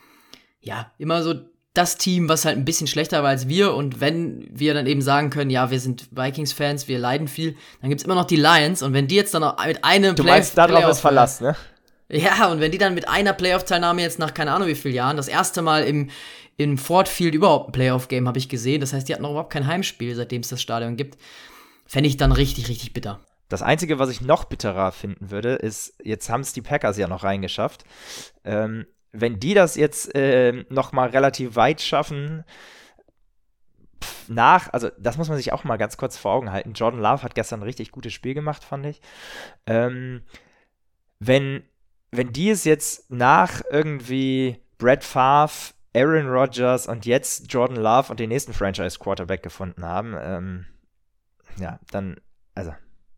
ja, 0.67 0.91
immer 0.97 1.23
so 1.23 1.33
das 1.73 1.97
Team, 1.97 2.27
was 2.27 2.45
halt 2.45 2.57
ein 2.57 2.65
bisschen 2.65 2.87
schlechter 2.87 3.23
war 3.23 3.29
als 3.29 3.47
wir. 3.47 3.73
Und 3.73 4.01
wenn 4.01 4.47
wir 4.51 4.73
dann 4.73 4.87
eben 4.87 5.01
sagen 5.01 5.29
können, 5.29 5.49
ja, 5.49 5.69
wir 5.69 5.79
sind 5.79 6.07
Vikings-Fans, 6.11 6.87
wir 6.87 6.99
leiden 6.99 7.27
viel, 7.27 7.55
dann 7.81 7.89
gibt 7.89 8.01
es 8.01 8.05
immer 8.05 8.15
noch 8.15 8.25
die 8.25 8.35
Lions. 8.35 8.81
Und 8.81 8.93
wenn 8.93 9.07
die 9.07 9.15
jetzt 9.15 9.33
dann 9.33 9.43
auch 9.43 9.63
mit 9.65 9.83
einem 9.83 10.15
Du 10.15 10.23
Play 10.23 10.33
meinst, 10.33 10.57
darauf 10.57 10.89
ist 10.89 10.99
Verlass, 10.99 11.41
ne? 11.41 11.55
Ja, 12.09 12.49
und 12.49 12.61
wenn 12.61 12.71
die 12.71 12.77
dann 12.77 12.93
mit 12.93 13.07
einer 13.09 13.33
Playoff-Teilnahme 13.33 14.01
jetzt 14.01 14.17
nach 14.17 14.33
keine 14.33 14.53
Ahnung 14.53 14.67
wie 14.67 14.75
vielen 14.75 14.95
Jahren, 14.95 15.17
das 15.17 15.27
erste 15.27 15.61
Mal 15.61 15.83
im, 15.83 16.09
im 16.55 16.77
Ford 16.77 17.09
Field 17.09 17.35
überhaupt 17.35 17.69
ein 17.69 17.71
Playoff-Game 17.73 18.27
habe 18.27 18.37
ich 18.37 18.49
gesehen. 18.49 18.81
Das 18.81 18.93
heißt, 18.93 19.07
die 19.07 19.13
hatten 19.13 19.23
noch 19.23 19.31
überhaupt 19.31 19.51
kein 19.51 19.67
Heimspiel, 19.67 20.15
seitdem 20.15 20.41
es 20.41 20.47
das 20.47 20.61
Stadion 20.61 20.95
gibt. 20.95 21.17
Fände 21.85 22.07
ich 22.07 22.17
dann 22.17 22.31
richtig, 22.31 22.69
richtig 22.69 22.93
bitter. 22.93 23.19
Das 23.49 23.61
Einzige, 23.61 23.99
was 23.99 24.09
ich 24.09 24.21
noch 24.21 24.45
bitterer 24.45 24.91
finden 24.91 25.31
würde, 25.31 25.53
ist, 25.53 25.95
jetzt 26.03 26.29
haben 26.29 26.41
es 26.41 26.53
die 26.53 26.61
Packers 26.61 26.97
ja 26.97 27.07
noch 27.07 27.23
reingeschafft. 27.23 27.83
Ähm, 28.43 28.85
wenn 29.11 29.39
die 29.39 29.53
das 29.53 29.75
jetzt 29.75 30.13
äh, 30.15 30.65
noch 30.69 30.91
mal 30.91 31.09
relativ 31.09 31.55
weit 31.55 31.81
schaffen, 31.81 32.43
nach, 34.27 34.71
also 34.73 34.89
das 34.99 35.17
muss 35.17 35.29
man 35.29 35.37
sich 35.37 35.53
auch 35.53 35.63
mal 35.63 35.77
ganz 35.77 35.97
kurz 35.97 36.17
vor 36.17 36.33
Augen 36.33 36.51
halten. 36.51 36.73
Jordan 36.73 37.01
Love 37.01 37.23
hat 37.23 37.35
gestern 37.35 37.61
ein 37.61 37.63
richtig 37.63 37.91
gutes 37.91 38.13
Spiel 38.13 38.33
gemacht, 38.33 38.63
fand 38.63 38.85
ich. 38.85 39.01
Ähm, 39.65 40.21
wenn, 41.19 41.63
wenn 42.11 42.31
die 42.31 42.49
es 42.49 42.63
jetzt 42.63 43.09
nach 43.09 43.61
irgendwie 43.71 44.61
Brett 44.77 45.03
Favre, 45.03 45.73
Aaron 45.95 46.29
Rodgers 46.29 46.87
und 46.87 47.05
jetzt 47.05 47.51
Jordan 47.51 47.77
Love 47.77 48.11
und 48.11 48.19
den 48.19 48.29
nächsten 48.29 48.53
Franchise-Quarterback 48.53 49.41
gefunden 49.41 49.83
haben, 49.83 50.15
ähm, 50.19 50.65
ja, 51.59 51.79
dann, 51.89 52.17
also, 52.53 52.73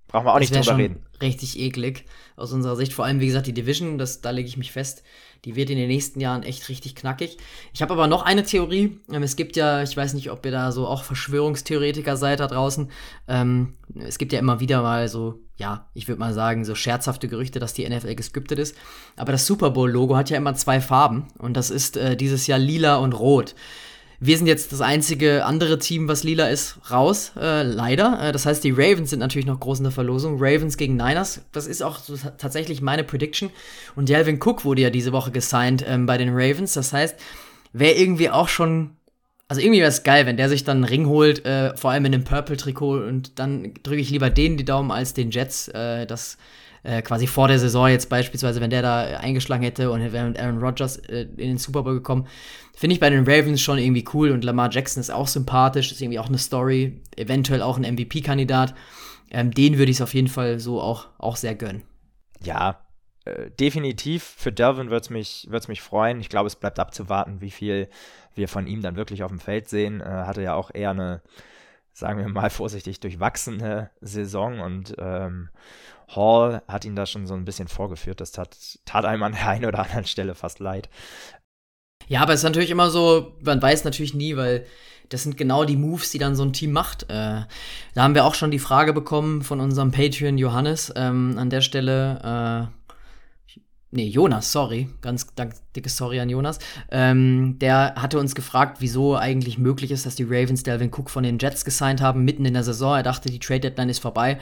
brauchen 0.09 0.25
wir 0.25 0.33
auch 0.33 0.39
das 0.39 0.51
nicht 0.51 0.67
drüber 0.67 0.77
reden. 0.77 1.05
Richtig 1.21 1.59
eklig 1.59 2.05
aus 2.35 2.51
unserer 2.51 2.75
Sicht. 2.75 2.93
Vor 2.93 3.05
allem, 3.05 3.19
wie 3.19 3.27
gesagt, 3.27 3.47
die 3.47 3.53
Division, 3.53 3.97
das, 3.97 4.21
da 4.21 4.31
lege 4.31 4.47
ich 4.47 4.57
mich 4.57 4.71
fest, 4.71 5.03
die 5.45 5.55
wird 5.55 5.69
in 5.69 5.77
den 5.77 5.87
nächsten 5.87 6.19
Jahren 6.19 6.43
echt 6.43 6.67
richtig 6.67 6.95
knackig. 6.95 7.37
Ich 7.73 7.81
habe 7.81 7.93
aber 7.93 8.07
noch 8.07 8.23
eine 8.23 8.43
Theorie. 8.43 8.99
Ähm, 9.11 9.23
es 9.23 9.35
gibt 9.35 9.55
ja, 9.55 9.83
ich 9.83 9.95
weiß 9.95 10.13
nicht, 10.13 10.31
ob 10.31 10.45
ihr 10.45 10.51
da 10.51 10.71
so 10.71 10.87
auch 10.87 11.03
Verschwörungstheoretiker 11.03 12.17
seid 12.17 12.39
da 12.41 12.47
draußen. 12.47 12.91
Ähm, 13.27 13.75
es 13.99 14.17
gibt 14.17 14.33
ja 14.33 14.39
immer 14.39 14.59
wieder 14.59 14.81
mal 14.81 15.07
so, 15.07 15.39
ja, 15.55 15.87
ich 15.93 16.07
würde 16.07 16.19
mal 16.19 16.33
sagen, 16.33 16.65
so 16.65 16.75
scherzhafte 16.75 17.27
Gerüchte, 17.27 17.59
dass 17.59 17.73
die 17.73 17.87
NFL 17.87 18.15
gescriptet 18.15 18.59
ist. 18.59 18.75
Aber 19.15 19.31
das 19.31 19.45
Super 19.45 19.69
Bowl-Logo 19.69 20.17
hat 20.17 20.29
ja 20.29 20.37
immer 20.37 20.55
zwei 20.55 20.81
Farben 20.81 21.27
und 21.37 21.55
das 21.55 21.69
ist 21.69 21.95
äh, 21.95 22.17
dieses 22.17 22.47
Jahr 22.47 22.59
lila 22.59 22.97
und 22.97 23.13
rot. 23.13 23.55
Wir 24.21 24.38
sind 24.38 24.47
jetzt 24.47 24.73
das 24.73 24.82
einzige 24.82 25.45
andere 25.45 25.79
Team, 25.79 26.10
was 26.10 26.23
lila 26.23 26.49
ist, 26.49 26.77
raus, 26.91 27.32
äh, 27.39 27.63
leider. 27.63 28.19
Äh, 28.21 28.32
das 28.34 28.45
heißt, 28.45 28.63
die 28.63 28.71
Ravens 28.71 29.12
sind 29.12 29.19
natürlich 29.19 29.45
noch 29.45 29.60
groß 29.60 29.79
in 29.79 29.86
der 29.86 29.93
Verlosung. 29.93 30.38
Ravens 30.39 30.75
gegen 30.75 30.97
Niners, 30.97 31.41
das 31.53 31.67
ist 31.67 31.82
auch 31.82 31.99
so 31.99 32.17
tatsächlich 32.38 32.82
meine 32.82 33.05
Prediction. 33.05 33.49
Und 33.95 34.10
Delvin 34.10 34.39
Cook 34.43 34.65
wurde 34.65 34.82
ja 34.82 34.89
diese 34.89 35.13
Woche 35.13 35.32
gesigned 35.32 35.86
ähm, 35.88 36.05
bei 36.05 36.17
den 36.17 36.29
Ravens. 36.32 36.73
Das 36.73 36.91
heißt, 36.91 37.15
wäre 37.71 37.93
irgendwie 37.93 38.29
auch 38.29 38.49
schon 38.49 38.91
also 39.49 39.62
irgendwie 39.62 39.79
wäre 39.79 39.89
es 39.89 40.03
geil, 40.03 40.27
wenn 40.27 40.38
der 40.38 40.47
sich 40.47 40.63
dann 40.63 40.77
einen 40.77 40.84
Ring 40.84 41.08
holt, 41.08 41.43
äh, 41.43 41.75
vor 41.75 41.89
allem 41.89 42.05
in 42.05 42.13
einem 42.13 42.23
Purple-Trikot 42.23 42.99
und 42.99 43.39
dann 43.39 43.73
drücke 43.82 43.99
ich 43.99 44.12
lieber 44.12 44.29
denen 44.29 44.58
die 44.58 44.65
Daumen 44.65 44.91
als 44.91 45.15
den 45.15 45.32
Jets. 45.32 45.69
Äh, 45.69 46.05
das 46.05 46.38
äh, 46.83 47.01
quasi 47.01 47.27
vor 47.27 47.47
der 47.47 47.59
Saison 47.59 47.87
jetzt 47.87 48.09
beispielsweise, 48.09 48.61
wenn 48.61 48.69
der 48.69 48.81
da 48.81 49.01
eingeschlagen 49.17 49.63
hätte 49.63 49.91
und 49.91 50.11
wäre 50.11 50.27
mit 50.27 50.39
Aaron 50.39 50.59
Rodgers 50.59 50.97
äh, 50.97 51.21
in 51.37 51.49
den 51.49 51.57
Super 51.57 51.83
Bowl 51.83 51.95
gekommen, 51.95 52.27
finde 52.75 52.93
ich 52.93 52.99
bei 52.99 53.09
den 53.09 53.25
Ravens 53.25 53.61
schon 53.61 53.77
irgendwie 53.77 54.05
cool 54.13 54.31
und 54.31 54.43
Lamar 54.43 54.69
Jackson 54.71 55.01
ist 55.01 55.09
auch 55.09 55.27
sympathisch, 55.27 55.91
ist 55.91 56.01
irgendwie 56.01 56.19
auch 56.19 56.27
eine 56.27 56.37
Story, 56.37 57.01
eventuell 57.15 57.61
auch 57.61 57.77
ein 57.77 57.93
MVP-Kandidat. 57.93 58.73
Ähm, 59.31 59.51
den 59.51 59.77
würde 59.77 59.91
ich 59.91 59.97
es 59.97 60.01
auf 60.01 60.13
jeden 60.13 60.27
Fall 60.27 60.59
so 60.59 60.81
auch, 60.81 61.07
auch 61.17 61.35
sehr 61.35 61.55
gönnen. 61.55 61.83
Ja, 62.41 62.79
äh, 63.25 63.51
definitiv. 63.51 64.23
Für 64.23 64.51
Delvin 64.51 64.89
würde 64.89 65.01
es 65.01 65.09
mich, 65.09 65.49
mich 65.67 65.81
freuen. 65.81 66.19
Ich 66.19 66.29
glaube, 66.29 66.47
es 66.47 66.55
bleibt 66.55 66.79
abzuwarten, 66.79 67.41
wie 67.41 67.51
viel 67.51 67.89
wir 68.33 68.47
von 68.47 68.67
ihm 68.67 68.81
dann 68.81 68.95
wirklich 68.95 69.23
auf 69.23 69.31
dem 69.31 69.39
Feld 69.39 69.67
sehen. 69.67 70.01
Äh, 70.01 70.05
hatte 70.05 70.41
ja 70.41 70.53
auch 70.53 70.71
eher 70.73 70.91
eine, 70.91 71.21
sagen 71.93 72.19
wir 72.19 72.27
mal 72.29 72.49
vorsichtig, 72.49 72.99
durchwachsene 72.99 73.91
Saison 74.01 74.59
und 74.61 74.95
ähm, 74.97 75.49
Hall 76.15 76.61
hat 76.67 76.85
ihn 76.85 76.95
da 76.95 77.05
schon 77.05 77.27
so 77.27 77.33
ein 77.33 77.45
bisschen 77.45 77.67
vorgeführt. 77.67 78.21
Das 78.21 78.31
tat, 78.31 78.57
tat 78.85 79.05
einem 79.05 79.23
an 79.23 79.33
der 79.33 79.47
einen 79.47 79.65
oder 79.65 79.79
anderen 79.79 80.05
Stelle 80.05 80.35
fast 80.35 80.59
leid. 80.59 80.89
Ja, 82.07 82.21
aber 82.21 82.33
es 82.33 82.39
ist 82.39 82.45
natürlich 82.45 82.71
immer 82.71 82.89
so, 82.89 83.33
man 83.41 83.61
weiß 83.61 83.83
natürlich 83.83 84.15
nie, 84.15 84.35
weil 84.35 84.65
das 85.09 85.23
sind 85.23 85.37
genau 85.37 85.65
die 85.65 85.77
Moves, 85.77 86.11
die 86.11 86.19
dann 86.19 86.35
so 86.35 86.43
ein 86.43 86.53
Team 86.53 86.71
macht. 86.71 87.03
Äh, 87.03 87.43
da 87.93 88.03
haben 88.03 88.15
wir 88.15 88.25
auch 88.25 88.35
schon 88.35 88.51
die 88.51 88.59
Frage 88.59 88.93
bekommen 88.93 89.41
von 89.41 89.59
unserem 89.59 89.91
Patreon 89.91 90.37
Johannes 90.37 90.93
ähm, 90.95 91.35
an 91.37 91.49
der 91.49 91.61
Stelle. 91.61 92.69
Äh, 92.71 93.59
nee, 93.91 94.07
Jonas, 94.07 94.51
sorry, 94.51 94.89
ganz 95.01 95.27
dickes 95.75 95.97
Sorry 95.97 96.19
an 96.19 96.29
Jonas. 96.29 96.59
Ähm, 96.91 97.57
der 97.59 97.95
hatte 97.95 98.19
uns 98.19 98.35
gefragt, 98.35 98.77
wieso 98.79 99.15
eigentlich 99.15 99.57
möglich 99.57 99.91
ist, 99.91 100.05
dass 100.05 100.15
die 100.15 100.25
Ravens 100.25 100.63
Delvin 100.63 100.91
Cook 100.91 101.09
von 101.09 101.23
den 101.23 101.39
Jets 101.39 101.65
gesigned 101.65 102.01
haben, 102.01 102.23
mitten 102.23 102.45
in 102.45 102.53
der 102.53 102.63
Saison. 102.63 102.95
Er 102.95 103.03
dachte, 103.03 103.29
die 103.29 103.39
Trade 103.39 103.61
Deadline 103.61 103.89
ist 103.89 103.99
vorbei. 103.99 104.39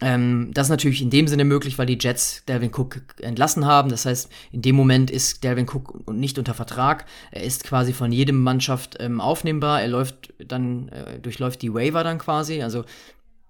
Ähm, 0.00 0.50
das 0.52 0.66
ist 0.66 0.70
natürlich 0.70 1.00
in 1.00 1.10
dem 1.10 1.26
Sinne 1.26 1.44
möglich, 1.44 1.78
weil 1.78 1.86
die 1.86 1.98
Jets 1.98 2.44
Delvin 2.46 2.70
Cook 2.74 3.00
entlassen 3.20 3.64
haben. 3.64 3.88
Das 3.88 4.04
heißt, 4.04 4.30
in 4.52 4.62
dem 4.62 4.76
Moment 4.76 5.10
ist 5.10 5.42
Delvin 5.42 5.66
Cook 5.68 6.10
nicht 6.12 6.38
unter 6.38 6.54
Vertrag. 6.54 7.06
Er 7.30 7.44
ist 7.44 7.64
quasi 7.64 7.92
von 7.92 8.12
jedem 8.12 8.42
Mannschaft 8.42 8.96
ähm, 9.00 9.20
aufnehmbar. 9.20 9.80
Er 9.80 9.88
läuft 9.88 10.34
dann, 10.38 10.88
äh, 10.88 11.18
durchläuft 11.18 11.62
die 11.62 11.72
Waiver 11.72 12.04
dann 12.04 12.18
quasi. 12.18 12.62
Also 12.62 12.84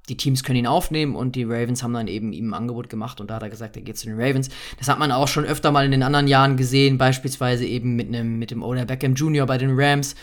die 0.09 0.17
Teams 0.17 0.45
können 0.45 0.61
ihn 0.61 0.67
aufnehmen 0.69 1.17
und 1.17 1.35
die 1.35 1.43
Ravens 1.43 1.83
haben 1.83 1.93
dann 1.93 2.07
eben 2.07 2.33
ihm 2.33 2.51
ein 2.51 2.55
Angebot 2.55 2.89
gemacht 2.89 3.21
und 3.21 3.29
da 3.29 3.37
hat 3.37 3.43
er 3.43 3.51
gesagt, 3.51 3.75
er 3.75 3.83
geht 3.83 3.99
zu 3.99 4.07
den 4.07 4.21
Ravens. 4.21 4.51
Das 4.79 4.89
hat 4.89 5.01
man 5.01 5.11
auch 5.11 5.27
schon 5.27 5.45
öfter 5.45 5.73
mal 5.73 5.85
in 5.85 5.91
den 5.91 6.05
anderen 6.05 6.29
Jahren 6.29 6.57
gesehen, 6.57 6.97
beispielsweise 6.97 7.67
eben 7.67 7.97
mit 7.97 8.07
einem 8.09 8.39
mit 8.39 8.53
dem 8.53 8.63
Odell 8.63 8.87
Beckham 8.87 9.15
Jr. 9.15 9.47
bei 9.47 9.59
den 9.59 9.73
Rams 9.73 10.15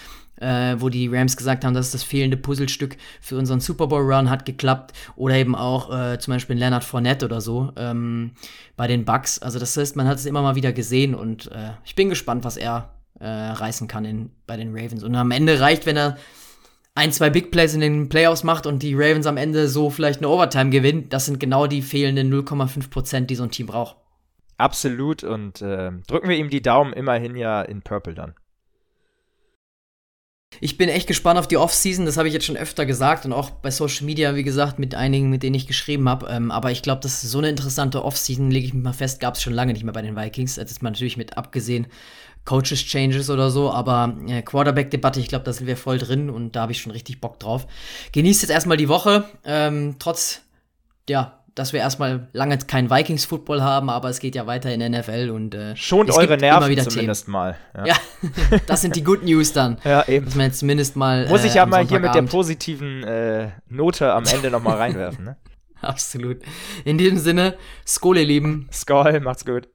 äh, 0.44 0.76
wo 0.80 0.90
die 0.90 1.08
Rams 1.08 1.38
gesagt 1.38 1.64
haben, 1.64 1.74
dass 1.74 1.92
das 1.92 2.04
fehlende 2.04 2.38
Puzzlestück 2.38 2.98
für 3.22 3.38
unseren 3.38 3.62
Super 3.62 3.88
Bowl 3.88 4.02
Run 4.02 4.30
hat 4.30 4.46
geklappt. 4.46 4.94
Oder 5.16 5.36
eben 5.36 5.56
auch 5.56 5.92
äh, 5.92 6.20
zum 6.20 6.34
Beispiel 6.34 6.58
Leonard 6.58 6.84
Fournette 6.84 7.26
oder 7.26 7.42
so 7.42 7.72
ähm, 7.78 8.32
bei 8.76 8.88
den 8.88 9.06
Bucks. 9.06 9.40
Also 9.40 9.60
das 9.60 9.76
heißt, 9.78 9.96
man 9.96 10.08
hat 10.08 10.18
es 10.18 10.26
immer 10.26 10.42
mal 10.42 10.56
wieder 10.56 10.74
gesehen 10.74 11.16
und 11.16 11.52
äh, 11.52 11.72
ich 11.86 11.96
bin 11.96 12.10
gespannt, 12.10 12.44
was 12.44 12.58
er 12.58 12.94
äh, 13.20 13.28
reißen 13.28 13.88
kann 13.88 14.06
in, 14.06 14.32
bei 14.46 14.58
den 14.58 14.76
Ravens. 14.76 15.04
Und 15.04 15.16
am 15.16 15.32
Ende 15.32 15.60
reicht, 15.60 15.86
wenn 15.86 15.98
er 15.98 16.18
ein, 16.96 17.12
zwei 17.12 17.30
Big 17.30 17.52
Plays 17.52 17.74
in 17.74 17.82
den 17.82 18.10
Playoffs 18.10 18.44
macht 18.44 18.68
und 18.68 18.84
die 18.84 18.94
Ravens 18.94 19.26
am 19.26 19.38
Ende 19.38 19.68
so 19.68 19.90
vielleicht 19.90 20.20
eine 20.20 20.30
Overtime 20.30 20.70
gewinnen, 20.70 21.10
das 21.10 21.26
sind 21.26 21.40
genau 21.40 21.68
die 21.68 21.82
fehlenden 21.82 22.32
0,5 22.32 22.90
Prozent, 22.90 23.30
die 23.30 23.36
so 23.36 23.44
ein 23.44 23.52
Team 23.52 23.68
braucht. 23.68 23.98
Absolut 24.58 25.24
und 25.24 25.62
äh, 25.62 25.92
drücken 26.08 26.30
wir 26.30 26.38
ihm 26.38 26.50
die 26.50 26.62
Daumen 26.62 26.94
immerhin 26.94 27.36
ja 27.36 27.64
in 27.64 27.82
Purple 27.82 28.14
dann. 28.14 28.36
Ich 30.62 30.78
bin 30.78 30.90
echt 30.90 31.08
gespannt 31.08 31.40
auf 31.40 31.48
die 31.48 31.58
Offseason, 31.58 32.06
das 32.06 32.18
habe 32.18 32.28
ich 32.28 32.34
jetzt 32.34 32.46
schon 32.46 32.58
öfter 32.58 32.86
gesagt 32.86 33.26
und 33.26 33.34
auch 33.34 33.50
bei 33.50 33.72
Social 33.72 34.06
Media, 34.06 34.36
wie 34.36 34.44
gesagt, 34.44 34.80
mit 34.80 34.96
einigen, 34.96 35.30
mit 35.30 35.44
denen 35.44 35.56
ich 35.56 35.68
geschrieben 35.68 36.08
habe. 36.10 36.28
Ähm, 36.30 36.52
aber 36.52 36.72
ich 36.72 36.82
glaube, 36.82 37.02
das 37.02 37.24
ist 37.24 37.32
so 37.32 37.40
eine 37.40 37.50
interessante 37.50 38.04
Offseason, 38.04 38.52
lege 38.52 38.68
ich 38.68 38.74
mich 38.74 38.84
mal 38.84 38.94
fest, 38.94 39.20
gab 39.20 39.36
es 39.36 39.42
schon 39.42 39.54
lange 39.54 39.74
nicht 39.74 39.84
mehr 39.84 39.94
bei 39.94 40.02
den 40.02 40.16
Vikings. 40.16 40.56
Das 40.56 40.72
ist 40.72 40.82
man 40.82 40.94
natürlich 40.94 41.18
mit 41.18 41.38
abgesehen 41.38 41.88
Coaches 42.46 42.84
Changes 42.84 43.30
oder 43.30 43.50
so, 43.50 43.72
aber 43.72 44.18
äh, 44.28 44.42
Quarterback-Debatte, 44.42 45.20
ich 45.20 45.30
glaube, 45.30 45.46
da 45.46 45.54
sind 45.54 45.68
wir 45.68 45.78
voll 45.78 45.98
drin 45.98 46.30
und 46.30 46.56
da 46.56 46.62
habe 46.62 46.74
ich 46.74 46.82
schon 46.82 46.92
richtig 46.92 47.22
Bock 47.22 47.40
drauf. 47.40 47.68
Genießt 48.12 48.42
jetzt 48.42 48.52
erstmal 48.52 48.78
die 48.78 48.90
Woche, 48.90 49.26
ähm, 49.46 49.96
trotz, 49.98 50.42
ja, 51.08 51.43
dass 51.56 51.74
wir 51.74 51.80
erstmal 51.80 52.28
lange 52.34 52.58
kein 52.58 52.90
Vikings-Football 52.90 53.62
haben, 53.62 53.90
aber 53.90 54.10
es 54.10 54.20
geht 54.20 54.36
ja 54.36 54.48
weiter 54.48 54.74
in 54.74 54.80
der 54.80 54.90
NFL 54.90 55.30
und 55.30 55.54
äh, 55.54 55.76
schont 55.76 56.10
eure 56.12 56.38
Nerven 56.38 56.78
zumindest 56.80 57.26
Themen. 57.26 57.34
mal. 57.34 57.58
Ja. 57.76 57.86
ja. 57.86 57.96
das 58.68 58.82
sind 58.82 58.96
die 58.96 59.04
Good 59.04 59.24
News 59.24 59.54
dann. 59.54 59.78
Ja, 59.84 60.08
eben. 60.08 60.26
Dass 60.26 60.36
man 60.36 60.46
jetzt 60.48 60.60
zumindest 60.60 60.96
mal. 60.96 61.28
Muss 61.28 61.44
ich 61.44 61.54
ja 61.56 61.64
äh, 61.64 61.68
mal 61.68 61.86
hier 61.86 62.00
mit 62.00 62.16
der 62.16 62.22
positiven 62.24 63.04
äh, 63.04 63.50
Note 63.68 64.12
am 64.14 64.24
Ende 64.26 64.50
nochmal 64.50 64.78
reinwerfen, 64.78 65.26
ne? 65.26 65.38
Absolut. 65.82 66.38
In 66.86 66.98
diesem 66.98 67.18
Sinne, 67.18 67.56
Skol, 67.86 68.18
ihr 68.18 68.26
Lieben. 68.26 68.70
Skol, 68.72 69.20
macht's 69.20 69.46
gut. 69.46 69.68